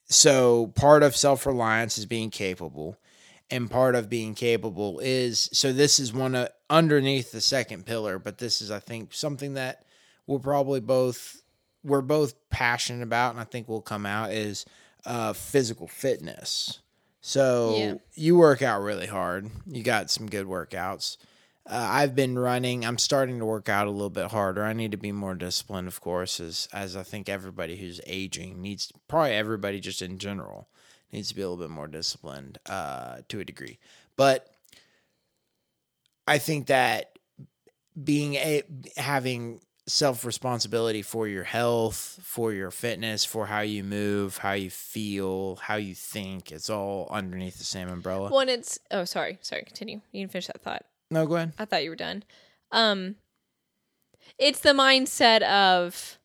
so 0.10 0.68
part 0.76 1.03
of 1.03 1.16
self 1.16 1.45
reliance 1.45 1.97
is 1.97 2.05
being 2.05 2.30
capable, 2.30 2.97
and 3.51 3.70
part 3.70 3.95
of 3.95 4.10
being 4.10 4.36
capable 4.36 4.99
is 4.99 5.49
so 5.53 5.72
this 5.72 5.99
is 5.99 6.12
one 6.14 6.36
of 6.36 6.49
underneath 6.70 7.32
the 7.32 7.41
second 7.41 7.86
pillar, 7.86 8.20
but 8.20 8.38
this 8.38 8.62
is 8.62 8.72
I 8.72 8.80
think 8.80 9.14
something 9.14 9.53
that 9.53 9.84
we'll 10.28 10.39
probably 10.39 10.80
both 10.80 11.41
we're 11.84 12.01
both 12.01 12.34
passionate 12.49 13.03
about, 13.03 13.32
and 13.32 13.39
I 13.39 13.45
think 13.45 13.68
will 13.70 13.82
come 13.82 14.05
out 14.05 14.32
is 14.32 14.66
uh, 15.05 15.34
physical 15.34 15.88
fitness. 15.88 16.80
So 17.22 17.76
Yeah. 17.78 17.93
you 18.16 18.36
work 18.38 18.62
out 18.62 18.82
really 18.82 19.07
hard. 19.07 19.49
You 19.66 19.84
got 19.84 20.10
some 20.10 20.28
good 20.30 20.45
workouts. 20.45 21.18
Uh, 21.70 21.88
I've 21.91 22.15
been 22.15 22.38
running. 22.38 22.84
I'm 22.84 22.97
starting 22.97 23.38
to 23.38 23.45
work 23.45 23.70
out 23.70 23.86
a 23.86 23.91
little 23.91 24.09
bit 24.09 24.32
harder. 24.32 24.63
I 24.63 24.74
need 24.74 24.89
to 24.91 24.97
be 24.97 25.11
more 25.11 25.36
disciplined, 25.36 25.88
of 25.88 26.01
course, 26.01 26.39
as 26.39 26.67
as 26.74 26.95
I 26.95 27.03
think 27.03 27.30
everybody 27.30 27.78
who's 27.78 28.01
aging 28.07 28.59
needs. 28.59 28.91
Probably 29.07 29.34
everybody 29.34 29.80
just 29.80 30.01
in 30.01 30.17
general 30.17 30.67
needs 31.11 31.30
to 31.30 31.36
be 31.36 31.43
a 31.43 31.49
little 31.49 31.63
bit 31.63 31.72
more 31.72 31.88
disciplined 31.88 32.57
uh, 32.65 33.17
to 33.28 33.39
a 33.39 33.45
degree. 33.45 33.78
But 34.15 34.49
I 36.28 36.39
think 36.39 36.67
that 36.67 37.20
being 38.01 38.34
a 38.36 38.63
having 38.97 39.61
self 39.86 40.26
responsibility 40.26 41.03
for 41.03 41.28
your 41.28 41.43
health, 41.43 42.20
for 42.24 42.51
your 42.51 42.72
fitness, 42.72 43.26
for 43.26 43.45
how 43.45 43.61
you 43.61 43.84
move, 43.84 44.38
how 44.38 44.53
you 44.53 44.72
feel, 44.72 45.57
how 45.57 45.76
you 45.76 45.93
think, 45.93 46.51
it's 46.51 46.70
all 46.70 47.07
underneath 47.11 47.59
the 47.59 47.63
same 47.63 47.89
umbrella. 47.89 48.32
When 48.32 48.49
it's 48.49 48.80
oh 48.89 49.05
sorry 49.05 49.38
sorry 49.41 49.63
continue 49.63 50.01
you 50.11 50.24
can 50.24 50.30
finish 50.30 50.47
that 50.47 50.61
thought. 50.61 50.86
No, 51.12 51.26
go 51.26 51.36
ahead. 51.36 51.53
I 51.57 51.66
thought 51.66 51.84
you 51.84 51.89
were 51.89 51.95
done. 51.95 52.24
Um, 52.72 53.16
it's 54.38 54.60
the 54.60 54.72
mindset 54.72 55.41
of, 55.41 56.20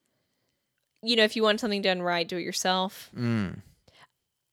you 1.03 1.17
know, 1.17 1.25
if 1.25 1.37
you 1.37 1.43
want 1.43 1.61
something 1.61 1.83
done 1.83 2.03
right, 2.03 2.29
do 2.29 2.37
it 2.37 2.43
yourself. 2.43 3.11
Mm, 3.17 3.63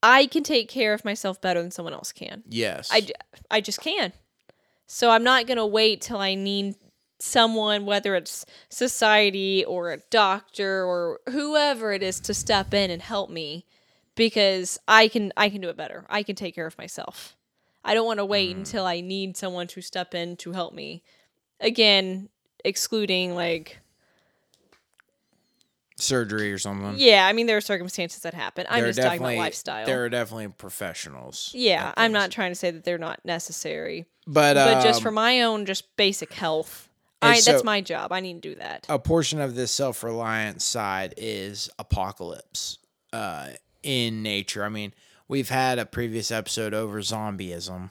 I 0.04 0.26
can 0.26 0.44
take 0.44 0.68
care 0.68 0.94
of 0.94 1.06
myself 1.06 1.40
better 1.42 1.62
than 1.62 1.72
someone 1.72 1.94
else 1.94 2.12
can. 2.12 2.44
yes. 2.50 2.90
I, 2.92 3.08
I 3.50 3.62
just 3.62 3.82
can. 3.82 4.14
So 4.88 5.10
I'm 5.10 5.24
not 5.24 5.48
going 5.48 5.58
to 5.58 5.66
wait 5.66 6.02
till 6.02 6.18
I 6.18 6.36
need 6.36 6.76
someone, 7.20 7.86
whether 7.86 8.16
it's 8.16 8.46
society 8.70 9.64
or 9.64 9.92
a 9.92 10.00
doctor 10.10 10.84
or 10.84 11.20
whoever 11.30 11.94
it 11.94 12.04
is, 12.04 12.20
to 12.22 12.34
step 12.34 12.74
in 12.74 12.90
and 12.90 13.02
help 13.02 13.30
me 13.30 13.66
because 14.16 14.80
I 14.88 15.08
can 15.08 15.32
I 15.38 15.50
can 15.50 15.62
do 15.62 15.70
it 15.70 15.78
better. 15.78 16.06
I 16.10 16.24
can 16.24 16.36
take 16.36 16.56
care 16.56 16.66
of 16.66 16.78
myself. 16.78 17.38
I 17.84 17.94
don't 17.94 18.06
want 18.06 18.20
to 18.20 18.26
wait 18.26 18.56
until 18.56 18.86
I 18.86 19.02
need 19.02 19.38
someone 19.38 19.68
to 19.68 19.82
step 19.82 20.14
in 20.14 20.38
to 20.38 20.52
help 20.52 20.74
me. 20.74 21.04
Again, 21.60 22.30
excluding 22.64 23.36
like 23.36 23.80
Surgery 25.98 26.52
or 26.52 26.58
something. 26.58 26.96
yeah, 26.98 27.28
I 27.28 27.34
mean 27.34 27.46
there 27.46 27.58
are 27.58 27.62
circumstances 27.62 28.24
that 28.24 28.34
happen. 28.34 28.66
I'm 28.70 28.84
just 28.86 29.00
talking 29.00 29.20
about 29.20 29.36
lifestyle. 29.36 29.86
There 29.86 30.04
are 30.04 30.10
definitely 30.10 30.48
professionals. 30.48 31.52
yeah, 31.54 31.94
I'm 31.96 32.12
not 32.12 32.32
trying 32.32 32.52
to 32.52 32.56
say 32.56 32.72
that 32.72 32.84
they're 32.84 32.98
not 32.98 33.24
necessary. 33.24 34.08
But, 34.28 34.56
but 34.56 34.84
just 34.84 34.98
um, 34.98 35.04
for 35.04 35.12
my 35.12 35.42
own 35.42 35.66
just 35.66 35.96
basic 35.98 36.32
health 36.34 36.90
I, 37.24 37.40
so- 37.40 37.52
that's 37.52 37.64
my 37.64 37.82
job 37.82 38.12
i 38.12 38.20
need 38.20 38.42
to 38.42 38.50
do 38.50 38.56
that 38.56 38.86
a 38.88 39.00
portion 39.00 39.40
of 39.42 39.56
this 39.56 39.72
self 39.72 40.04
reliance 40.04 40.64
side 40.64 41.16
is 41.18 41.70
apocalypse 41.80 42.78
uh, 43.14 43.50
in 43.84 44.24
nature. 44.24 44.64
I 44.64 44.70
mean, 44.70 44.94
we've 45.32 45.50
had 45.50 45.80
a 45.80 45.86
previous 45.86 46.30
episode 46.30 46.74
over 46.74 47.00
zombieism. 47.02 47.90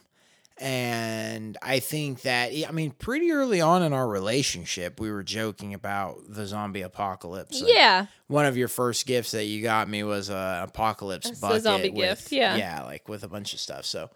And 0.59 1.57
I 1.63 1.79
think 1.79 2.21
that, 2.21 2.51
I 2.67 2.71
mean, 2.71 2.91
pretty 2.91 3.31
early 3.31 3.61
on 3.61 3.81
in 3.81 3.93
our 3.93 4.07
relationship, 4.07 4.99
we 4.99 5.11
were 5.11 5.23
joking 5.23 5.73
about 5.73 6.19
the 6.29 6.45
zombie 6.45 6.83
apocalypse. 6.83 7.63
Yeah 7.65 8.05
One 8.27 8.45
of 8.45 8.57
your 8.57 8.67
first 8.67 9.07
gifts 9.07 9.31
that 9.31 9.45
you 9.45 9.63
got 9.63 9.89
me 9.89 10.03
was 10.03 10.29
a 10.29 10.65
apocalypse 10.67 11.27
That's 11.29 11.39
bucket. 11.39 11.63
zombie 11.63 11.89
with- 11.89 11.95
gift, 12.19 12.31
yeah. 12.31 12.55
Yeah, 12.57 12.83
like 12.83 13.09
with 13.09 13.23
a 13.23 13.27
bunch 13.27 13.53
of 13.55 13.59
stuff. 13.59 13.85
So 13.85 14.11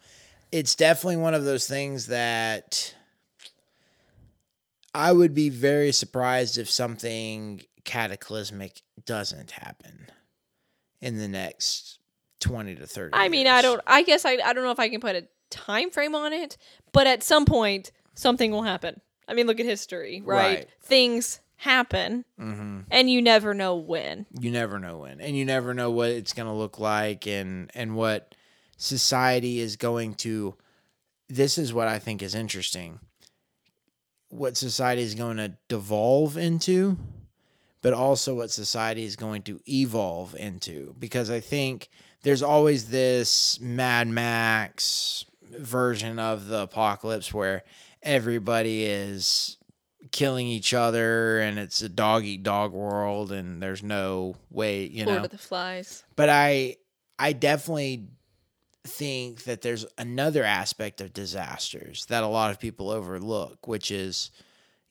it's 0.52 0.76
definitely 0.76 1.18
one 1.18 1.34
of 1.34 1.46
those 1.46 1.66
things 1.68 2.08
that 2.08 2.94
I 4.94 5.12
would 5.12 5.34
be 5.34 5.50
very 5.50 5.92
surprised 5.92 6.60
if 6.60 6.70
something 6.70 7.64
cataclysmic 7.86 8.82
doesn't 9.06 9.50
happen 9.52 10.10
in 11.02 11.18
the 11.18 11.28
next 11.28 11.98
20 12.46 12.76
to 12.76 12.86
30 12.88 13.12
i 13.14 13.28
mean 13.28 13.48
i 13.48 13.62
don't 13.62 13.82
i 13.88 14.04
guess 14.04 14.24
I, 14.26 14.38
I 14.44 14.54
don't 14.54 14.64
know 14.64 14.72
if 14.72 14.80
i 14.80 14.88
can 14.90 15.02
put 15.02 15.16
a 15.16 15.28
time 15.50 15.90
frame 15.90 16.14
on 16.16 16.32
it 16.34 16.58
but 16.92 17.08
at 17.08 17.24
some 17.24 17.46
point 17.46 17.92
something 18.14 18.52
will 18.52 18.64
happen. 18.64 19.02
I 19.28 19.34
mean 19.34 19.48
look 19.48 19.60
at 19.60 19.66
history 19.66 20.22
right, 20.24 20.58
Right. 20.60 20.68
things 20.82 21.40
happen 21.58 22.26
Mhm. 22.40 22.84
and 22.92 23.10
you 23.10 23.22
never 23.22 23.54
know 23.54 23.76
when. 23.76 24.26
You 24.40 24.52
never 24.52 24.78
know 24.80 25.00
when 25.00 25.20
and 25.22 25.36
you 25.36 25.44
never 25.46 25.74
know 25.74 25.90
what 25.92 26.10
it's 26.12 26.34
going 26.34 26.48
to 26.48 26.54
look 26.54 26.78
like 26.80 27.26
and 27.28 27.72
and 27.74 27.96
what 27.96 28.36
society 28.78 29.60
is 29.60 29.76
going 29.76 30.14
to 30.16 30.56
this 31.30 31.58
is 31.58 31.74
what 31.74 31.88
i 31.88 31.98
think 32.00 32.22
is 32.22 32.36
interesting. 32.36 33.00
What 34.30 34.58
society 34.58 35.02
is 35.02 35.16
going 35.16 35.38
to 35.38 35.54
devolve 35.70 36.38
into 36.38 36.98
but 37.82 37.94
also 37.94 38.34
what 38.36 38.50
society 38.52 39.04
is 39.06 39.16
going 39.16 39.44
to 39.44 39.60
evolve 39.68 40.36
into 40.36 40.96
because 41.00 41.30
i 41.30 41.40
think 41.40 41.90
there's 42.26 42.42
always 42.42 42.90
this 42.90 43.60
mad 43.62 44.08
max 44.08 45.26
version 45.60 46.18
of 46.18 46.48
the 46.48 46.64
apocalypse 46.64 47.32
where 47.32 47.64
everybody 48.02 48.84
is 48.84 49.58
killing 50.12 50.48
each 50.48 50.74
other 50.74 51.40
and 51.40 51.60
it's 51.60 51.84
a 51.84 51.90
dog 51.90 52.24
eat 52.24 52.42
dog 52.42 52.74
world 52.74 53.32
and 53.32 53.62
there's 53.62 53.84
no 53.84 54.36
way 54.50 54.86
you 54.88 55.06
Lord 55.06 55.20
know. 55.20 55.26
of 55.26 55.32
the 55.32 55.38
flies. 55.38 56.04
But 56.16 56.30
i 56.30 56.78
i 57.20 57.32
definitely 57.32 58.08
think 58.86 59.44
that 59.44 59.62
there's 59.62 59.86
another 59.98 60.44
aspect 60.44 61.02
of 61.02 61.14
disasters 61.14 62.08
that 62.08 62.24
a 62.24 62.28
lot 62.28 62.50
of 62.50 62.60
people 62.60 62.90
overlook 62.90 63.68
which 63.68 63.92
is 63.92 64.32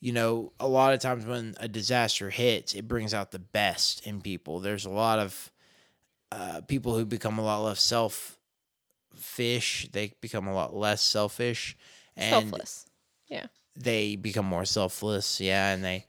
you 0.00 0.12
know 0.12 0.52
a 0.60 0.68
lot 0.68 0.94
of 0.94 1.00
times 1.00 1.26
when 1.26 1.54
a 1.58 1.66
disaster 1.66 2.30
hits 2.30 2.74
it 2.74 2.86
brings 2.86 3.12
out 3.12 3.32
the 3.32 3.40
best 3.40 4.06
in 4.06 4.20
people. 4.20 4.60
There's 4.60 4.84
a 4.84 4.90
lot 4.90 5.18
of 5.18 5.50
uh, 6.34 6.60
people 6.62 6.96
who 6.96 7.04
become 7.04 7.38
a 7.38 7.42
lot 7.42 7.62
less 7.62 7.80
selfish 7.80 8.38
they 9.92 10.12
become 10.20 10.46
a 10.48 10.54
lot 10.54 10.74
less 10.74 11.02
selfish 11.02 11.76
and 12.16 12.50
selfless. 12.50 12.86
Yeah. 13.28 13.46
they 13.76 14.16
become 14.16 14.46
more 14.46 14.64
selfless. 14.64 15.40
Yeah 15.40 15.72
and 15.72 15.84
they 15.84 16.06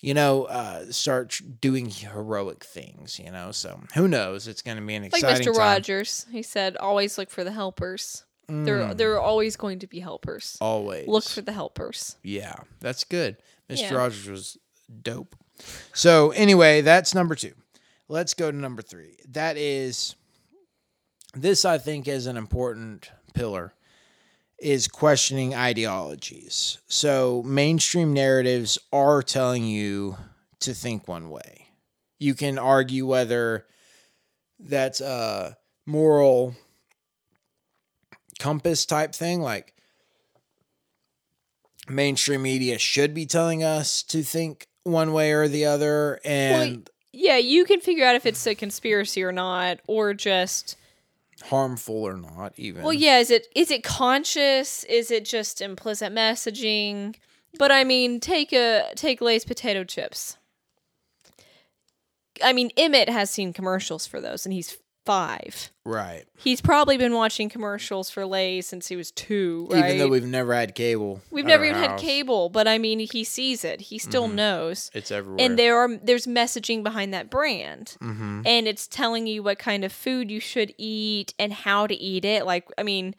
you 0.00 0.12
know 0.14 0.44
uh 0.44 0.90
start 0.92 1.40
doing 1.60 1.88
heroic 1.88 2.62
things 2.64 3.18
you 3.18 3.30
know 3.30 3.52
so 3.52 3.80
who 3.94 4.08
knows? 4.08 4.46
It's 4.48 4.62
going 4.62 4.76
to 4.78 4.84
be 4.84 4.94
an 4.94 5.04
exciting 5.04 5.28
like 5.28 5.40
mr 5.42 5.52
time. 5.52 5.56
rogers 5.58 6.26
he 6.30 6.42
said 6.42 6.76
always 6.76 7.18
look 7.18 7.30
for 7.30 7.44
the 7.44 7.52
helpers. 7.52 8.24
There 8.46 8.80
Mm, 8.80 8.96
there 8.98 9.12
are 9.14 9.20
always 9.20 9.56
going 9.56 9.78
to 9.80 9.86
be 9.86 10.00
helpers. 10.00 10.58
Always. 10.60 11.08
Look 11.08 11.24
for 11.24 11.40
the 11.40 11.52
helpers. 11.52 12.16
Yeah 12.22 12.54
that's 12.80 13.04
good. 13.04 13.36
Mr 13.70 13.80
Yeah. 13.90 13.94
rogers 13.94 14.28
was 14.28 14.58
dope. 15.02 15.34
So 15.94 16.30
anyway 16.32 16.82
that's 16.82 17.14
number 17.14 17.34
two 17.34 17.54
let's 18.14 18.34
go 18.34 18.50
to 18.50 18.56
number 18.56 18.82
three 18.82 19.16
that 19.28 19.56
is 19.56 20.14
this 21.34 21.64
i 21.64 21.78
think 21.78 22.06
is 22.06 22.26
an 22.26 22.36
important 22.36 23.10
pillar 23.34 23.74
is 24.58 24.88
questioning 24.88 25.54
ideologies. 25.54 26.78
So 26.86 27.42
mainstream 27.44 28.12
narratives 28.12 28.78
are 28.92 29.22
telling 29.22 29.66
you 29.66 30.16
to 30.60 30.72
think 30.74 31.08
one 31.08 31.28
way. 31.30 31.68
You 32.18 32.34
can 32.34 32.58
argue 32.58 33.06
whether 33.06 33.66
that's 34.58 35.00
a 35.00 35.56
moral 35.86 36.54
compass 38.38 38.86
type 38.86 39.14
thing 39.14 39.40
like 39.40 39.74
mainstream 41.88 42.42
media 42.42 42.78
should 42.78 43.12
be 43.12 43.26
telling 43.26 43.62
us 43.62 44.02
to 44.04 44.22
think 44.22 44.66
one 44.84 45.12
way 45.12 45.32
or 45.32 45.48
the 45.48 45.66
other, 45.66 46.20
and 46.24 46.88
Yeah, 47.14 47.36
you 47.36 47.64
can 47.64 47.80
figure 47.80 48.04
out 48.04 48.16
if 48.16 48.26
it's 48.26 48.44
a 48.46 48.54
conspiracy 48.54 49.22
or 49.22 49.32
not, 49.32 49.78
or 49.86 50.14
just 50.14 50.76
harmful 51.44 52.02
or 52.02 52.16
not. 52.16 52.54
Even 52.56 52.82
well, 52.82 52.92
yeah. 52.92 53.18
Is 53.18 53.30
it 53.30 53.46
is 53.54 53.70
it 53.70 53.84
conscious? 53.84 54.84
Is 54.84 55.10
it 55.10 55.24
just 55.24 55.60
implicit 55.60 56.12
messaging? 56.12 57.14
But 57.58 57.70
I 57.70 57.84
mean, 57.84 58.20
take 58.20 58.52
a 58.52 58.90
take 58.96 59.20
Lay's 59.20 59.44
potato 59.44 59.84
chips. 59.84 60.36
I 62.42 62.52
mean, 62.52 62.70
Emmett 62.76 63.08
has 63.08 63.30
seen 63.30 63.52
commercials 63.52 64.06
for 64.06 64.20
those, 64.20 64.44
and 64.44 64.52
he's 64.52 64.76
five. 65.04 65.70
right. 65.84 66.24
He's 66.36 66.60
probably 66.60 66.96
been 66.96 67.12
watching 67.14 67.48
commercials 67.48 68.10
for 68.10 68.24
Lay 68.26 68.60
since 68.60 68.88
he 68.88 68.96
was 68.96 69.10
two. 69.10 69.68
Right? 69.70 69.84
Even 69.84 69.98
though 69.98 70.08
we've 70.08 70.24
never 70.26 70.54
had 70.54 70.74
cable, 70.74 71.20
We've 71.30 71.44
never 71.44 71.64
even 71.64 71.76
had 71.78 71.98
cable, 71.98 72.48
but 72.48 72.66
I 72.66 72.78
mean, 72.78 72.98
he 73.00 73.22
sees 73.24 73.64
it. 73.64 73.80
He 73.82 73.98
still 73.98 74.28
Mhm. 74.28 74.34
knows. 74.34 74.90
It's 74.94 75.10
everywhere. 75.10 75.44
And 75.44 75.58
there 75.58 75.76
are 75.78 75.96
there's 76.02 76.26
messaging 76.26 76.82
behind 76.82 77.12
that 77.14 77.30
brand. 77.30 77.96
mm-hmm. 78.02 78.42
And 78.46 78.66
it's 78.66 78.86
telling 78.86 79.26
you 79.26 79.42
what 79.42 79.58
kind 79.58 79.84
of 79.84 79.92
food 79.92 80.30
you 80.30 80.40
should 80.40 80.74
eat 80.78 81.34
and 81.38 81.52
how 81.52 81.86
to 81.86 81.94
eat 81.94 82.24
it. 82.24 82.46
Like, 82.46 82.66
I 82.78 82.82
mean, 82.82 83.14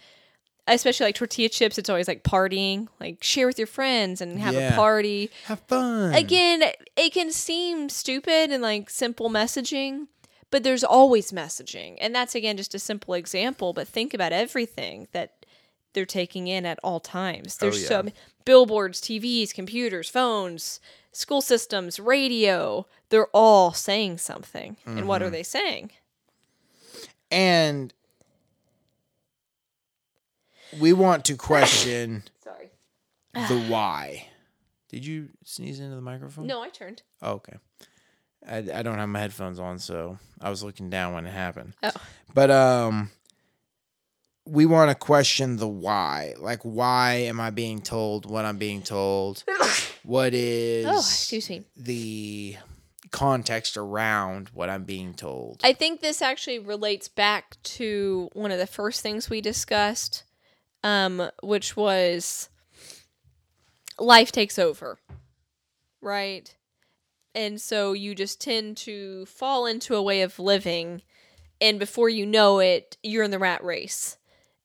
especially 0.67 1.05
like 1.05 1.15
tortilla 1.15 1.47
chips, 1.49 1.77
it's 1.77 1.89
always 1.91 2.07
like 2.07 2.23
partying, 2.23 2.87
like 2.99 3.23
share 3.23 3.45
with 3.45 3.59
your 3.59 3.67
friends 3.67 4.19
and 4.21 4.39
have 4.39 4.55
Yeah. 4.55 4.73
a 4.73 4.75
party. 4.75 5.29
have 5.45 5.59
fun 5.67 6.15
Again, 6.15 6.63
it 6.95 7.13
can 7.13 7.31
seem 7.31 7.87
stupid 7.89 8.49
and 8.51 8.63
like 8.63 8.89
simple 8.89 9.29
messaging, 9.29 10.07
but 10.51 10.63
there's 10.63 10.83
always 10.83 11.31
messaging. 11.31 11.97
And 11.99 12.13
that's 12.15 12.35
again 12.35 12.57
just 12.57 12.73
a 12.75 12.79
simple 12.79 13.13
example, 13.13 13.73
but 13.73 13.87
think 13.87 14.13
about 14.13 14.31
everything 14.31 15.07
that 15.11 15.45
they're 15.93 16.05
taking 16.05 16.47
in 16.47 16.65
at 16.65 16.79
all 16.83 16.99
times. 16.99 17.57
Oh, 17.61 17.65
There's 17.65 17.81
yeah. 17.83 17.87
so 17.87 18.03
many 18.03 18.13
billboards, 18.43 18.99
TVs, 19.01 19.53
computers, 19.53 20.09
phones, 20.09 20.79
school 21.13 21.39
systems, 21.41 21.99
radio. 21.99 22.85
They're 23.09 23.27
all 23.33 23.71
saying 23.71 24.17
something. 24.17 24.75
And 24.85 25.07
what 25.07 25.21
are 25.23 25.29
Mhm. 25.29 25.31
they 25.31 25.43
saying? 25.43 25.91
and 27.31 27.91
we 30.79 30.93
want 30.93 31.25
to 31.25 31.35
question 31.35 32.23
Sorry. 32.43 32.69
the 33.33 33.59
why. 33.67 34.27
Did 34.89 35.05
you 35.05 35.29
sneeze 35.43 35.79
into 35.79 35.95
the 35.95 36.01
microphone? 36.01 36.47
No, 36.47 36.61
I 36.61 36.69
turned. 36.69 37.01
Oh, 37.21 37.33
okay. 37.33 37.57
I, 38.47 38.57
I 38.57 38.81
don't 38.83 38.97
have 38.97 39.09
my 39.09 39.19
headphones 39.19 39.59
on, 39.59 39.79
so 39.79 40.17
I 40.39 40.49
was 40.49 40.63
looking 40.63 40.89
down 40.89 41.13
when 41.13 41.25
it 41.25 41.31
happened. 41.31 41.73
Oh. 41.83 41.91
But 42.33 42.51
um, 42.51 43.09
we 44.45 44.65
want 44.65 44.91
to 44.91 44.95
question 44.95 45.57
the 45.57 45.67
why. 45.67 46.35
Like, 46.37 46.61
why 46.61 47.13
am 47.13 47.39
I 47.39 47.49
being 47.49 47.81
told 47.81 48.29
what 48.29 48.45
I'm 48.45 48.57
being 48.57 48.81
told? 48.81 49.43
What 50.05 50.35
is 50.35 50.85
oh, 50.85 50.99
excuse 50.99 51.49
me. 51.49 51.63
the 51.75 52.57
context 53.09 53.75
around 53.75 54.49
what 54.49 54.69
I'm 54.69 54.83
being 54.83 55.15
told? 55.15 55.61
I 55.63 55.73
think 55.73 55.99
this 55.99 56.21
actually 56.21 56.59
relates 56.59 57.07
back 57.07 57.57
to 57.63 58.29
one 58.33 58.51
of 58.51 58.59
the 58.59 58.67
first 58.67 59.01
things 59.01 59.31
we 59.31 59.41
discussed, 59.41 60.23
um, 60.83 61.31
which 61.41 61.75
was 61.75 62.49
life 63.97 64.31
takes 64.31 64.59
over, 64.59 64.99
right? 66.01 66.55
And 67.35 67.59
so 67.59 67.91
you 67.91 68.15
just 68.15 68.39
tend 68.39 68.77
to 68.77 69.25
fall 69.25 69.65
into 69.65 69.93
a 69.93 70.01
way 70.01 70.21
of 70.21 70.39
living, 70.39 71.01
and 71.59 71.77
before 71.77 72.07
you 72.07 72.25
know 72.25 72.59
it, 72.59 72.95
you're 73.03 73.25
in 73.25 73.31
the 73.31 73.39
rat 73.39 73.61
race, 73.61 74.17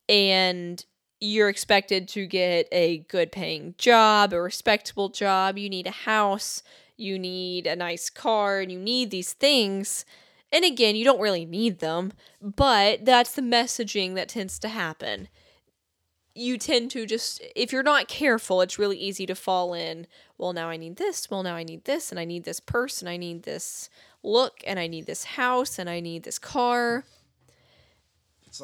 and 0.08 0.84
you're 1.20 1.48
expected 1.48 2.06
to 2.08 2.26
get 2.26 2.68
a 2.70 2.98
good 3.08 3.32
paying 3.32 3.74
job, 3.76 4.32
a 4.32 4.40
respectable 4.40 5.08
job. 5.08 5.58
You 5.58 5.68
need 5.68 5.88
a 5.88 5.90
house, 5.90 6.62
you 6.96 7.18
need 7.18 7.66
a 7.66 7.74
nice 7.74 8.08
car, 8.08 8.60
and 8.60 8.70
you 8.70 8.78
need 8.78 9.10
these 9.10 9.32
things. 9.32 10.04
And 10.52 10.64
again, 10.64 10.94
you 10.94 11.04
don't 11.04 11.20
really 11.20 11.44
need 11.44 11.80
them, 11.80 12.12
but 12.40 13.04
that's 13.04 13.34
the 13.34 13.42
messaging 13.42 14.14
that 14.14 14.28
tends 14.28 14.58
to 14.60 14.68
happen. 14.68 15.28
You 16.40 16.56
tend 16.56 16.90
to 16.92 17.04
just, 17.04 17.42
if 17.54 17.70
you're 17.70 17.82
not 17.82 18.08
careful, 18.08 18.62
it's 18.62 18.78
really 18.78 18.96
easy 18.96 19.26
to 19.26 19.34
fall 19.34 19.74
in. 19.74 20.06
Well, 20.38 20.54
now 20.54 20.70
I 20.70 20.78
need 20.78 20.96
this. 20.96 21.30
Well, 21.30 21.42
now 21.42 21.54
I 21.54 21.64
need 21.64 21.84
this. 21.84 22.10
And 22.10 22.18
I 22.18 22.24
need 22.24 22.44
this 22.44 22.60
purse 22.60 23.02
and 23.02 23.08
I 23.08 23.18
need 23.18 23.42
this 23.42 23.90
look. 24.22 24.54
And 24.66 24.78
I 24.78 24.86
need 24.86 25.04
this 25.04 25.24
house. 25.24 25.78
And 25.78 25.90
I 25.90 26.00
need 26.00 26.22
this 26.22 26.38
car. 26.38 27.04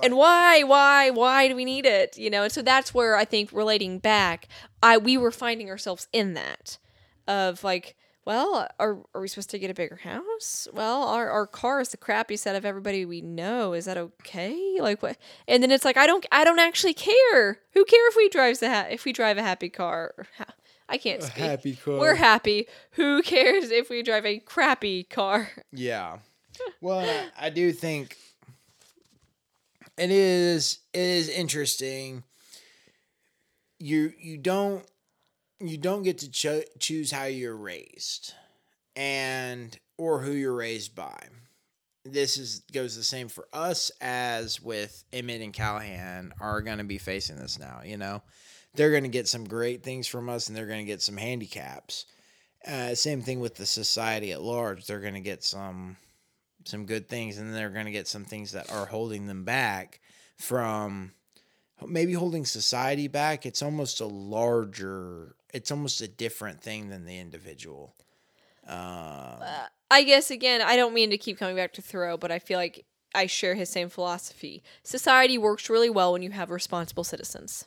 and 0.02 0.16
why, 0.16 0.62
why, 0.62 1.10
why 1.10 1.48
do 1.48 1.54
we 1.54 1.64
need 1.64 1.86
it? 1.86 2.16
You 2.16 2.30
know, 2.30 2.44
and 2.44 2.52
so 2.52 2.62
that's 2.62 2.94
where 2.94 3.16
I 3.16 3.24
think 3.24 3.52
relating 3.52 3.98
back, 3.98 4.48
I 4.82 4.96
we 4.98 5.16
were 5.16 5.30
finding 5.30 5.68
ourselves 5.68 6.08
in 6.12 6.34
that 6.34 6.78
of 7.28 7.62
like, 7.62 7.96
well, 8.26 8.68
are 8.80 8.98
are 9.14 9.20
we 9.20 9.28
supposed 9.28 9.50
to 9.50 9.58
get 9.58 9.70
a 9.70 9.74
bigger 9.74 9.96
house? 9.96 10.66
Well, 10.72 11.04
our 11.04 11.30
our 11.30 11.46
car 11.46 11.80
is 11.80 11.90
the 11.90 11.96
crappiest 11.96 12.46
out 12.46 12.56
of 12.56 12.64
everybody 12.64 13.06
we 13.06 13.20
know. 13.20 13.72
Is 13.72 13.84
that 13.84 13.96
okay? 13.96 14.78
Like 14.80 15.00
what? 15.02 15.16
And 15.46 15.62
then 15.62 15.70
it's 15.70 15.84
like 15.84 15.96
I 15.96 16.06
don't 16.06 16.26
I 16.32 16.44
don't 16.44 16.58
actually 16.58 16.94
care. 16.94 17.60
Who 17.72 17.84
care 17.84 18.08
if 18.08 18.16
we 18.16 18.28
drives 18.28 18.62
a 18.62 18.68
ha- 18.68 18.88
if 18.90 19.04
we 19.04 19.12
drive 19.12 19.38
a 19.38 19.42
happy 19.42 19.68
car? 19.68 20.12
I 20.88 20.98
can't 20.98 21.22
speak. 21.22 21.82
car. 21.82 21.98
We're 21.98 22.14
happy. 22.16 22.66
Who 22.92 23.22
cares 23.22 23.70
if 23.70 23.88
we 23.90 24.02
drive 24.02 24.26
a 24.26 24.38
crappy 24.40 25.04
car? 25.04 25.50
Yeah. 25.72 26.18
Well, 26.80 27.00
I, 27.00 27.46
I 27.46 27.50
do 27.50 27.70
think 27.70 28.16
it 29.98 30.10
is 30.10 30.78
it 30.92 31.00
is 31.00 31.28
interesting. 31.28 32.24
You 33.78 34.12
you 34.18 34.38
don't 34.38 34.84
you 35.60 35.78
don't 35.78 36.02
get 36.02 36.18
to 36.18 36.30
cho- 36.30 36.62
choose 36.78 37.10
how 37.10 37.24
you're 37.24 37.56
raised 37.56 38.34
and 38.94 39.78
or 39.98 40.20
who 40.20 40.32
you're 40.32 40.54
raised 40.54 40.94
by. 40.94 41.18
This 42.04 42.36
is 42.36 42.60
goes 42.72 42.96
the 42.96 43.02
same 43.02 43.28
for 43.28 43.48
us 43.52 43.90
as 44.00 44.60
with 44.60 45.04
Emmett 45.12 45.42
and 45.42 45.52
Callahan 45.52 46.32
are 46.40 46.62
going 46.62 46.78
to 46.78 46.84
be 46.84 46.98
facing 46.98 47.36
this 47.36 47.58
now, 47.58 47.80
you 47.84 47.96
know. 47.96 48.22
They're 48.74 48.90
going 48.90 49.02
to 49.04 49.08
get 49.08 49.26
some 49.26 49.44
great 49.44 49.82
things 49.82 50.06
from 50.06 50.28
us 50.28 50.48
and 50.48 50.56
they're 50.56 50.66
going 50.66 50.84
to 50.84 50.92
get 50.92 51.02
some 51.02 51.16
handicaps. 51.16 52.04
Uh, 52.66 52.94
same 52.94 53.22
thing 53.22 53.40
with 53.40 53.54
the 53.54 53.66
society 53.66 54.32
at 54.32 54.42
large. 54.42 54.86
They're 54.86 55.00
going 55.00 55.14
to 55.14 55.20
get 55.20 55.44
some 55.44 55.96
some 56.68 56.84
good 56.84 57.08
things, 57.08 57.38
and 57.38 57.54
they're 57.54 57.70
going 57.70 57.86
to 57.86 57.92
get 57.92 58.08
some 58.08 58.24
things 58.24 58.52
that 58.52 58.70
are 58.72 58.86
holding 58.86 59.26
them 59.26 59.44
back 59.44 60.00
from 60.36 61.12
maybe 61.86 62.12
holding 62.12 62.44
society 62.44 63.08
back. 63.08 63.46
It's 63.46 63.62
almost 63.62 64.00
a 64.00 64.06
larger. 64.06 65.35
It's 65.52 65.70
almost 65.70 66.00
a 66.00 66.08
different 66.08 66.60
thing 66.60 66.88
than 66.88 67.04
the 67.04 67.18
individual. 67.18 67.94
Um, 68.66 68.76
Uh, 68.76 69.66
I 69.90 70.02
guess 70.02 70.30
again, 70.30 70.60
I 70.60 70.76
don't 70.76 70.94
mean 70.94 71.10
to 71.10 71.18
keep 71.18 71.38
coming 71.38 71.56
back 71.56 71.72
to 71.74 71.82
Thoreau, 71.82 72.16
but 72.16 72.32
I 72.32 72.38
feel 72.38 72.58
like 72.58 72.84
I 73.14 73.26
share 73.26 73.54
his 73.54 73.70
same 73.70 73.88
philosophy. 73.88 74.62
Society 74.82 75.38
works 75.38 75.70
really 75.70 75.90
well 75.90 76.12
when 76.12 76.22
you 76.22 76.32
have 76.32 76.50
responsible 76.50 77.04
citizens. 77.04 77.66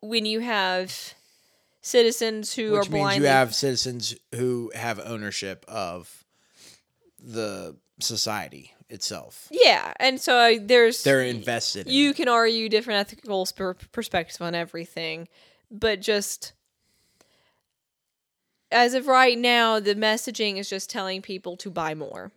When 0.00 0.24
you 0.26 0.40
have 0.40 1.14
citizens 1.80 2.54
who 2.54 2.72
which 2.72 2.88
are 2.88 2.92
means 2.92 3.16
you 3.16 3.24
have 3.24 3.54
citizens 3.54 4.14
who 4.34 4.70
have 4.74 4.98
ownership 5.00 5.64
of 5.68 6.23
the 7.24 7.76
society 8.00 8.72
itself. 8.88 9.48
yeah, 9.50 9.92
and 9.98 10.20
so 10.20 10.36
uh, 10.36 10.54
there's 10.60 11.02
They're 11.02 11.22
invested. 11.22 11.86
In 11.86 11.92
you 11.92 12.10
it. 12.10 12.16
can 12.16 12.28
argue 12.28 12.68
different 12.68 13.00
ethical 13.00 13.46
sp- 13.48 13.80
perspectives 13.92 14.40
on 14.40 14.54
everything, 14.54 15.28
but 15.70 16.00
just 16.00 16.52
as 18.70 18.94
of 18.94 19.06
right 19.06 19.38
now, 19.38 19.80
the 19.80 19.94
messaging 19.94 20.58
is 20.58 20.68
just 20.68 20.90
telling 20.90 21.22
people 21.22 21.56
to 21.58 21.70
buy 21.70 21.94
more. 21.94 22.32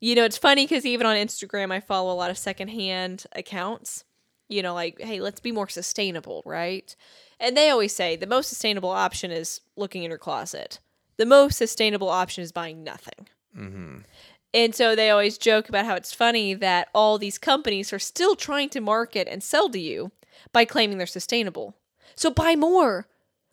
You 0.00 0.14
know, 0.14 0.24
it's 0.24 0.38
funny 0.38 0.64
because 0.64 0.86
even 0.86 1.06
on 1.06 1.16
Instagram, 1.16 1.72
I 1.72 1.80
follow 1.80 2.12
a 2.12 2.16
lot 2.16 2.30
of 2.30 2.38
secondhand 2.38 3.24
accounts. 3.32 4.04
You 4.48 4.62
know, 4.62 4.74
like, 4.74 5.00
hey, 5.00 5.20
let's 5.20 5.40
be 5.40 5.52
more 5.52 5.68
sustainable, 5.68 6.42
right? 6.44 6.94
And 7.40 7.56
they 7.56 7.70
always 7.70 7.94
say 7.94 8.14
the 8.14 8.26
most 8.26 8.48
sustainable 8.48 8.90
option 8.90 9.30
is 9.30 9.60
looking 9.76 10.04
in 10.04 10.10
your 10.10 10.18
closet. 10.18 10.78
The 11.16 11.26
most 11.26 11.56
sustainable 11.56 12.10
option 12.10 12.42
is 12.42 12.52
buying 12.52 12.84
nothing. 12.84 13.28
Mhm. 13.56 14.04
And 14.52 14.74
so 14.74 14.94
they 14.94 15.10
always 15.10 15.36
joke 15.36 15.68
about 15.68 15.84
how 15.84 15.94
it's 15.94 16.12
funny 16.12 16.54
that 16.54 16.88
all 16.94 17.18
these 17.18 17.38
companies 17.38 17.92
are 17.92 17.98
still 17.98 18.36
trying 18.36 18.68
to 18.70 18.80
market 18.80 19.26
and 19.28 19.42
sell 19.42 19.68
to 19.70 19.78
you 19.80 20.12
by 20.52 20.64
claiming 20.64 20.98
they're 20.98 21.06
sustainable. 21.06 21.74
So 22.14 22.30
buy 22.30 22.54
more. 22.54 23.08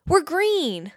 We're 0.06 0.22
green. 0.22 0.92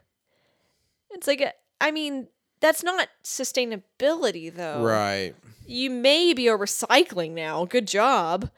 It's 1.09 1.27
like, 1.27 1.41
a, 1.41 1.53
I 1.81 1.91
mean, 1.91 2.27
that's 2.59 2.83
not 2.83 3.07
sustainability 3.23 4.53
though. 4.53 4.83
Right. 4.83 5.33
You 5.65 5.89
maybe 5.89 6.47
are 6.49 6.57
recycling 6.57 7.31
now. 7.31 7.65
Good 7.65 7.87
job. 7.87 8.51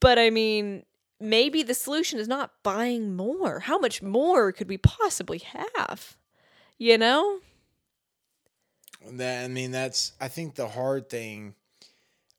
But 0.00 0.18
I 0.18 0.30
mean, 0.30 0.84
maybe 1.20 1.62
the 1.62 1.74
solution 1.74 2.18
is 2.18 2.28
not 2.28 2.52
buying 2.62 3.14
more. 3.16 3.60
How 3.60 3.78
much 3.78 4.02
more 4.02 4.52
could 4.52 4.68
we 4.68 4.78
possibly 4.78 5.38
have? 5.38 6.16
You 6.76 6.98
know? 6.98 7.40
That 9.06 9.44
I 9.44 9.48
mean, 9.48 9.70
that's 9.70 10.12
I 10.20 10.28
think 10.28 10.54
the 10.54 10.68
hard 10.68 11.08
thing. 11.08 11.54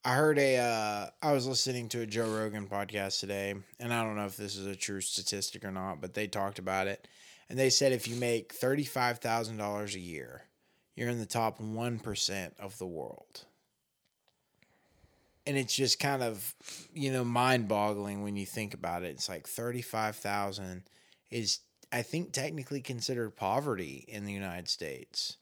I 0.03 0.15
heard 0.15 0.39
a. 0.39 0.57
Uh, 0.57 1.07
I 1.21 1.33
was 1.33 1.47
listening 1.47 1.89
to 1.89 2.01
a 2.01 2.05
Joe 2.05 2.29
Rogan 2.29 2.67
podcast 2.67 3.19
today, 3.19 3.53
and 3.79 3.93
I 3.93 4.03
don't 4.03 4.15
know 4.15 4.25
if 4.25 4.37
this 4.37 4.55
is 4.55 4.65
a 4.65 4.75
true 4.75 5.01
statistic 5.01 5.65
or 5.65 5.71
not, 5.71 5.99
but 5.99 6.13
they 6.13 6.27
talked 6.27 6.59
about 6.59 6.87
it, 6.87 7.07
and 7.49 7.59
they 7.59 7.69
said 7.69 7.91
if 7.91 8.07
you 8.07 8.15
make 8.15 8.57
$35,000 8.57 9.95
a 9.95 9.99
year, 9.99 10.43
you're 10.95 11.09
in 11.09 11.19
the 11.19 11.25
top 11.25 11.59
1% 11.59 12.51
of 12.59 12.77
the 12.77 12.85
world. 12.85 13.45
And 15.45 15.57
it's 15.57 15.73
just 15.73 15.99
kind 15.99 16.21
of, 16.21 16.53
you 16.93 17.11
know, 17.11 17.23
mind-boggling 17.23 18.21
when 18.21 18.35
you 18.35 18.45
think 18.45 18.73
about 18.73 19.03
it. 19.03 19.11
It's 19.11 19.29
like 19.29 19.47
35,000 19.47 20.83
is 21.31 21.59
I 21.91 22.03
think 22.03 22.33
technically 22.33 22.81
considered 22.81 23.35
poverty 23.35 24.05
in 24.07 24.25
the 24.25 24.33
United 24.33 24.67
States. 24.67 25.37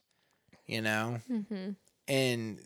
You 0.68 0.82
know? 0.82 1.20
Mm-hmm. 1.28 1.70
And 2.06 2.60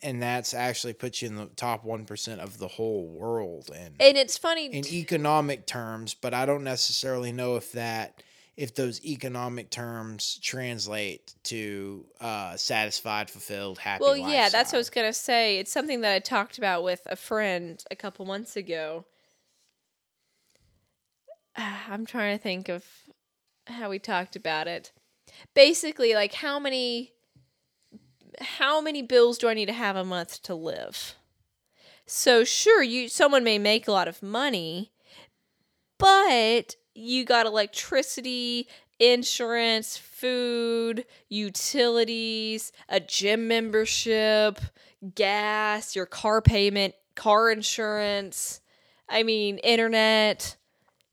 and 0.00 0.22
that's 0.22 0.54
actually 0.54 0.92
puts 0.92 1.22
you 1.22 1.28
in 1.28 1.34
the 1.34 1.46
top 1.46 1.84
1% 1.84 2.38
of 2.38 2.58
the 2.58 2.68
whole 2.68 3.08
world 3.08 3.68
and 3.74 3.96
And 4.00 4.16
it's 4.16 4.38
funny. 4.38 4.66
in 4.66 4.82
t- 4.82 5.00
economic 5.00 5.66
terms, 5.66 6.14
but 6.14 6.32
I 6.32 6.46
don't 6.46 6.62
necessarily 6.62 7.32
know 7.32 7.56
if 7.56 7.72
that 7.72 8.22
if 8.56 8.74
those 8.74 9.04
economic 9.04 9.70
terms 9.70 10.38
translate 10.42 11.32
to 11.44 12.04
uh, 12.20 12.56
satisfied, 12.56 13.30
fulfilled, 13.30 13.78
happy. 13.78 14.02
well, 14.02 14.16
yeah, 14.16 14.48
that's 14.48 14.72
what 14.72 14.78
I 14.78 14.78
was 14.78 14.90
gonna 14.90 15.12
say. 15.12 15.58
It's 15.58 15.70
something 15.70 16.00
that 16.00 16.12
I 16.12 16.18
talked 16.18 16.58
about 16.58 16.82
with 16.82 17.00
a 17.06 17.14
friend 17.14 17.82
a 17.90 17.94
couple 17.94 18.24
months 18.26 18.56
ago. 18.56 19.04
I'm 21.56 22.04
trying 22.04 22.36
to 22.36 22.42
think 22.42 22.68
of 22.68 22.84
how 23.66 23.90
we 23.90 23.98
talked 24.00 24.34
about 24.34 24.66
it. 24.66 24.90
Basically, 25.54 26.14
like 26.14 26.34
how 26.34 26.58
many 26.58 27.12
how 28.40 28.80
many 28.80 29.02
bills 29.02 29.38
do 29.38 29.48
I 29.48 29.54
need 29.54 29.66
to 29.66 29.72
have 29.72 29.96
a 29.96 30.04
month 30.04 30.42
to 30.44 30.54
live? 30.54 31.14
So 32.06 32.44
sure, 32.44 32.82
you 32.82 33.08
someone 33.08 33.44
may 33.44 33.58
make 33.58 33.86
a 33.86 33.92
lot 33.92 34.08
of 34.08 34.22
money, 34.22 34.92
but 35.98 36.76
you 36.94 37.24
got 37.24 37.46
electricity, 37.46 38.68
insurance, 38.98 39.96
food, 39.96 41.04
utilities, 41.28 42.72
a 42.88 43.00
gym 43.00 43.46
membership, 43.48 44.58
gas, 45.14 45.94
your 45.94 46.06
car 46.06 46.40
payment, 46.40 46.94
car 47.14 47.50
insurance, 47.50 48.60
I 49.08 49.22
mean, 49.22 49.58
internet, 49.58 50.56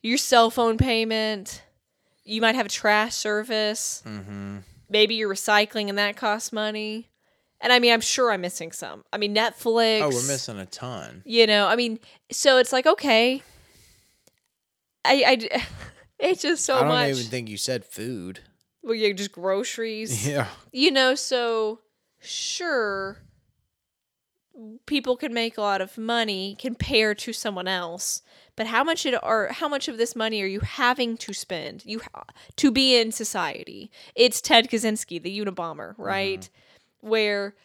your 0.02 0.18
cell 0.18 0.50
phone 0.50 0.78
payment. 0.78 1.64
You 2.24 2.42
might 2.42 2.56
have 2.56 2.66
a 2.66 2.70
trash 2.70 3.16
service. 3.16 4.02
Mhm. 4.06 4.64
Maybe 4.90 5.16
you're 5.16 5.34
recycling 5.34 5.90
and 5.90 5.98
that 5.98 6.16
costs 6.18 6.52
money. 6.52 7.10
And 7.62 7.72
I 7.74 7.80
mean, 7.80 7.94
I'm 7.94 8.02
sure 8.02 8.32
I'm 8.32 8.42
missing 8.42 8.72
some. 8.72 9.04
I 9.14 9.18
mean, 9.18 9.34
Netflix. 9.36 10.02
Oh, 10.02 10.10
we're 10.10 10.28
missing 10.28 10.60
a 10.60 10.66
ton. 10.66 11.24
You 11.26 11.48
know, 11.48 11.68
I 11.68 11.76
mean, 11.76 12.00
so 12.32 12.58
it's 12.58 12.72
like, 12.74 12.86
okay. 12.86 13.42
I, 15.04 15.24
I, 15.54 15.64
it's 16.20 16.42
just 16.42 16.66
so 16.66 16.74
much. 16.76 16.84
I 16.84 16.88
don't 16.88 16.90
much. 16.90 17.10
even 17.20 17.32
think 17.32 17.50
you 17.50 17.58
said 17.58 17.86
food. 17.86 18.40
well, 18.84 18.94
yeah, 18.96 19.14
just 19.14 19.32
groceries. 19.32 20.28
Yeah. 20.30 20.48
You 20.72 20.92
know, 20.92 21.16
so 21.16 21.80
sure, 22.20 23.20
people 24.86 25.16
can 25.18 25.34
make 25.34 25.58
a 25.58 25.62
lot 25.62 25.82
of 25.82 25.98
money 25.98 26.56
compared 26.60 27.18
to 27.20 27.34
someone 27.34 27.68
else, 27.68 28.22
but 28.56 28.68
how 28.68 28.84
much 28.84 29.06
it 29.06 29.16
or 29.22 29.50
how 29.52 29.68
much 29.68 29.88
of 29.88 29.98
this 29.98 30.16
money 30.16 30.42
are 30.42 30.48
you 30.48 30.62
having 30.62 31.18
to 31.18 31.34
spend 31.34 31.84
you 31.86 32.00
ha- 32.14 32.24
to 32.58 32.72
be 32.72 32.96
in 33.00 33.12
society? 33.12 33.92
It's 34.16 34.42
Ted 34.42 34.70
Kaczynski, 34.70 35.22
the 35.22 35.40
Unabomber, 35.40 35.94
right? 35.98 36.42
Mm-hmm. 36.42 36.62
Where 37.02 37.56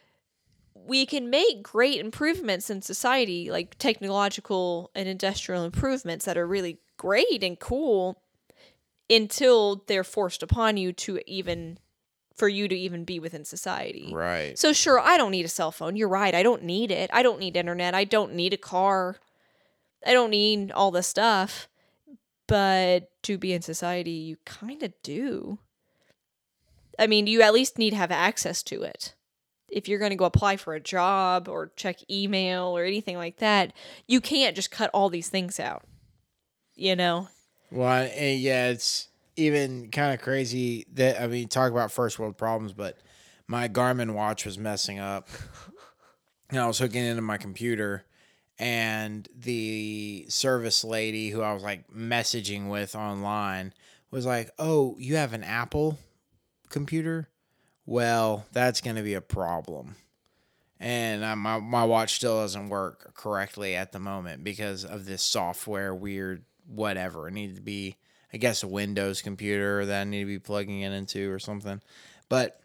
we 0.74 1.06
can 1.06 1.30
make 1.30 1.62
great 1.62 2.00
improvements 2.00 2.70
in 2.70 2.82
society, 2.82 3.50
like 3.50 3.76
technological 3.78 4.90
and 4.94 5.08
industrial 5.08 5.64
improvements 5.64 6.24
that 6.24 6.38
are 6.38 6.46
really 6.46 6.78
great 6.96 7.42
and 7.42 7.58
cool 7.58 8.22
until 9.08 9.84
they're 9.88 10.04
forced 10.04 10.42
upon 10.42 10.76
you 10.76 10.92
to 10.92 11.20
even 11.26 11.78
for 12.36 12.48
you 12.48 12.68
to 12.68 12.74
even 12.74 13.04
be 13.04 13.18
within 13.18 13.44
society. 13.44 14.10
Right. 14.14 14.58
So 14.58 14.72
sure, 14.72 14.98
I 14.98 15.18
don't 15.18 15.32
need 15.32 15.44
a 15.44 15.48
cell 15.48 15.72
phone. 15.72 15.96
You're 15.96 16.08
right. 16.08 16.34
I 16.34 16.42
don't 16.42 16.62
need 16.62 16.90
it. 16.90 17.10
I 17.12 17.22
don't 17.22 17.38
need 17.38 17.56
internet. 17.56 17.94
I 17.94 18.04
don't 18.04 18.34
need 18.34 18.54
a 18.54 18.56
car. 18.56 19.16
I 20.06 20.14
don't 20.14 20.30
need 20.30 20.72
all 20.72 20.90
this 20.90 21.06
stuff. 21.06 21.68
But 22.46 23.10
to 23.24 23.36
be 23.36 23.52
in 23.52 23.62
society, 23.62 24.10
you 24.10 24.36
kind 24.46 24.82
of 24.82 24.92
do. 25.02 25.58
I 26.98 27.06
mean, 27.06 27.26
you 27.26 27.42
at 27.42 27.52
least 27.52 27.78
need 27.78 27.90
to 27.90 27.96
have 27.96 28.10
access 28.10 28.62
to 28.64 28.82
it. 28.82 29.14
If 29.70 29.88
you're 29.88 29.98
going 29.98 30.10
to 30.10 30.16
go 30.16 30.24
apply 30.24 30.56
for 30.56 30.74
a 30.74 30.80
job 30.80 31.48
or 31.48 31.72
check 31.76 31.98
email 32.10 32.76
or 32.76 32.84
anything 32.84 33.16
like 33.16 33.38
that, 33.38 33.72
you 34.06 34.20
can't 34.20 34.56
just 34.56 34.70
cut 34.70 34.90
all 34.92 35.08
these 35.08 35.28
things 35.28 35.60
out. 35.60 35.84
You 36.74 36.96
know? 36.96 37.28
Well, 37.70 38.10
and 38.14 38.40
yeah, 38.40 38.68
it's 38.68 39.08
even 39.36 39.90
kind 39.90 40.12
of 40.14 40.20
crazy 40.20 40.86
that 40.94 41.20
I 41.20 41.26
mean, 41.26 41.48
talk 41.48 41.70
about 41.70 41.92
first 41.92 42.18
world 42.18 42.36
problems, 42.36 42.72
but 42.72 42.98
my 43.46 43.68
Garmin 43.68 44.14
watch 44.14 44.44
was 44.44 44.58
messing 44.58 44.98
up, 44.98 45.28
and 46.50 46.58
I 46.58 46.66
was 46.66 46.78
hooking 46.78 47.04
into 47.04 47.22
my 47.22 47.36
computer, 47.36 48.04
and 48.58 49.28
the 49.36 50.26
service 50.28 50.84
lady 50.84 51.30
who 51.30 51.42
I 51.42 51.52
was 51.52 51.62
like 51.62 51.88
messaging 51.90 52.68
with 52.68 52.94
online 52.94 53.72
was 54.10 54.26
like, 54.26 54.50
"Oh, 54.58 54.96
you 54.98 55.16
have 55.16 55.32
an 55.32 55.44
Apple 55.44 55.98
computer? 56.68 57.28
Well, 57.86 58.46
that's 58.52 58.80
going 58.80 58.96
to 58.96 59.02
be 59.02 59.14
a 59.14 59.20
problem." 59.20 59.96
And 60.78 61.20
my 61.38 61.58
my 61.58 61.84
watch 61.84 62.14
still 62.14 62.40
doesn't 62.40 62.70
work 62.70 63.14
correctly 63.14 63.76
at 63.76 63.92
the 63.92 64.00
moment 64.00 64.42
because 64.42 64.84
of 64.84 65.04
this 65.04 65.22
software 65.22 65.94
weird 65.94 66.44
whatever. 66.66 67.28
It 67.28 67.32
needed 67.32 67.56
to 67.56 67.62
be, 67.62 67.96
I 68.32 68.38
guess, 68.38 68.62
a 68.62 68.68
Windows 68.68 69.22
computer 69.22 69.84
that 69.84 70.00
I 70.00 70.04
need 70.04 70.20
to 70.20 70.26
be 70.26 70.38
plugging 70.38 70.80
it 70.80 70.92
into 70.92 71.30
or 71.30 71.38
something. 71.38 71.82
But 72.28 72.60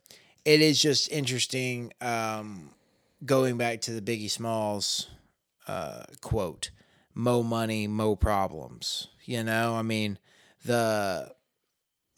it 0.45 0.61
is 0.61 0.81
just 0.81 1.11
interesting. 1.11 1.91
Um, 2.01 2.69
going 3.25 3.57
back 3.57 3.81
to 3.81 3.99
the 3.99 4.01
Biggie 4.01 4.29
Smalls 4.29 5.07
uh, 5.67 6.03
quote, 6.21 6.69
"Mo 7.13 7.43
money, 7.43 7.87
mo 7.87 8.15
problems." 8.15 9.07
You 9.25 9.43
know, 9.43 9.75
I 9.75 9.81
mean, 9.81 10.19
the 10.63 11.33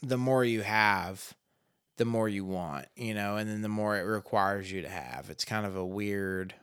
the 0.02 0.18
more 0.18 0.44
you 0.44 0.62
have, 0.62 1.34
the 1.98 2.04
more 2.06 2.28
you 2.28 2.44
want. 2.44 2.86
You 2.96 3.12
know, 3.14 3.36
and 3.36 3.48
then 3.48 3.62
the 3.62 3.68
more 3.68 3.96
it 3.98 4.02
requires 4.02 4.72
you 4.72 4.82
to 4.82 4.88
have. 4.88 5.28
It's 5.30 5.44
kind 5.44 5.66
of 5.66 5.76
a 5.76 5.84
weird 5.84 6.54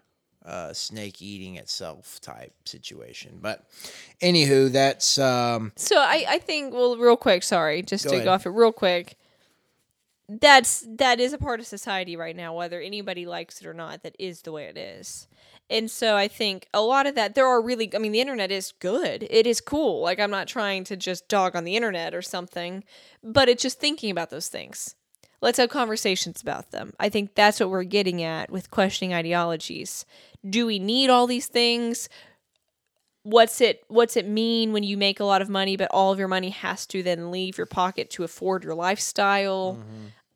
uh, 0.46 0.74
snake 0.74 1.22
eating 1.22 1.56
itself 1.56 2.20
type 2.22 2.54
situation. 2.66 3.40
But 3.42 3.66
anywho, 4.22 4.72
that's 4.72 5.18
um, 5.18 5.72
So 5.76 5.98
I, 5.98 6.26
I 6.28 6.40
think 6.40 6.74
well 6.74 6.98
real 6.98 7.18
quick, 7.18 7.44
sorry, 7.44 7.82
just 7.82 8.04
Go 8.06 8.10
to 8.12 8.16
ahead. 8.18 8.26
go 8.26 8.32
off 8.34 8.46
it 8.46 8.50
real 8.52 8.72
quick. 8.72 9.18
That's 10.28 10.84
that 10.98 11.20
is 11.20 11.34
a 11.34 11.38
part 11.38 11.60
of 11.60 11.68
society 11.68 12.16
right 12.16 12.36
now, 12.36 12.56
whether 12.56 12.82
anybody 12.82 13.28
likes 13.28 13.62
it 13.62 13.68
or 13.68 13.74
not, 13.76 14.02
that 14.04 14.16
is 14.18 14.42
the 14.42 14.52
way 14.52 14.66
it 14.66 14.78
is. 14.78 15.28
And 15.70 15.90
so 15.90 16.16
I 16.16 16.28
think 16.28 16.68
a 16.74 16.82
lot 16.82 17.06
of 17.08 17.14
that 17.16 17.36
there 17.36 17.48
are 17.48 17.62
really 17.62 17.94
I 17.96 18.00
mean 18.00 18.12
the 18.12 18.22
internet 18.22 18.52
is 18.52 18.74
good. 18.80 19.28
It 19.30 19.46
is 19.46 19.62
cool. 19.62 20.02
Like 20.02 20.20
I'm 20.20 20.32
not 20.32 20.48
trying 20.48 20.84
to 20.86 20.96
just 20.96 21.28
dog 21.28 21.56
on 21.56 21.64
the 21.64 21.76
internet 21.76 22.14
or 22.16 22.22
something, 22.24 22.84
but 23.24 23.50
it's 23.50 23.62
just 23.62 23.80
thinking 23.80 24.10
about 24.10 24.30
those 24.32 24.48
things. 24.48 24.96
Let's 25.46 25.60
have 25.60 25.70
conversations 25.70 26.41
about 26.41 26.72
them. 26.72 26.93
I 27.00 27.10
think 27.10 27.36
that's 27.36 27.60
what 27.60 27.70
we're 27.70 27.84
getting 27.84 28.24
at 28.24 28.50
with 28.50 28.72
questioning 28.72 29.14
ideologies. 29.14 30.06
Do 30.48 30.66
we 30.66 30.80
need 30.80 31.10
all 31.10 31.28
these 31.28 31.48
things? 31.48 32.10
what's 33.24 33.60
it 33.60 33.84
what's 33.88 34.16
it 34.16 34.28
mean 34.28 34.72
when 34.72 34.84
you 34.84 34.96
make 34.98 35.20
a 35.20 35.24
lot 35.24 35.41
of 35.41 35.50
money 35.50 35.76
but 35.76 35.88
all 35.89 36.12
of 36.12 36.20
your 36.20 36.28
money 36.28 36.52
has 36.52 36.86
to 36.86 37.02
then 37.02 37.32
leave 37.32 37.58
your 37.58 37.66
pocket 37.66 38.08
to 38.12 38.24
afford 38.24 38.64
your 38.64 38.76
lifestyle 38.76 39.80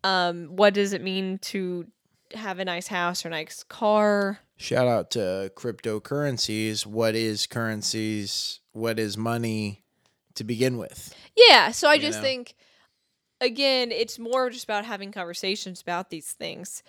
um 0.04 0.48
what 0.56 0.74
does 0.74 0.92
it 0.92 1.00
mean 1.04 1.38
to 1.38 1.86
have 2.34 2.58
a 2.58 2.66
nice 2.66 2.88
house 2.88 3.24
or 3.24 3.30
nice 3.30 3.62
car 3.64 4.40
shout 4.58 4.88
out 4.88 5.12
to 5.12 5.52
cryptocurrencies. 5.56 6.84
What 6.86 7.14
is 7.14 7.46
currencies? 7.46 8.60
What 8.72 8.98
is 8.98 9.16
money 9.18 9.84
to 10.34 10.44
begin 10.44 10.80
with? 10.80 11.14
yeah 11.36 11.70
so 11.70 11.88
i 11.90 11.94
You 11.94 12.02
just 12.02 12.18
know? 12.18 12.24
think 12.24 12.56
again 13.42 13.92
it's 13.92 14.20
more 14.20 14.50
just 14.50 14.64
about 14.64 14.86
having 14.86 15.12
conversations 15.12 15.82
about 15.82 16.10
these 16.10 16.32
things 16.32 16.84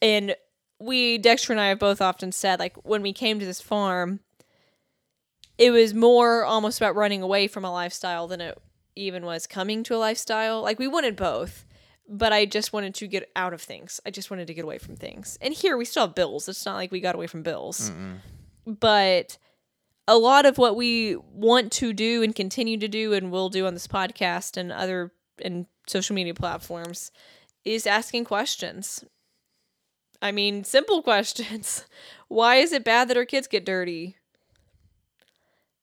and 0.00 0.36
we 0.80 1.18
dexter 1.18 1.52
and 1.52 1.60
i 1.60 1.68
have 1.68 1.78
both 1.78 2.00
often 2.00 2.30
said 2.32 2.58
like 2.58 2.76
when 2.84 3.02
we 3.02 3.12
came 3.12 3.38
to 3.38 3.46
this 3.46 3.60
farm 3.60 4.20
it 5.58 5.72
was 5.72 5.92
more 5.92 6.44
almost 6.44 6.80
about 6.80 6.94
running 6.94 7.20
away 7.20 7.48
from 7.48 7.64
a 7.64 7.72
lifestyle 7.72 8.28
than 8.28 8.40
it 8.40 8.56
even 8.94 9.24
was 9.24 9.46
coming 9.46 9.82
to 9.84 9.94
a 9.94 9.98
lifestyle. 9.98 10.62
Like 10.62 10.78
we 10.78 10.88
wanted 10.88 11.16
both, 11.16 11.66
but 12.08 12.32
I 12.32 12.46
just 12.46 12.72
wanted 12.72 12.94
to 12.96 13.06
get 13.08 13.30
out 13.34 13.52
of 13.52 13.60
things. 13.60 14.00
I 14.06 14.10
just 14.10 14.30
wanted 14.30 14.46
to 14.46 14.54
get 14.54 14.64
away 14.64 14.78
from 14.78 14.96
things. 14.96 15.36
And 15.40 15.52
here 15.52 15.76
we 15.76 15.84
still 15.84 16.06
have 16.06 16.14
bills. 16.14 16.48
It's 16.48 16.64
not 16.64 16.76
like 16.76 16.92
we 16.92 17.00
got 17.00 17.16
away 17.16 17.26
from 17.26 17.42
bills. 17.42 17.90
But 18.66 19.36
a 20.06 20.16
lot 20.16 20.46
of 20.46 20.58
what 20.58 20.76
we 20.76 21.16
want 21.16 21.72
to 21.72 21.92
do 21.92 22.22
and 22.22 22.34
continue 22.34 22.78
to 22.78 22.88
do 22.88 23.12
and 23.12 23.30
will 23.30 23.48
do 23.48 23.66
on 23.66 23.74
this 23.74 23.86
podcast 23.86 24.56
and 24.56 24.72
other 24.72 25.12
and 25.44 25.66
social 25.86 26.14
media 26.14 26.34
platforms 26.34 27.10
is 27.64 27.86
asking 27.86 28.24
questions. 28.24 29.04
I 30.20 30.32
mean, 30.32 30.64
simple 30.64 31.02
questions. 31.10 31.84
Why 32.28 32.56
is 32.56 32.72
it 32.72 32.84
bad 32.84 33.08
that 33.08 33.16
our 33.16 33.24
kids 33.24 33.46
get 33.46 33.64
dirty? 33.64 34.16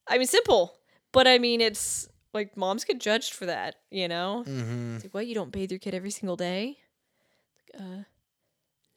I 0.07 0.17
mean, 0.17 0.27
simple, 0.27 0.77
but 1.11 1.27
I 1.27 1.39
mean, 1.39 1.61
it's 1.61 2.07
like 2.33 2.55
moms 2.55 2.83
get 2.83 2.99
judged 2.99 3.33
for 3.33 3.45
that, 3.47 3.75
you 3.89 4.07
know? 4.07 4.43
Mm-hmm. 4.47 4.97
Like, 5.03 5.13
what? 5.13 5.25
You 5.27 5.33
don't 5.35 5.51
bathe 5.51 5.71
your 5.71 5.79
kid 5.79 5.95
every 5.95 6.11
single 6.11 6.35
day? 6.35 6.77
Uh, 7.77 8.03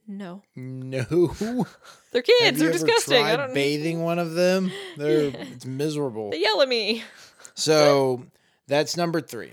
no. 0.06 0.42
No. 0.56 1.04
They're 2.12 2.22
kids. 2.22 2.58
They're 2.58 2.72
disgusting. 2.72 3.22
I 3.24 3.36
don't 3.36 3.54
bathing 3.54 4.02
one 4.02 4.18
of 4.18 4.34
them? 4.34 4.70
They're 4.96 5.28
Yeah. 5.30 5.36
it's 5.52 5.64
miserable. 5.66 6.30
They 6.30 6.40
yell 6.40 6.60
at 6.60 6.68
me. 6.68 7.04
So 7.54 8.26
that's 8.66 8.96
number 8.96 9.20
three. 9.20 9.52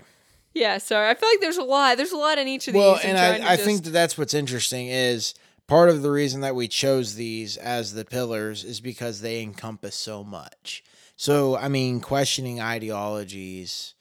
Yeah, 0.56 0.78
so 0.78 0.98
I 0.98 1.12
feel 1.12 1.28
like 1.28 1.42
there's 1.42 1.58
a 1.58 1.62
lot. 1.62 1.98
There's 1.98 2.12
a 2.12 2.16
lot 2.16 2.38
in 2.38 2.48
each 2.48 2.66
of 2.66 2.72
these. 2.72 2.80
Well, 2.80 2.98
and 3.04 3.18
I, 3.18 3.52
I 3.52 3.56
think 3.58 3.84
that 3.84 3.90
that's 3.90 4.16
what's 4.16 4.32
interesting 4.32 4.86
is 4.86 5.34
part 5.66 5.90
of 5.90 6.00
the 6.00 6.10
reason 6.10 6.40
that 6.40 6.54
we 6.54 6.66
chose 6.66 7.14
these 7.14 7.58
as 7.58 7.92
the 7.92 8.06
pillars 8.06 8.64
is 8.64 8.80
because 8.80 9.20
they 9.20 9.42
encompass 9.42 9.94
so 9.94 10.24
much. 10.24 10.82
So, 11.14 11.58
I 11.58 11.68
mean, 11.68 12.00
questioning 12.00 12.58
ideologies. 12.58 13.92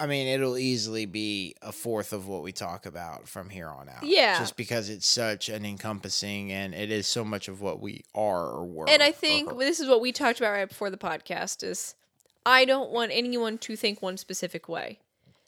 I 0.00 0.06
mean, 0.06 0.26
it'll 0.26 0.58
easily 0.58 1.06
be 1.06 1.54
a 1.62 1.70
fourth 1.70 2.12
of 2.12 2.26
what 2.26 2.42
we 2.42 2.50
talk 2.50 2.86
about 2.86 3.28
from 3.28 3.50
here 3.50 3.68
on 3.68 3.88
out. 3.88 4.02
Yeah. 4.02 4.36
Just 4.40 4.56
because 4.56 4.88
it's 4.88 5.06
such 5.06 5.48
an 5.48 5.64
encompassing 5.64 6.50
and 6.50 6.74
it 6.74 6.90
is 6.90 7.06
so 7.06 7.24
much 7.24 7.46
of 7.46 7.60
what 7.60 7.80
we 7.80 8.02
are 8.16 8.48
or 8.48 8.66
were. 8.66 8.88
and 8.88 9.00
I 9.00 9.12
think 9.12 9.56
this 9.60 9.78
is 9.78 9.86
what 9.86 10.00
we 10.00 10.10
talked 10.10 10.40
about 10.40 10.54
right 10.54 10.68
before 10.68 10.90
the 10.90 10.98
podcast 10.98 11.62
is 11.62 11.94
I 12.46 12.64
don't 12.64 12.90
want 12.90 13.12
anyone 13.12 13.58
to 13.58 13.76
think 13.76 14.00
one 14.02 14.16
specific 14.16 14.68
way. 14.68 14.98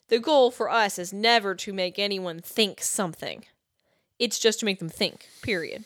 The 0.09 0.19
goal 0.19 0.51
for 0.51 0.69
us 0.69 0.99
is 0.99 1.13
never 1.13 1.55
to 1.55 1.73
make 1.73 1.97
anyone 1.97 2.41
think 2.41 2.81
something. 2.81 3.45
It's 4.19 4.37
just 4.39 4.59
to 4.59 4.65
make 4.65 4.79
them 4.79 4.89
think. 4.89 5.27
Period. 5.41 5.83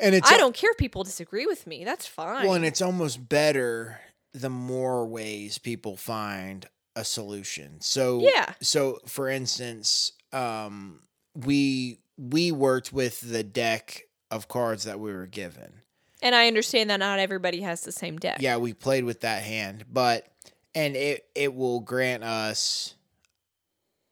and 0.00 0.14
it's 0.14 0.30
I 0.30 0.36
don't 0.36 0.54
care 0.54 0.70
if 0.70 0.78
people 0.78 1.04
disagree 1.04 1.46
with 1.46 1.66
me. 1.66 1.84
That's 1.84 2.06
fine. 2.06 2.44
Well, 2.46 2.54
and 2.54 2.64
it's 2.64 2.82
almost 2.82 3.28
better 3.28 4.00
the 4.32 4.50
more 4.50 5.06
ways 5.06 5.58
people 5.58 5.96
find 5.96 6.66
a 6.96 7.04
solution. 7.04 7.80
So 7.80 8.20
Yeah. 8.22 8.54
So 8.60 8.98
for 9.06 9.28
instance, 9.28 10.12
um, 10.32 11.00
we 11.34 11.98
we 12.16 12.50
worked 12.52 12.92
with 12.92 13.20
the 13.20 13.44
deck 13.44 14.02
of 14.30 14.48
cards 14.48 14.84
that 14.84 14.98
we 14.98 15.12
were 15.12 15.26
given. 15.26 15.82
and 16.20 16.34
I 16.34 16.48
understand 16.48 16.90
that 16.90 16.98
not 16.98 17.18
everybody 17.20 17.60
has 17.62 17.82
the 17.82 17.92
same 17.92 18.18
deck. 18.18 18.38
Yeah, 18.40 18.56
we 18.56 18.72
played 18.74 19.04
with 19.04 19.20
that 19.20 19.42
hand, 19.42 19.84
but 19.90 20.26
and 20.78 20.94
it 20.94 21.26
it 21.34 21.54
will 21.54 21.80
grant 21.80 22.22
us 22.22 22.94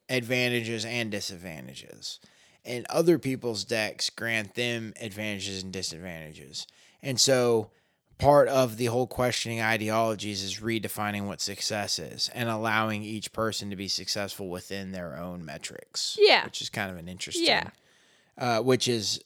advantages 0.09 0.85
and 0.85 1.11
disadvantages. 1.11 2.21
And 2.65 2.85
other 2.91 3.19
people's 3.19 3.65
decks 3.65 4.11
grant 4.11 4.55
them 4.55 4.93
advantages 5.01 5.63
and 5.63 5.73
disadvantages. 5.73 6.67
And 7.03 7.21
so 7.21 7.71
part 8.19 8.49
of 8.49 8.77
the 8.77 8.87
whole 8.87 9.07
questioning 9.07 9.61
ideologies 9.61 10.43
is 10.43 10.59
redefining 10.61 11.27
what 11.27 11.41
success 11.41 11.99
is 12.01 12.29
and 12.35 12.49
allowing 12.49 13.03
each 13.03 13.33
person 13.33 13.71
to 13.71 13.77
be 13.77 13.87
successful 13.89 14.49
within 14.49 14.91
their 14.91 15.17
own 15.17 15.45
metrics. 15.45 16.17
Yeah. 16.21 16.45
Which 16.45 16.61
is 16.61 16.69
kind 16.69 16.91
of 16.91 16.97
an 16.97 17.09
interesting 17.09 17.45
Yeah. 17.47 17.71
uh, 18.37 18.61
which 18.63 18.89
is 18.89 19.21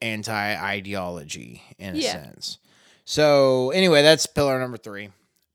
anti 0.00 0.32
ideology 0.56 1.62
in 1.78 1.96
a 1.96 1.98
Yeah. 1.98 2.12
sense. 2.12 2.58
So, 3.04 3.70
anyway, 3.70 4.02
that's 4.02 4.26
pillar 4.26 4.58
number 4.58 4.76
three. 4.78 5.10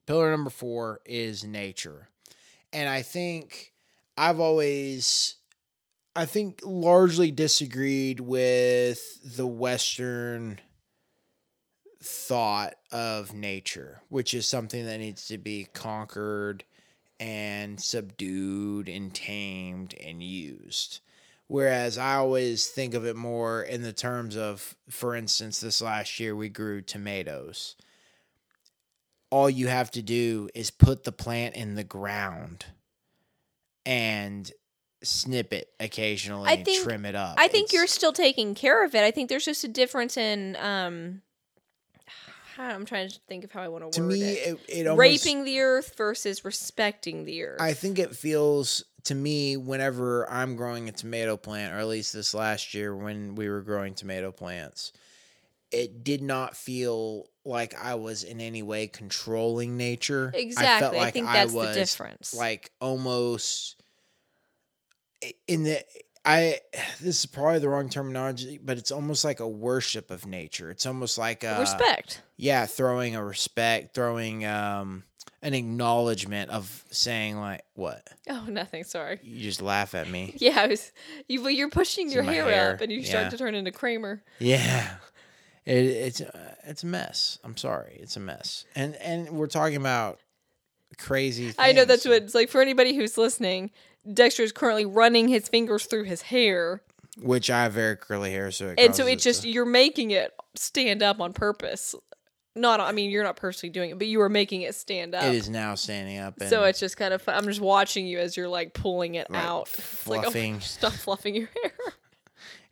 Pillar 0.05 0.31
number 0.31 0.49
four 0.49 0.99
is 1.05 1.43
nature. 1.43 2.09
And 2.71 2.89
I 2.89 3.01
think 3.01 3.73
I've 4.17 4.39
always, 4.39 5.35
I 6.15 6.25
think, 6.25 6.59
largely 6.63 7.31
disagreed 7.31 8.19
with 8.19 9.35
the 9.37 9.47
Western 9.47 10.59
thought 12.01 12.75
of 12.91 13.33
nature, 13.33 14.01
which 14.09 14.33
is 14.33 14.45
something 14.45 14.85
that 14.85 14.99
needs 14.99 15.27
to 15.27 15.37
be 15.37 15.67
conquered 15.73 16.65
and 17.19 17.79
subdued 17.79 18.89
and 18.89 19.13
tamed 19.13 19.95
and 20.03 20.21
used. 20.21 20.99
Whereas 21.47 21.97
I 21.97 22.15
always 22.15 22.67
think 22.67 22.93
of 22.93 23.05
it 23.05 23.15
more 23.15 23.61
in 23.61 23.81
the 23.81 23.93
terms 23.93 24.35
of, 24.35 24.75
for 24.89 25.15
instance, 25.15 25.59
this 25.59 25.81
last 25.81 26.19
year 26.19 26.35
we 26.35 26.49
grew 26.49 26.81
tomatoes. 26.81 27.75
All 29.33 29.49
you 29.49 29.67
have 29.67 29.89
to 29.91 30.03
do 30.03 30.47
is 30.53 30.69
put 30.69 31.05
the 31.05 31.11
plant 31.11 31.55
in 31.55 31.73
the 31.73 31.83
ground 31.83 32.65
and 33.83 34.51
snip 35.01 35.51
it 35.53 35.69
occasionally 35.79 36.47
I 36.49 36.53
and 36.53 36.65
think- 36.65 36.83
trim 36.83 37.03
it 37.03 37.15
up. 37.15 37.35
I 37.39 37.47
think 37.47 37.73
you're 37.73 37.87
still 37.87 38.13
taking 38.13 38.53
care 38.53 38.85
of 38.85 38.93
it. 38.93 39.03
I 39.03 39.09
think 39.09 39.29
there's 39.29 39.45
just 39.45 39.63
a 39.63 39.67
difference 39.67 40.17
in 40.17 40.55
um 40.57 41.23
I'm 42.59 42.85
trying 42.85 43.09
to 43.09 43.19
think 43.27 43.43
of 43.43 43.51
how 43.51 43.63
I 43.63 43.69
want 43.69 43.91
to 43.91 43.99
to 43.99 44.01
word 44.03 44.11
me 44.13 44.21
it. 44.21 44.59
it, 44.67 44.77
it 44.83 44.87
almost, 44.87 44.99
Raping 45.25 45.45
the 45.45 45.61
earth 45.61 45.95
versus 45.97 46.45
respecting 46.45 47.25
the 47.25 47.43
earth. 47.43 47.59
I 47.59 47.73
think 47.73 47.97
it 47.97 48.15
feels 48.15 48.85
to 49.05 49.15
me 49.15 49.57
whenever 49.57 50.29
I'm 50.29 50.55
growing 50.55 50.87
a 50.89 50.91
tomato 50.91 51.37
plant, 51.37 51.73
or 51.73 51.79
at 51.79 51.87
least 51.87 52.13
this 52.13 52.35
last 52.35 52.75
year 52.75 52.95
when 52.95 53.33
we 53.33 53.49
were 53.49 53.61
growing 53.61 53.95
tomato 53.95 54.31
plants, 54.31 54.93
it 55.71 56.03
did 56.03 56.21
not 56.21 56.55
feel 56.55 57.25
like 57.45 57.75
I 57.81 57.95
was 57.95 58.23
in 58.23 58.39
any 58.41 58.63
way 58.63 58.87
controlling 58.87 59.77
nature. 59.77 60.31
exactly. 60.33 60.67
I 60.67 60.79
felt 60.79 60.93
I, 60.95 60.97
like 60.97 61.13
think 61.13 61.27
I 61.27 61.33
that's 61.33 61.53
was 61.53 61.67
the 61.69 61.73
difference. 61.73 62.33
like 62.33 62.71
almost 62.79 63.75
in 65.47 65.63
the 65.63 65.83
I 66.25 66.59
this 67.01 67.19
is 67.19 67.25
probably 67.25 67.59
the 67.59 67.69
wrong 67.69 67.89
terminology, 67.89 68.59
but 68.63 68.77
it's 68.77 68.91
almost 68.91 69.25
like 69.25 69.39
a 69.39 69.47
worship 69.47 70.11
of 70.11 70.25
nature. 70.25 70.69
It's 70.69 70.85
almost 70.85 71.17
like 71.17 71.43
a 71.43 71.59
respect. 71.59 72.21
yeah, 72.37 72.65
throwing 72.65 73.15
a 73.15 73.23
respect, 73.23 73.93
throwing 73.93 74.45
um 74.45 75.03
an 75.41 75.53
acknowledgement 75.53 76.49
of 76.51 76.85
saying 76.89 77.37
like 77.37 77.63
what? 77.73 78.07
Oh, 78.29 78.45
nothing. 78.49 78.83
Sorry. 78.85 79.19
You 79.21 79.41
just 79.41 79.61
laugh 79.61 79.95
at 79.95 80.09
me. 80.09 80.35
Yeah, 80.37 80.61
I 80.61 80.67
was. 80.67 80.91
You, 81.27 81.41
well, 81.41 81.51
you're 81.51 81.69
pushing 81.69 82.07
It's 82.07 82.15
your 82.15 82.23
hair, 82.23 82.45
hair, 82.45 82.73
up, 82.73 82.81
and 82.81 82.91
you 82.91 83.03
start 83.03 83.31
to 83.31 83.37
turn 83.37 83.55
into 83.55 83.71
Kramer. 83.71 84.23
Yeah. 84.39 84.89
It, 85.65 85.85
it's 85.85 86.21
uh, 86.21 86.55
it's 86.65 86.83
a 86.83 86.87
mess. 86.87 87.39
I'm 87.43 87.55
sorry, 87.57 87.97
it's 88.01 88.17
a 88.17 88.19
mess. 88.19 88.65
And 88.75 88.95
and 88.95 89.29
we're 89.31 89.47
talking 89.47 89.77
about 89.77 90.19
crazy. 90.97 91.45
Things. 91.45 91.55
I 91.57 91.71
know 91.71 91.85
that's 91.85 92.05
what 92.05 92.23
it's 92.23 92.35
like 92.35 92.49
for 92.49 92.61
anybody 92.61 92.95
who's 92.95 93.17
listening. 93.17 93.71
Dexter 94.13 94.43
is 94.43 94.51
currently 94.51 94.85
running 94.85 95.27
his 95.29 95.47
fingers 95.47 95.85
through 95.85 96.03
his 96.03 96.23
hair, 96.23 96.81
Which 97.21 97.49
I 97.49 97.63
have 97.63 97.73
very 97.73 97.95
curly 97.95 98.31
hair, 98.31 98.51
so 98.51 98.69
it 98.69 98.79
and 98.79 98.93
so 98.93 99.07
it's 99.07 99.23
just 99.23 99.43
to- 99.43 99.49
you're 99.49 99.65
making 99.65 100.11
it 100.11 100.33
stand 100.55 101.01
up 101.01 101.21
on 101.21 101.31
purpose. 101.33 101.95
Not, 102.55 102.79
I 102.79 102.91
mean, 102.91 103.09
you're 103.09 103.23
not 103.23 103.35
personally 103.35 103.71
doing 103.71 103.89
it, 103.89 103.97
but 103.97 104.05
you 104.05 104.21
are 104.21 104.29
making 104.29 104.61
it 104.61 104.75
stand 104.75 105.15
up. 105.15 105.23
it 105.23 105.33
is 105.33 105.49
now 105.49 105.73
standing 105.73 106.19
up. 106.19 106.39
And 106.39 106.49
So 106.51 106.65
it's 106.65 106.79
just 106.79 106.97
kind 106.97 107.11
of 107.11 107.19
fun. 107.19 107.33
I'm 107.35 107.45
just 107.45 107.61
watching 107.61 108.05
you 108.05 108.19
as 108.19 108.37
you're 108.37 108.47
like 108.47 108.75
pulling 108.75 109.15
it 109.15 109.25
out. 109.33 109.69
It's 109.73 110.05
like, 110.07 110.19
oh, 110.19 110.23
fluffing. 110.25 110.59
stop 110.59 110.93
fluffing 110.93 111.33
your 111.33 111.49
hair. 111.63 111.71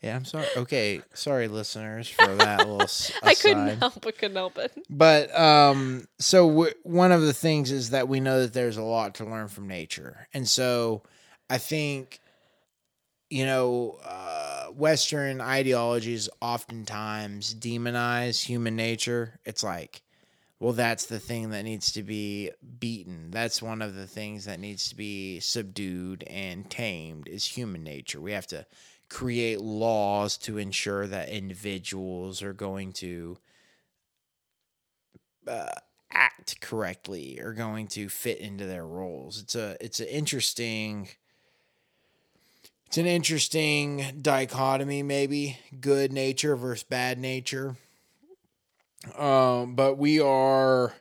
Yeah. 0.02 0.16
I'm 0.16 0.26
sorry. 0.26 0.48
Okay, 0.58 1.02
sorry, 1.14 1.48
listeners, 1.48 2.08
for 2.10 2.36
that 2.36 2.60
little. 2.60 2.82
s- 2.84 3.12
I 3.24 3.36
couldn't 3.36 3.68
aside. 3.68 3.80
help 3.80 4.06
it. 4.06 4.18
Couldn't 4.18 4.38
help 4.38 4.58
it. 4.58 4.72
But 4.90 5.38
um, 5.40 6.08
so 6.20 6.48
w- 6.50 6.74
one 6.84 7.12
of 7.12 7.22
the 7.22 7.34
things 7.34 7.72
is 7.72 7.92
that 7.92 8.08
we 8.08 8.20
know 8.20 8.42
that 8.42 8.54
there's 8.54 8.78
a 8.78 8.84
lot 8.84 9.16
to 9.16 9.26
learn 9.26 9.48
from 9.48 9.68
nature, 9.68 10.28
and 10.34 10.48
so 10.48 11.04
I 11.50 11.58
think, 11.58 12.20
you 13.30 13.46
know, 13.46 13.98
uh, 14.06 14.66
Western 14.68 15.42
ideologies 15.42 16.30
oftentimes 16.42 17.54
demonize 17.56 18.44
human 18.44 18.76
nature. 18.76 19.40
It's 19.46 19.64
like, 19.64 20.02
well, 20.60 20.74
that's 20.74 21.06
the 21.08 21.20
thing 21.20 21.50
that 21.52 21.64
needs 21.64 21.92
to 21.94 22.04
be 22.04 22.52
beaten. 22.80 23.32
That's 23.32 23.62
one 23.62 23.82
of 23.82 23.96
the 23.96 24.08
things 24.08 24.46
that 24.46 24.60
needs 24.60 24.90
to 24.90 24.96
be 24.96 25.40
subdued 25.40 26.24
and 26.28 26.70
tamed 26.70 27.28
is 27.28 27.46
human 27.46 27.84
nature. 27.84 28.22
We 28.22 28.34
have 28.34 28.48
to 28.48 28.66
create 29.12 29.60
laws 29.60 30.38
to 30.38 30.58
ensure 30.58 31.06
that 31.06 31.28
individuals 31.28 32.42
are 32.42 32.54
going 32.54 32.94
to 32.94 33.38
uh, 35.46 35.68
act 36.14 36.62
correctly 36.62 37.38
are 37.42 37.52
going 37.52 37.88
to 37.88 38.08
fit 38.08 38.40
into 38.40 38.66
their 38.66 38.86
roles. 38.86 39.42
It's 39.42 39.54
a 39.54 39.76
it's 39.82 40.00
an 40.00 40.08
interesting 40.08 41.10
it's 42.88 42.98
an 42.98 43.06
interesting 43.06 44.06
dichotomy 44.22 45.04
maybe 45.04 45.60
good 45.82 46.14
nature 46.14 46.56
versus 46.56 46.84
bad 46.84 47.20
nature. 47.20 47.76
Um 49.18 49.76
but 49.76 49.98
we 49.98 50.22
are 50.22 50.94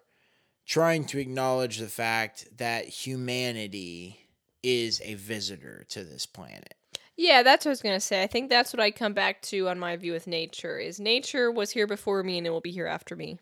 trying 0.66 1.04
to 1.06 1.18
acknowledge 1.18 1.78
the 1.78 1.86
fact 1.86 2.58
that 2.58 2.86
humanity 2.86 4.26
is 4.64 5.00
a 5.04 5.14
visitor 5.14 5.84
to 5.90 6.02
this 6.02 6.26
planet. 6.26 6.74
Yeah, 7.22 7.42
that's 7.42 7.66
what 7.66 7.68
I 7.68 7.72
was 7.72 7.82
gonna 7.82 8.00
say. 8.00 8.22
I 8.22 8.26
think 8.26 8.48
that's 8.48 8.72
what 8.72 8.80
I 8.80 8.90
come 8.90 9.12
back 9.12 9.42
to 9.42 9.68
on 9.68 9.78
my 9.78 9.94
view 9.94 10.12
with 10.12 10.26
nature. 10.26 10.78
Is 10.78 10.98
nature 10.98 11.50
was 11.50 11.70
here 11.70 11.86
before 11.86 12.22
me 12.22 12.38
and 12.38 12.46
it 12.46 12.50
will 12.50 12.62
be 12.62 12.70
here 12.70 12.86
after 12.86 13.14
me. 13.14 13.38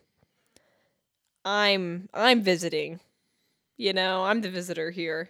I'm 1.45 2.09
I'm 2.13 2.41
visiting. 2.41 2.99
You 3.77 3.93
know, 3.93 4.25
I'm 4.25 4.41
the 4.41 4.49
visitor 4.49 4.91
here. 4.91 5.29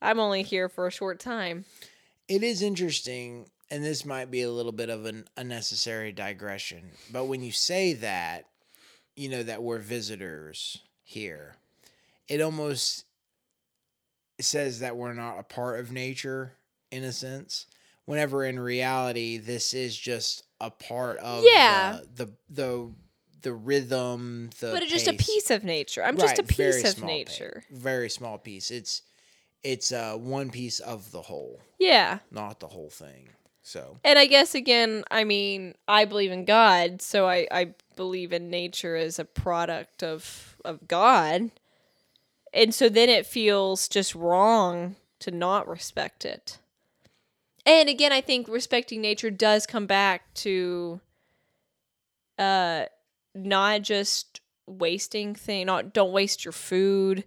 I'm 0.00 0.18
only 0.18 0.42
here 0.42 0.70
for 0.70 0.86
a 0.86 0.90
short 0.90 1.20
time. 1.20 1.66
It 2.28 2.42
is 2.42 2.62
interesting, 2.62 3.50
and 3.70 3.84
this 3.84 4.06
might 4.06 4.30
be 4.30 4.40
a 4.40 4.50
little 4.50 4.72
bit 4.72 4.88
of 4.88 5.04
an 5.04 5.26
unnecessary 5.36 6.12
digression, 6.12 6.92
but 7.12 7.26
when 7.26 7.42
you 7.42 7.52
say 7.52 7.92
that, 7.92 8.46
you 9.16 9.28
know, 9.28 9.42
that 9.42 9.62
we're 9.62 9.76
visitors 9.76 10.78
here, 11.02 11.56
it 12.26 12.40
almost 12.40 13.04
says 14.40 14.80
that 14.80 14.96
we're 14.96 15.12
not 15.12 15.38
a 15.38 15.42
part 15.42 15.78
of 15.78 15.92
nature 15.92 16.54
in 16.90 17.04
a 17.04 17.12
sense. 17.12 17.66
Whenever 18.04 18.44
in 18.44 18.58
reality, 18.58 19.38
this 19.38 19.74
is 19.74 19.96
just 19.96 20.44
a 20.60 20.70
part 20.70 21.18
of 21.18 21.44
Yeah. 21.44 22.00
the 22.14 22.26
the 22.26 22.32
the, 22.50 22.92
the 23.42 23.52
rhythm. 23.52 24.50
The 24.60 24.72
but 24.72 24.82
it's 24.82 24.92
just 24.92 25.08
a 25.08 25.12
piece 25.12 25.50
of 25.50 25.64
nature. 25.64 26.02
I'm 26.02 26.16
just 26.16 26.38
a 26.38 26.42
piece 26.42 26.84
of 26.84 27.02
nature. 27.02 27.64
very 27.70 28.10
small 28.10 28.38
piece. 28.38 28.70
It's 28.70 29.02
it's 29.62 29.92
uh 29.92 30.16
one 30.16 30.50
piece 30.50 30.80
of 30.80 31.12
the 31.12 31.22
whole, 31.22 31.60
Yeah. 31.78 32.18
not 32.30 32.58
the 32.60 32.68
whole 32.68 32.90
thing. 32.90 33.28
So 33.62 33.98
And 34.02 34.18
I 34.18 34.26
guess 34.26 34.56
again, 34.56 35.04
I 35.08 35.22
mean, 35.22 35.76
I 35.86 36.04
believe 36.04 36.32
in 36.32 36.44
God, 36.44 37.00
so 37.00 37.28
I, 37.28 37.46
I 37.52 37.74
believe 37.94 38.32
in 38.32 38.50
nature 38.50 38.96
as 38.96 39.20
a 39.20 39.24
product 39.24 40.02
of 40.02 40.56
of 40.64 40.88
God. 40.88 41.52
And 42.52 42.74
so 42.74 42.88
then 42.88 43.08
it 43.08 43.24
feels 43.26 43.88
just 43.88 44.14
wrong 44.14 44.96
to 45.20 45.30
not 45.30 45.68
respect 45.68 46.24
it. 46.24 46.58
And 47.64 47.88
again, 47.88 48.12
I 48.12 48.20
think 48.20 48.48
respecting 48.48 49.00
nature 49.00 49.30
does 49.30 49.66
come 49.66 49.86
back 49.86 50.32
to 50.34 51.00
uh 52.38 52.84
not 53.34 53.82
just 53.82 54.40
wasting 54.66 55.34
thing 55.34 55.66
not 55.66 55.92
don't 55.92 56.12
waste 56.12 56.44
your 56.44 56.52
food, 56.52 57.24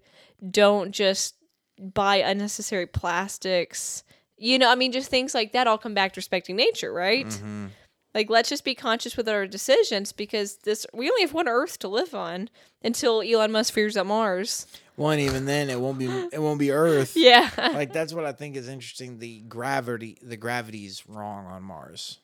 don't 0.52 0.92
just 0.92 1.36
buy 1.80 2.18
unnecessary 2.18 2.88
plastics. 2.88 4.04
You 4.38 4.60
know, 4.60 4.70
I 4.70 4.76
mean, 4.76 4.92
just 4.92 5.10
things 5.10 5.34
like 5.34 5.54
that 5.54 5.68
all 5.68 5.78
come 5.78 5.94
back 5.94 6.14
to 6.14 6.18
respecting 6.18 6.56
nature, 6.58 6.92
right? 6.92 7.26
mhm. 7.26 7.70
Like, 8.16 8.30
let's 8.30 8.48
just 8.48 8.64
be 8.64 8.76
conscious 8.76 9.18
with 9.18 9.28
our 9.28 9.46
decisions 9.46 10.14
because 10.14 10.56
this 10.64 10.86
we 10.94 11.10
only 11.10 11.24
have 11.24 11.34
one 11.34 11.50
Earth 11.50 11.78
to 11.80 11.90
live 11.90 12.16
on 12.16 12.50
until 12.82 13.22
Elon 13.22 13.52
Musk 13.52 13.74
figures 13.74 13.98
out 13.98 14.06
Mars. 14.06 14.66
one 14.96 15.20
even 15.20 15.46
then 15.46 15.70
it 15.70 15.82
won't 15.82 16.00
be 16.00 16.06
it 16.34 16.42
won't 16.42 16.58
be 16.58 16.72
Earth. 16.72 17.18
Yeah, 17.18 17.50
like 17.58 17.92
that's 17.92 18.14
what 18.14 18.26
I 18.26 18.32
think 18.32 18.56
is 18.56 18.70
interesting. 18.70 19.20
The 19.20 19.42
gravity, 19.42 20.18
the 20.22 20.38
gravity's 20.38 21.04
wrong 21.10 21.46
on 21.46 21.62
Mars. 21.62 22.20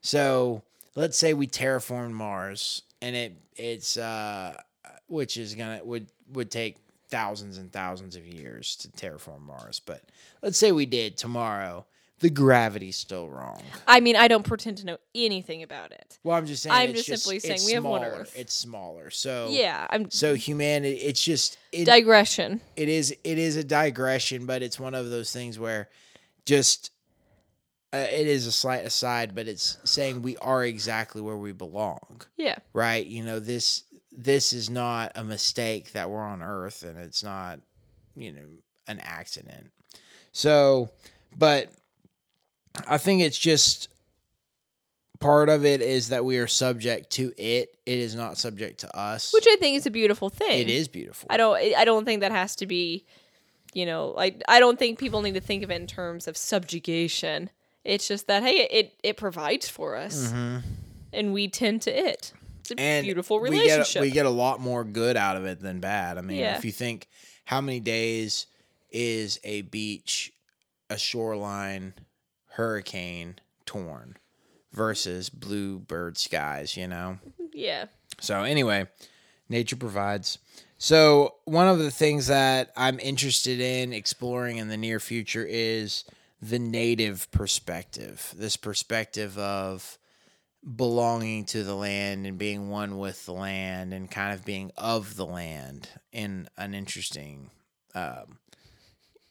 So 0.00 0.62
let's 0.94 1.18
say 1.18 1.34
we 1.34 1.46
terraform 1.46 2.12
Mars, 2.12 2.82
and 3.02 3.14
it 3.14 3.36
it's 3.56 3.98
uh, 3.98 4.56
which 5.06 5.36
is 5.36 5.54
gonna 5.54 5.80
would 5.84 6.06
would 6.32 6.50
take 6.50 6.78
thousands 7.10 7.58
and 7.58 7.70
thousands 7.70 8.16
of 8.16 8.26
years 8.26 8.74
to 8.76 8.88
terraform 8.88 9.42
Mars. 9.42 9.82
But 9.84 10.02
let's 10.42 10.56
say 10.56 10.72
we 10.72 10.86
did 10.86 11.18
tomorrow. 11.18 11.84
The 12.20 12.30
gravity's 12.30 12.96
still 12.96 13.28
wrong. 13.30 13.62
I 13.88 14.00
mean, 14.00 14.14
I 14.14 14.28
don't 14.28 14.44
pretend 14.44 14.78
to 14.78 14.86
know 14.86 14.98
anything 15.14 15.62
about 15.62 15.90
it. 15.92 16.18
Well, 16.22 16.36
I'm 16.36 16.44
just 16.46 16.62
saying. 16.62 16.74
I'm 16.76 16.90
it's 16.90 17.04
just 17.04 17.24
simply 17.24 17.38
saying 17.40 17.60
we 17.64 17.72
have 17.72 17.84
one. 17.84 18.04
Earth. 18.04 18.34
It's 18.36 18.52
smaller. 18.54 19.08
So 19.10 19.48
Yeah, 19.50 19.86
I'm 19.88 20.10
So 20.10 20.34
humanity, 20.34 20.96
it's 20.96 21.24
just 21.24 21.56
it, 21.72 21.86
digression. 21.86 22.60
it 22.76 22.90
is 22.90 23.10
it 23.24 23.38
is 23.38 23.56
a 23.56 23.64
digression, 23.64 24.44
but 24.44 24.62
it's 24.62 24.78
one 24.78 24.94
of 24.94 25.08
those 25.08 25.32
things 25.32 25.58
where 25.58 25.88
just 26.44 26.90
uh, 27.92 27.96
it 27.98 28.26
is 28.26 28.46
a 28.46 28.52
slight 28.52 28.84
aside, 28.84 29.34
but 29.34 29.48
it's 29.48 29.78
saying 29.84 30.20
we 30.22 30.36
are 30.38 30.62
exactly 30.64 31.22
where 31.22 31.36
we 31.38 31.52
belong, 31.52 32.20
Yeah, 32.36 32.56
right? 32.74 33.04
You 33.04 33.24
know 33.24 33.40
this 33.40 33.84
this 34.12 34.52
is 34.52 34.68
not 34.68 35.12
a 35.14 35.24
mistake 35.24 35.92
that 35.92 36.10
we're 36.10 36.20
on 36.22 36.42
Earth, 36.42 36.82
and 36.82 36.98
it's 36.98 37.24
not 37.24 37.60
you 38.14 38.30
know 38.32 38.46
an 38.86 39.00
accident. 39.00 39.70
So, 40.32 40.90
but 41.36 41.70
I 42.88 42.98
think 42.98 43.22
it's 43.22 43.38
just 43.38 43.88
part 45.20 45.48
of 45.48 45.64
it 45.64 45.80
is 45.82 46.08
that 46.08 46.24
we 46.24 46.38
are 46.38 46.46
subject 46.46 47.10
to 47.10 47.32
it. 47.36 47.76
It 47.86 47.98
is 47.98 48.14
not 48.14 48.38
subject 48.38 48.80
to 48.80 48.96
us. 48.96 49.32
which 49.32 49.46
I 49.48 49.56
think 49.56 49.76
is 49.76 49.86
a 49.86 49.90
beautiful 49.90 50.28
thing. 50.30 50.60
it 50.60 50.70
is 50.70 50.88
beautiful. 50.88 51.26
I 51.30 51.36
don't. 51.36 51.56
I 51.76 51.84
don't 51.84 52.04
think 52.04 52.20
that 52.20 52.32
has 52.32 52.56
to 52.56 52.66
be, 52.66 53.04
you 53.74 53.86
know, 53.86 54.08
like 54.16 54.40
I 54.48 54.60
don't 54.60 54.78
think 54.78 54.98
people 54.98 55.22
need 55.22 55.34
to 55.34 55.40
think 55.40 55.62
of 55.62 55.70
it 55.70 55.74
in 55.80 55.86
terms 55.86 56.26
of 56.28 56.36
subjugation. 56.36 57.50
It's 57.84 58.06
just 58.08 58.26
that 58.28 58.42
hey, 58.42 58.68
it 58.70 58.94
it 59.02 59.16
provides 59.16 59.68
for 59.68 59.96
us, 59.96 60.32
Mhm. 60.32 60.62
and 61.12 61.32
we 61.32 61.48
tend 61.48 61.82
to 61.82 61.90
it. 61.98 62.32
It's 62.60 62.70
a 62.72 62.78
and 62.80 63.04
beautiful 63.04 63.40
we 63.40 63.48
relationship. 63.50 63.94
get, 63.94 64.02
we 64.02 64.10
get 64.10 64.26
a 64.26 64.30
lot 64.30 64.60
more 64.60 64.84
good 64.84 65.16
out 65.16 65.36
of 65.36 65.44
it 65.46 65.60
than 65.60 65.80
bad. 65.80 66.18
I 66.18 66.20
mean, 66.20 66.38
Yeah. 66.38 66.56
if 66.58 66.64
you 66.64 66.72
think 66.72 67.08
how 67.46 67.60
many 67.60 67.80
days 67.80 68.46
is 68.90 69.40
a 69.44 69.62
beach, 69.62 70.32
a 70.90 70.98
shoreline, 70.98 71.94
hurricane 72.50 73.36
torn 73.66 74.16
versus 74.72 75.30
bluebird 75.30 76.16
skies, 76.18 76.76
you 76.76 76.86
know? 76.86 77.18
yeah. 77.52 77.86
So 78.20 78.42
anyway, 78.42 78.86
nature 79.48 79.76
provides. 79.76 80.38
So 80.78 81.36
one 81.44 81.68
of 81.68 81.78
the 81.78 81.90
things 81.90 82.28
that 82.28 82.72
I'm 82.76 82.98
interested 83.00 83.60
in 83.60 83.92
exploring 83.92 84.58
in 84.58 84.68
the 84.68 84.76
near 84.76 85.00
future 85.00 85.46
is 85.48 86.04
the 86.40 86.58
native 86.58 87.30
perspective. 87.30 88.34
This 88.36 88.56
perspective 88.56 89.36
of 89.36 89.98
belonging 90.76 91.44
to 91.46 91.64
the 91.64 91.74
land 91.74 92.26
and 92.26 92.38
being 92.38 92.68
one 92.68 92.98
with 92.98 93.24
the 93.26 93.32
land 93.32 93.94
and 93.94 94.10
kind 94.10 94.34
of 94.34 94.44
being 94.44 94.70
of 94.76 95.16
the 95.16 95.24
land 95.24 95.88
in 96.12 96.48
an 96.58 96.74
interesting 96.74 97.50
um, 97.94 98.38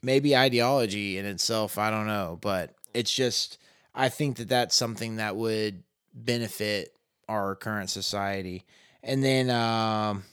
maybe 0.01 0.35
ideology 0.35 1.17
in 1.17 1.25
itself 1.25 1.77
i 1.77 1.91
don't 1.91 2.07
know 2.07 2.37
but 2.41 2.73
it's 2.93 3.13
just 3.13 3.57
i 3.93 4.09
think 4.09 4.37
that 4.37 4.49
that's 4.49 4.75
something 4.75 5.17
that 5.17 5.35
would 5.35 5.83
benefit 6.13 6.95
our 7.27 7.55
current 7.55 7.89
society 7.89 8.63
and 9.03 9.23
then 9.23 9.49
um, 9.49 10.23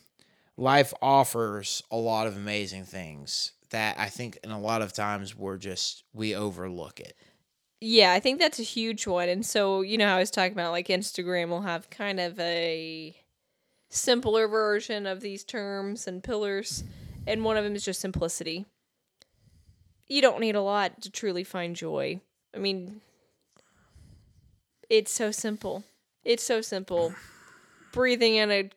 life 0.57 0.93
offers 1.01 1.83
a 1.91 1.97
lot 1.97 2.27
of 2.27 2.37
amazing 2.37 2.85
things 2.85 3.53
that 3.71 3.99
i 3.99 4.09
think 4.09 4.39
in 4.43 4.51
a 4.51 4.61
lot 4.61 4.83
of 4.83 4.93
times 4.93 5.37
we're 5.37 5.59
just 5.59 6.05
we 6.13 6.35
overlook 6.35 7.01
it 7.01 7.17
Yeah, 7.81 8.13
I 8.13 8.21
think 8.21 8.39
that's 8.41 8.59
a 8.59 8.63
huge 8.63 9.07
one. 9.07 9.29
And 9.29 9.45
so, 9.45 9.83
you 9.83 9.99
know, 9.99 10.09
I 10.09 10.19
was 10.19 10.31
talking 10.31 10.53
about 10.53 10.73
like 10.73 10.89
Instagram 10.89 11.51
will 11.51 11.61
have 11.61 11.91
kind 11.91 12.19
of 12.19 12.41
a 12.41 13.15
simpler 13.91 14.49
version 14.49 15.07
of 15.07 15.21
these 15.21 15.45
terms 15.45 16.07
and 16.07 16.23
pillars. 16.25 16.85
And 17.27 17.45
one 17.45 17.59
of 17.59 17.65
them 17.65 17.77
is 17.77 17.85
just 17.85 18.01
simplicity. 18.01 18.65
You 20.09 20.23
don't 20.23 20.41
need 20.41 20.55
a 20.55 20.63
lot 20.63 21.03
to 21.03 21.11
truly 21.11 21.45
find 21.45 21.77
joy. 21.77 22.21
I 22.57 22.59
mean, 22.59 23.03
it's 24.89 25.13
so 25.13 25.31
simple. 25.31 25.85
It's 26.25 26.43
so 26.43 26.63
simple. 26.63 27.15
Breathing 27.93 28.37
in 28.37 28.51
a 28.51 28.71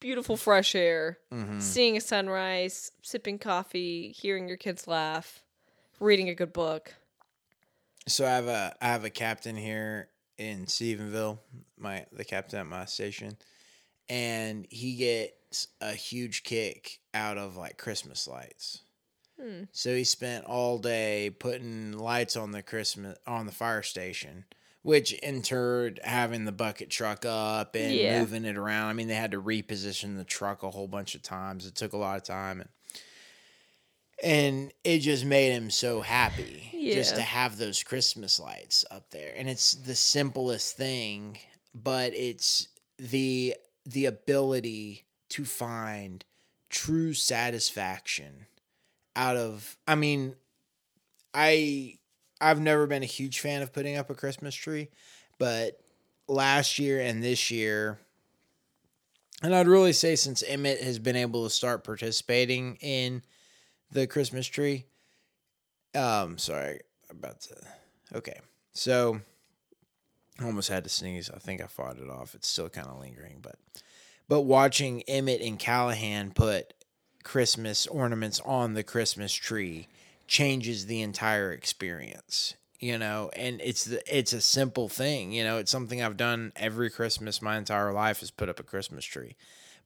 beautiful 0.00 0.36
fresh 0.36 0.74
air, 0.74 1.18
mm-hmm. 1.32 1.60
seeing 1.60 1.96
a 1.96 2.00
sunrise, 2.00 2.90
sipping 3.02 3.38
coffee, 3.38 4.12
hearing 4.16 4.48
your 4.48 4.56
kids 4.56 4.88
laugh, 4.88 5.44
reading 6.00 6.28
a 6.28 6.34
good 6.34 6.52
book. 6.52 6.94
So 8.08 8.26
I 8.26 8.30
have 8.30 8.48
a 8.48 8.74
I 8.80 8.86
have 8.88 9.04
a 9.04 9.10
captain 9.10 9.56
here 9.56 10.08
in 10.36 10.66
Stephenville, 10.66 11.38
my 11.78 12.06
the 12.12 12.24
captain 12.24 12.58
at 12.58 12.66
my 12.66 12.86
station, 12.86 13.36
and 14.08 14.66
he 14.70 14.96
gets 14.96 15.68
a 15.80 15.92
huge 15.92 16.42
kick 16.42 16.98
out 17.14 17.38
of 17.38 17.56
like 17.56 17.78
Christmas 17.78 18.26
lights. 18.26 18.80
Hmm. 19.40 19.64
So 19.72 19.94
he 19.94 20.04
spent 20.04 20.44
all 20.44 20.78
day 20.78 21.30
putting 21.30 21.92
lights 21.96 22.36
on 22.36 22.50
the 22.52 22.62
Christmas 22.62 23.16
on 23.26 23.46
the 23.46 23.52
fire 23.52 23.82
station, 23.82 24.44
which 24.82 25.12
interred 25.14 26.00
having 26.04 26.44
the 26.44 26.52
bucket 26.52 26.90
truck 26.90 27.24
up 27.24 27.74
and 27.74 27.94
Yeah. 27.94 28.20
moving 28.20 28.44
it 28.44 28.56
around. 28.56 28.88
I 28.88 28.92
mean, 28.92 29.08
they 29.08 29.14
had 29.14 29.30
to 29.32 29.40
reposition 29.40 30.16
the 30.16 30.24
truck 30.24 30.62
a 30.62 30.70
whole 30.70 30.88
bunch 30.88 31.14
of 31.14 31.22
times. 31.22 31.66
It 31.66 31.74
took 31.74 31.92
a 31.92 31.96
lot 31.98 32.16
of 32.18 32.24
time 32.24 32.60
and 32.60 32.70
and 34.22 34.72
it 34.84 34.98
just 34.98 35.24
made 35.24 35.50
him 35.52 35.70
so 35.70 36.02
happy 36.02 36.68
just 36.92 37.14
to 37.16 37.22
have 37.22 37.56
those 37.56 37.82
Christmas 37.82 38.38
lights 38.38 38.84
up 38.90 39.10
there. 39.10 39.32
And 39.34 39.48
it's 39.48 39.72
the 39.72 39.94
simplest 39.94 40.76
thing, 40.76 41.38
but 41.74 42.12
it's 42.14 42.68
the 42.98 43.56
the 43.86 44.04
ability 44.04 45.06
to 45.30 45.46
find 45.46 46.22
true 46.68 47.14
satisfaction 47.14 48.46
out 49.16 49.36
of 49.36 49.76
I 49.86 49.94
mean 49.94 50.34
I 51.34 51.98
I've 52.40 52.60
never 52.60 52.86
been 52.86 53.02
a 53.02 53.06
huge 53.06 53.40
fan 53.40 53.62
of 53.62 53.72
putting 53.72 53.96
up 53.96 54.08
a 54.08 54.14
Christmas 54.14 54.54
tree, 54.54 54.88
but 55.38 55.78
last 56.26 56.78
year 56.78 57.00
and 57.00 57.22
this 57.22 57.50
year 57.50 57.98
and 59.42 59.54
I'd 59.54 59.68
really 59.68 59.92
say 59.92 60.16
since 60.16 60.42
Emmett 60.46 60.82
has 60.82 60.98
been 60.98 61.16
able 61.16 61.44
to 61.44 61.50
start 61.50 61.82
participating 61.84 62.76
in 62.80 63.22
the 63.90 64.06
Christmas 64.06 64.46
tree. 64.46 64.84
Um, 65.94 66.38
sorry, 66.38 66.80
about 67.08 67.40
to. 67.42 67.56
Okay, 68.14 68.38
so 68.72 69.20
I 70.38 70.44
almost 70.44 70.68
had 70.68 70.84
to 70.84 70.90
sneeze. 70.90 71.30
I 71.30 71.38
think 71.38 71.62
I 71.62 71.66
fought 71.66 71.98
it 71.98 72.10
off. 72.10 72.34
It's 72.34 72.48
still 72.48 72.68
kind 72.68 72.86
of 72.86 72.98
lingering, 72.98 73.38
but 73.42 73.56
but 74.28 74.42
watching 74.42 75.02
Emmett 75.02 75.40
and 75.40 75.58
Callahan 75.58 76.32
put 76.32 76.74
Christmas 77.22 77.86
ornaments 77.86 78.40
on 78.44 78.74
the 78.74 78.82
Christmas 78.82 79.32
tree 79.32 79.88
changes 80.26 80.86
the 80.86 81.02
entire 81.02 81.52
experience. 81.52 82.54
You 82.78 82.96
know, 82.96 83.30
and 83.36 83.60
it's 83.62 83.84
the 83.84 84.00
it's 84.18 84.32
a 84.32 84.40
simple 84.40 84.88
thing. 84.88 85.32
You 85.32 85.44
know, 85.44 85.58
it's 85.58 85.70
something 85.70 86.02
I've 86.02 86.16
done 86.16 86.52
every 86.56 86.88
Christmas 86.88 87.42
my 87.42 87.58
entire 87.58 87.92
life 87.92 88.22
is 88.22 88.30
put 88.30 88.48
up 88.48 88.58
a 88.58 88.62
Christmas 88.62 89.04
tree. 89.04 89.36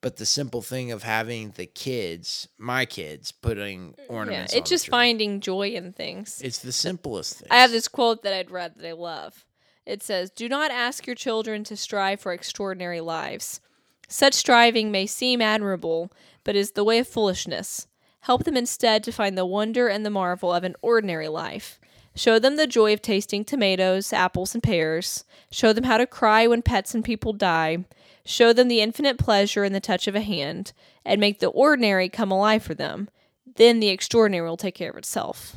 but 0.01 0.16
the 0.19 0.27
simple 0.27 0.61
thing 0.61 0.93
of 0.93 1.02
having 1.02 1.52
the 1.56 1.65
kids, 1.65 2.47
my 2.59 2.85
kids, 2.85 3.32
putting 3.32 3.94
Yeah, 3.97 4.05
ornaments. 4.09 4.52
on 4.52 4.59
it's 4.59 4.69
just 4.69 4.89
finding 4.89 5.40
joy 5.40 5.69
in 5.70 5.93
things. 5.94 6.43
It's 6.44 6.59
the 6.59 6.73
simplest 6.73 7.39
thing. 7.39 7.48
I 7.51 7.56
have 7.56 7.70
this 7.70 7.89
quote 7.89 8.23
that 8.23 8.35
I'd 8.35 8.51
read 8.51 8.74
that 8.77 8.86
I 8.86 8.93
love. 8.93 9.47
It 9.86 10.02
says, 10.02 10.31
Do 10.31 10.47
not 10.48 10.70
ask 10.70 11.06
your 11.06 11.16
children 11.16 11.65
to 11.65 11.77
strive 11.77 12.20
for 12.20 12.32
extraordinary 12.35 13.01
lives. 13.01 13.61
Such 14.09 14.35
striving 14.35 14.91
may 14.91 15.07
seem 15.07 15.41
admirable, 15.41 16.13
but 16.45 16.57
is 16.57 16.73
the 16.73 16.85
way 16.85 16.99
of 16.99 17.09
foolishness. 17.09 17.87
Help 18.21 18.45
them 18.45 18.57
instead 18.57 19.05
to 19.05 19.13
find 19.13 19.37
the 19.37 19.47
wonder 19.47 19.89
and 19.89 20.05
the 20.05 20.11
marvel 20.11 20.53
of 20.53 20.65
an 20.65 20.77
ordinary 20.83 21.29
life. 21.29 21.79
Show 22.17 22.39
them 22.39 22.57
the 22.57 22.67
joy 22.67 22.93
of 22.93 23.03
tasting 23.03 23.45
tomatoes, 23.45 24.13
apples, 24.13 24.55
and 24.55 24.63
pears. 24.63 25.25
Show 25.51 25.73
them 25.73 25.85
how 25.85 25.99
to 25.99 26.07
cry 26.07 26.47
when 26.47 26.63
pets 26.63 26.95
and 26.95 27.05
people 27.05 27.33
die. 27.33 27.85
Show 28.25 28.53
them 28.53 28.69
the 28.69 28.81
infinite 28.81 29.19
pleasure 29.19 29.65
in 29.65 29.73
the 29.73 29.81
touch 29.81 30.07
of 30.07 30.15
a 30.15 30.21
hand, 30.21 30.73
and 31.05 31.21
make 31.21 31.41
the 31.41 31.49
ordinary 31.49 32.09
come 32.09 32.31
alive 32.31 32.63
for 32.63 32.75
them. 32.75 33.09
Then 33.57 33.81
the 33.81 33.89
extraordinary 33.89 34.49
will 34.49 34.57
take 34.57 34.75
care 34.75 34.91
of 34.91 34.97
itself. 34.97 35.57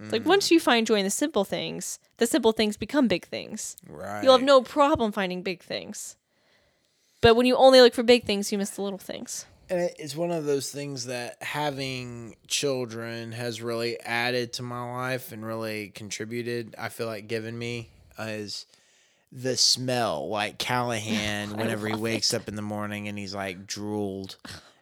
It's 0.00 0.12
like 0.12 0.26
once 0.26 0.48
mm. 0.48 0.52
you 0.52 0.60
find 0.60 0.86
joy 0.86 0.96
in 0.96 1.04
the 1.04 1.10
simple 1.10 1.44
things, 1.44 1.98
the 2.18 2.26
simple 2.26 2.52
things 2.52 2.76
become 2.76 3.08
big 3.08 3.26
things. 3.26 3.76
right. 3.88 4.22
You'll 4.22 4.36
have 4.36 4.42
no 4.42 4.60
problem 4.60 5.10
finding 5.10 5.42
big 5.42 5.62
things. 5.62 6.16
But 7.20 7.34
when 7.34 7.46
you 7.46 7.56
only 7.56 7.80
look 7.80 7.94
for 7.94 8.02
big 8.02 8.24
things, 8.24 8.52
you 8.52 8.58
miss 8.58 8.70
the 8.70 8.82
little 8.82 8.98
things. 8.98 9.46
And 9.68 9.90
it's 9.98 10.14
one 10.14 10.30
of 10.30 10.44
those 10.44 10.70
things 10.70 11.06
that 11.06 11.42
having 11.42 12.36
children 12.46 13.32
has 13.32 13.60
really 13.60 13.98
added 14.00 14.52
to 14.54 14.62
my 14.62 14.92
life 14.92 15.32
and 15.32 15.44
really 15.44 15.88
contributed. 15.88 16.74
I 16.78 16.88
feel 16.88 17.08
like 17.08 17.26
given 17.26 17.58
me 17.58 17.88
uh, 18.18 18.24
is 18.24 18.66
the 19.32 19.56
smell, 19.56 20.28
like 20.28 20.58
Callahan, 20.58 21.50
whenever 21.56 21.88
he 21.88 21.96
wakes 21.96 22.32
up 22.32 22.46
in 22.46 22.54
the 22.54 22.62
morning 22.62 23.08
and 23.08 23.18
he's 23.18 23.34
like 23.34 23.66
drooled. 23.66 24.36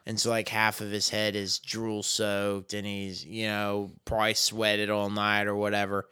And 0.05 0.19
so, 0.19 0.29
like, 0.29 0.49
half 0.49 0.81
of 0.81 0.91
his 0.91 1.09
head 1.09 1.35
is 1.35 1.57
drool 1.57 2.03
soaked, 2.03 2.75
and 2.75 2.85
he's, 2.85 3.25
you 3.25 3.47
know, 3.47 3.89
probably 4.05 4.35
sweated 4.35 4.91
all 4.91 5.09
night 5.09 5.47
or 5.47 5.55
whatever. 5.55 6.07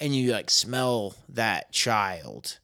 And 0.00 0.14
you, 0.14 0.32
like, 0.32 0.50
smell 0.50 1.14
that 1.28 1.70
child. 1.70 2.58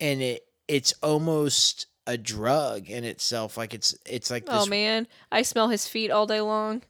And 0.00 0.20
it 0.20 0.44
it's 0.66 0.92
almost 1.02 1.86
a 2.08 2.18
drug 2.18 2.90
in 2.90 3.04
itself. 3.04 3.56
Like, 3.56 3.74
it's, 3.74 3.94
it's 4.04 4.30
like 4.30 4.44
oh, 4.48 4.52
this 4.52 4.66
Oh 4.66 4.70
man, 4.70 5.06
I 5.30 5.42
smell 5.42 5.68
his 5.68 5.86
feet 5.86 6.10
all 6.10 6.26
day 6.26 6.40
long. 6.40 6.82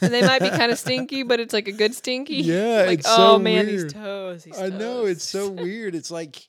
And 0.00 0.12
they 0.12 0.22
might 0.22 0.42
be 0.42 0.50
kind 0.50 0.70
of 0.72 0.78
stinky, 0.80 1.22
but 1.22 1.40
it's 1.40 1.52
like 1.52 1.68
a 1.68 1.72
good 1.72 1.94
stinky. 1.94 2.36
Yeah, 2.36 2.84
like 2.86 3.00
it's 3.00 3.08
oh 3.08 3.16
so 3.16 3.38
man, 3.38 3.66
weird. 3.66 3.84
these 3.84 3.92
toes. 3.92 4.44
These 4.44 4.58
I 4.58 4.68
know 4.68 5.04
it's 5.04 5.24
so 5.24 5.48
weird. 5.50 5.94
It's 5.94 6.10
like 6.10 6.48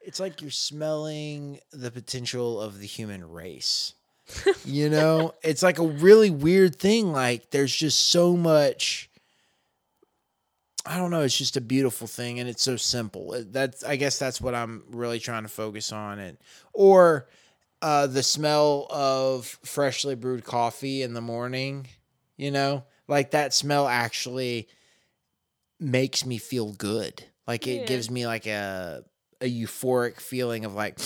it's 0.00 0.20
like 0.20 0.42
you're 0.42 0.50
smelling 0.50 1.60
the 1.72 1.90
potential 1.90 2.60
of 2.60 2.78
the 2.78 2.86
human 2.86 3.30
race. 3.30 3.94
you 4.64 4.88
know, 4.88 5.34
it's 5.42 5.62
like 5.62 5.78
a 5.78 5.86
really 5.86 6.30
weird 6.30 6.76
thing. 6.76 7.12
Like 7.12 7.50
there's 7.50 7.74
just 7.74 8.10
so 8.10 8.36
much. 8.36 9.10
I 10.86 10.98
don't 10.98 11.10
know. 11.10 11.22
It's 11.22 11.36
just 11.38 11.56
a 11.56 11.60
beautiful 11.62 12.06
thing, 12.06 12.40
and 12.40 12.48
it's 12.48 12.62
so 12.62 12.76
simple. 12.76 13.32
It- 13.34 13.52
That's 13.52 13.82
I 13.84 13.96
guess 13.96 14.18
that's 14.18 14.40
what 14.40 14.54
I'm 14.54 14.84
really 14.90 15.18
trying 15.18 15.44
to 15.44 15.48
focus 15.48 15.92
on, 15.92 16.18
and 16.18 16.36
or 16.72 17.28
uh, 17.82 18.06
the 18.06 18.22
smell 18.22 18.86
of 18.90 19.46
freshly 19.64 20.14
brewed 20.14 20.44
coffee 20.44 21.02
in 21.02 21.14
the 21.14 21.20
morning. 21.20 21.86
You 22.36 22.50
know, 22.50 22.84
like 23.08 23.30
that 23.30 23.54
smell 23.54 23.86
actually 23.88 24.68
makes 25.80 26.24
me 26.24 26.38
feel 26.38 26.72
good. 26.72 27.24
Like 27.46 27.66
it 27.66 27.80
Yeah. 27.80 27.86
gives 27.86 28.10
me 28.10 28.26
like 28.26 28.46
a 28.46 29.04
a 29.40 29.46
euphoric 29.46 30.20
feeling 30.20 30.64
of 30.64 30.74
like, 30.74 30.98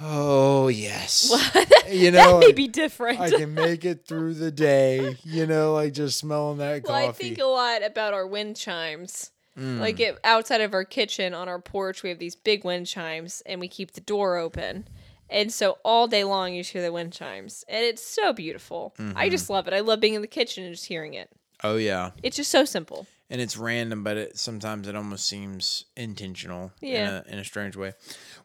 oh 0.00 0.68
yes, 0.68 1.30
What? 1.30 1.72
You 1.92 2.10
know 2.12 2.40
that 2.40 2.46
may 2.46 2.52
be 2.52 2.68
different. 2.68 3.20
I 3.20 3.30
can 3.30 3.54
make 3.54 3.84
it 3.84 4.06
through 4.06 4.34
the 4.34 4.50
day. 4.50 5.16
You 5.24 5.46
know, 5.46 5.74
like 5.74 5.92
just 5.92 6.18
smelling 6.18 6.58
that 6.58 6.84
well, 6.84 6.94
I 6.94 7.12
think 7.12 7.38
a 7.38 7.44
lot 7.44 7.82
about 7.84 8.14
our 8.14 8.26
wind 8.26 8.56
chimes. 8.56 9.30
Mm. 9.58 9.78
Like 9.78 10.00
it, 10.00 10.18
outside 10.24 10.60
of 10.60 10.74
our 10.74 10.84
kitchen 10.84 11.32
on 11.32 11.48
our 11.48 11.60
porch, 11.60 12.02
we 12.02 12.08
have 12.08 12.18
these 12.18 12.34
big 12.34 12.64
wind 12.64 12.86
chimes, 12.88 13.40
and 13.46 13.60
we 13.60 13.68
keep 13.68 13.92
the 13.92 14.00
door 14.00 14.36
open. 14.36 14.88
And 15.30 15.52
so 15.52 15.78
all 15.84 16.06
day 16.08 16.24
long, 16.24 16.54
you 16.54 16.60
just 16.62 16.72
hear 16.72 16.82
the 16.82 16.92
wind 16.92 17.12
chimes, 17.12 17.64
and 17.68 17.84
it's 17.84 18.04
so 18.04 18.32
beautiful. 18.32 18.94
I 18.98 19.28
Mhm. 19.28 19.30
just 19.30 19.48
love 19.48 19.68
it. 19.68 19.74
I 19.74 19.80
love 19.80 20.00
being 20.00 20.14
in 20.14 20.22
the 20.22 20.26
kitchen 20.26 20.64
and 20.64 20.74
just 20.74 20.86
hearing 20.86 21.14
it. 21.14 21.30
oh 21.62 21.76
yeah, 21.76 22.10
It's 22.22 22.36
just 22.36 22.50
so 22.50 22.64
simple. 22.64 23.06
And 23.30 23.40
it's 23.40 23.56
random, 23.56 24.04
but 24.04 24.16
it 24.16 24.38
sometimes 24.38 24.86
it 24.88 24.94
almost 24.94 25.26
seems 25.26 25.84
intentional. 25.96 26.72
Yeah. 26.80 27.08
in 27.08 27.14
a, 27.14 27.24
in 27.34 27.38
a 27.38 27.44
strange 27.44 27.76
way. 27.76 27.92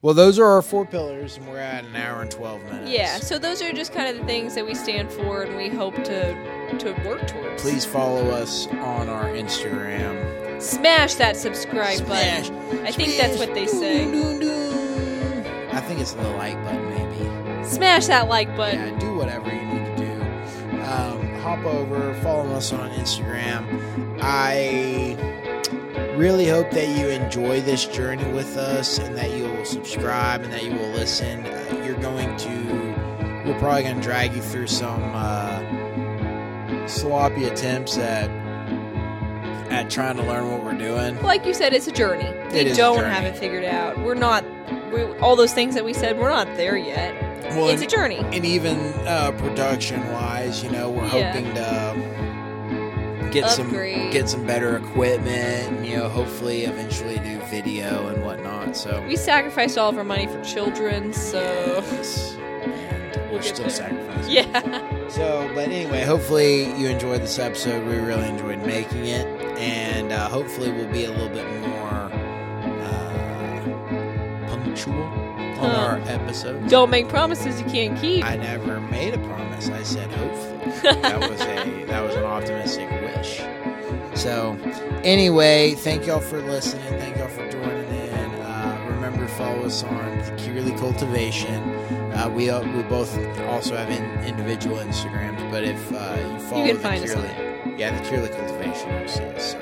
Well, 0.01 0.13
those 0.13 0.39
are 0.39 0.45
our 0.45 0.61
four 0.61 0.85
pillars, 0.85 1.37
and 1.37 1.47
we're 1.47 1.57
at 1.59 1.83
an 1.83 1.95
hour 1.95 2.21
and 2.21 2.31
twelve 2.31 2.61
minutes. 2.63 2.89
Yeah. 2.91 3.17
So 3.17 3.37
those 3.37 3.61
are 3.61 3.73
just 3.73 3.93
kind 3.93 4.09
of 4.09 4.17
the 4.21 4.25
things 4.25 4.55
that 4.55 4.65
we 4.65 4.73
stand 4.73 5.11
for, 5.11 5.43
and 5.43 5.55
we 5.57 5.69
hope 5.69 5.95
to 6.05 6.77
to 6.77 6.91
work 7.05 7.27
towards. 7.27 7.61
Please 7.61 7.83
follow 7.85 8.29
us 8.29 8.67
on 8.67 9.09
our 9.09 9.25
Instagram. 9.25 10.61
smash 10.61 11.15
that 11.15 11.35
subscribe 11.35 11.97
Smash, 11.97 12.49
button. 12.49 12.85
I 12.85 12.91
think 12.91 13.17
that's 13.17 13.37
what 13.37 13.53
they 13.53 13.67
say. 13.67 14.05
Doo, 14.05 14.39
doo, 14.39 14.39
doo. 14.39 15.43
I 15.71 15.81
think 15.81 15.99
it's 15.99 16.13
the 16.13 16.27
like 16.31 16.55
button, 16.63 16.89
maybe. 16.89 17.65
Smash 17.67 18.07
that 18.07 18.27
like 18.27 18.55
button. 18.57 18.93
Yeah, 18.93 18.99
do 18.99 19.15
whatever 19.15 19.47
you 19.53 19.61
need 19.65 19.97
to 19.97 20.03
do. 20.05 20.81
Um, 20.81 21.33
hop 21.41 21.63
over, 21.65 22.13
follow 22.21 22.49
us 22.55 22.71
on 22.73 22.89
Instagram. 22.91 24.08
I 24.21 25.15
really 26.17 26.47
hope 26.47 26.71
that 26.71 26.87
you 26.97 27.07
enjoy 27.07 27.61
this 27.61 27.85
journey 27.85 28.29
with 28.31 28.57
us 28.57 28.99
and 28.99 29.15
that 29.17 29.31
you 29.35 29.43
will 29.45 29.65
subscribe 29.65 30.41
and 30.41 30.51
that 30.53 30.63
you 30.63 30.73
will 30.73 30.89
listen. 30.89 31.45
Uh, 31.45 31.83
you're 31.85 31.99
going 31.99 32.35
to, 32.37 32.49
we're 33.45 33.57
probably 33.59 33.83
going 33.83 33.95
to 33.95 34.01
drag 34.01 34.33
you 34.33 34.41
through 34.41 34.67
some 34.67 35.01
uh, 35.13 36.87
sloppy 36.87 37.45
attempts 37.45 37.97
at 37.97 38.29
at 39.69 39.87
trying 39.87 40.17
to 40.17 40.23
learn 40.23 40.49
what 40.51 40.63
we're 40.63 40.73
doing. 40.75 41.21
Like 41.21 41.45
you 41.45 41.53
said, 41.53 41.73
it's 41.73 41.85
a 41.85 41.91
journey. 41.91 42.23
We 42.51 42.59
It 42.59 42.67
is 42.67 42.75
don't 42.77 42.97
journey. 43.01 43.13
have 43.13 43.23
it 43.25 43.37
figured 43.37 43.63
out. 43.65 43.99
We're 43.99 44.15
not. 44.15 44.43
We, 44.91 45.03
all 45.19 45.35
those 45.35 45.53
things 45.53 45.75
that 45.75 45.85
we 45.85 45.93
said, 45.93 46.17
we're 46.17 46.31
not 46.31 46.47
there 46.57 46.75
yet. 46.75 47.13
Well, 47.55 47.69
it's 47.69 47.83
a 47.83 47.85
journey. 47.87 48.17
and 48.17 48.43
even 48.45 48.77
uh, 49.07 49.31
production 49.37 50.05
wise, 50.11 50.63
you 50.63 50.71
know, 50.71 50.89
we're 50.89 51.03
Yeah. 51.05 51.31
hoping 51.33 51.53
to 51.53 52.08
get 53.31 53.49
some 53.49 53.71
get 53.71 54.29
some 54.29 54.45
better 54.45 54.77
equipment. 54.77 55.27
And, 55.29 55.85
you 55.85 55.97
know, 55.97 56.09
hopefully, 56.09 56.63
eventually 56.65 57.17
do 57.19 57.39
video 57.49 58.07
and 58.07 58.23
whatnot. 58.23 58.75
So 58.75 59.03
We 59.07 59.15
sacrificed 59.15 59.77
all 59.77 59.89
of 59.89 59.97
our 59.97 60.03
money 60.03 60.27
for 60.27 60.41
children, 60.43 61.13
so 61.13 61.39
Yes. 61.91 62.35
and 62.35 63.15
We'll 63.29 63.33
we're 63.35 63.41
still 63.41 63.65
there. 63.65 63.69
sacrificing. 63.69 64.31
yeah. 64.31 65.07
So, 65.09 65.49
but 65.55 65.69
anyway, 65.69 66.03
hopefully 66.03 66.65
you 66.77 66.87
enjoyed 66.89 67.21
this 67.21 67.39
episode. 67.39 67.85
We 67.87 67.95
really 67.97 68.27
enjoyed 68.27 68.59
making 68.65 69.05
it, 69.05 69.25
and 69.57 70.11
uh, 70.11 70.29
hopefully 70.29 70.71
we'll 70.71 70.91
be 70.91 71.05
a 71.05 71.11
little 71.11 71.29
bit 71.29 71.45
more 71.67 72.11
uh, 72.83 74.47
punctual 74.47 74.93
on 75.03 75.55
Huh. 75.57 75.67
our 75.67 75.97
episodes. 76.07 76.69
Don't 76.71 76.89
make 76.89 77.09
promises 77.09 77.59
you 77.59 77.67
can't 77.67 77.99
keep. 77.99 78.23
I 78.23 78.35
never 78.37 78.79
made 78.81 79.13
a 79.13 79.17
promise. 79.19 79.69
I 79.69 79.83
said 79.83 80.09
hopefully. 80.11 80.48
That 80.83 81.29
was 81.29 81.41
a 81.41 81.85
that 81.85 82.03
was 82.03 82.15
an 82.15 82.23
optimistic 82.23 82.89
wish. 83.01 83.41
So, 84.19 84.57
anyway, 85.03 85.75
thank 85.75 86.05
y'all 86.05 86.19
for 86.19 86.41
listening. 86.41 86.99
Thank 86.99 87.17
y'all 87.17 87.27
for 87.27 87.49
joining 87.49 87.87
in. 87.87 88.29
Uh, 88.41 88.87
remember, 88.89 89.27
follow 89.27 89.65
us 89.65 89.83
on 89.83 90.17
the 90.17 90.23
Cearley 90.37 90.77
Cultivation. 90.77 91.63
Uh, 92.13 92.29
we 92.33 92.49
uh, 92.49 92.61
we 92.75 92.83
both 92.83 93.17
also 93.47 93.75
have 93.77 93.89
in, 93.89 94.03
individual 94.25 94.77
Instagrams, 94.77 95.49
but 95.51 95.63
if 95.63 95.91
uh, 95.93 96.17
you 96.33 96.39
follow 96.39 96.63
you 96.63 96.73
can 96.73 96.75
the 96.77 96.81
find 96.81 97.03
us 97.03 97.15
on 97.15 97.77
yeah, 97.77 97.97
the 97.97 98.09
Cearley 98.09 98.29
Cultivation, 98.29 98.89
you'll 98.99 99.07
see 99.07 99.23
us. 99.23 99.51
So, 99.51 99.59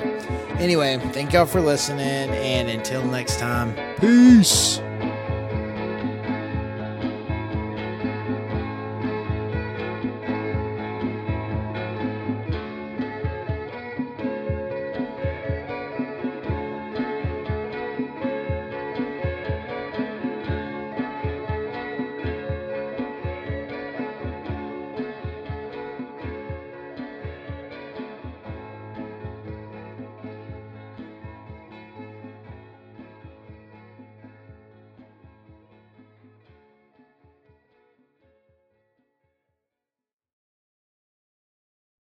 anyway, 0.58 0.98
thank 1.12 1.32
y'all 1.32 1.46
for 1.46 1.60
listening, 1.60 2.00
and 2.02 2.68
until 2.68 3.04
next 3.04 3.38
time, 3.38 3.74
peace. 4.00 4.80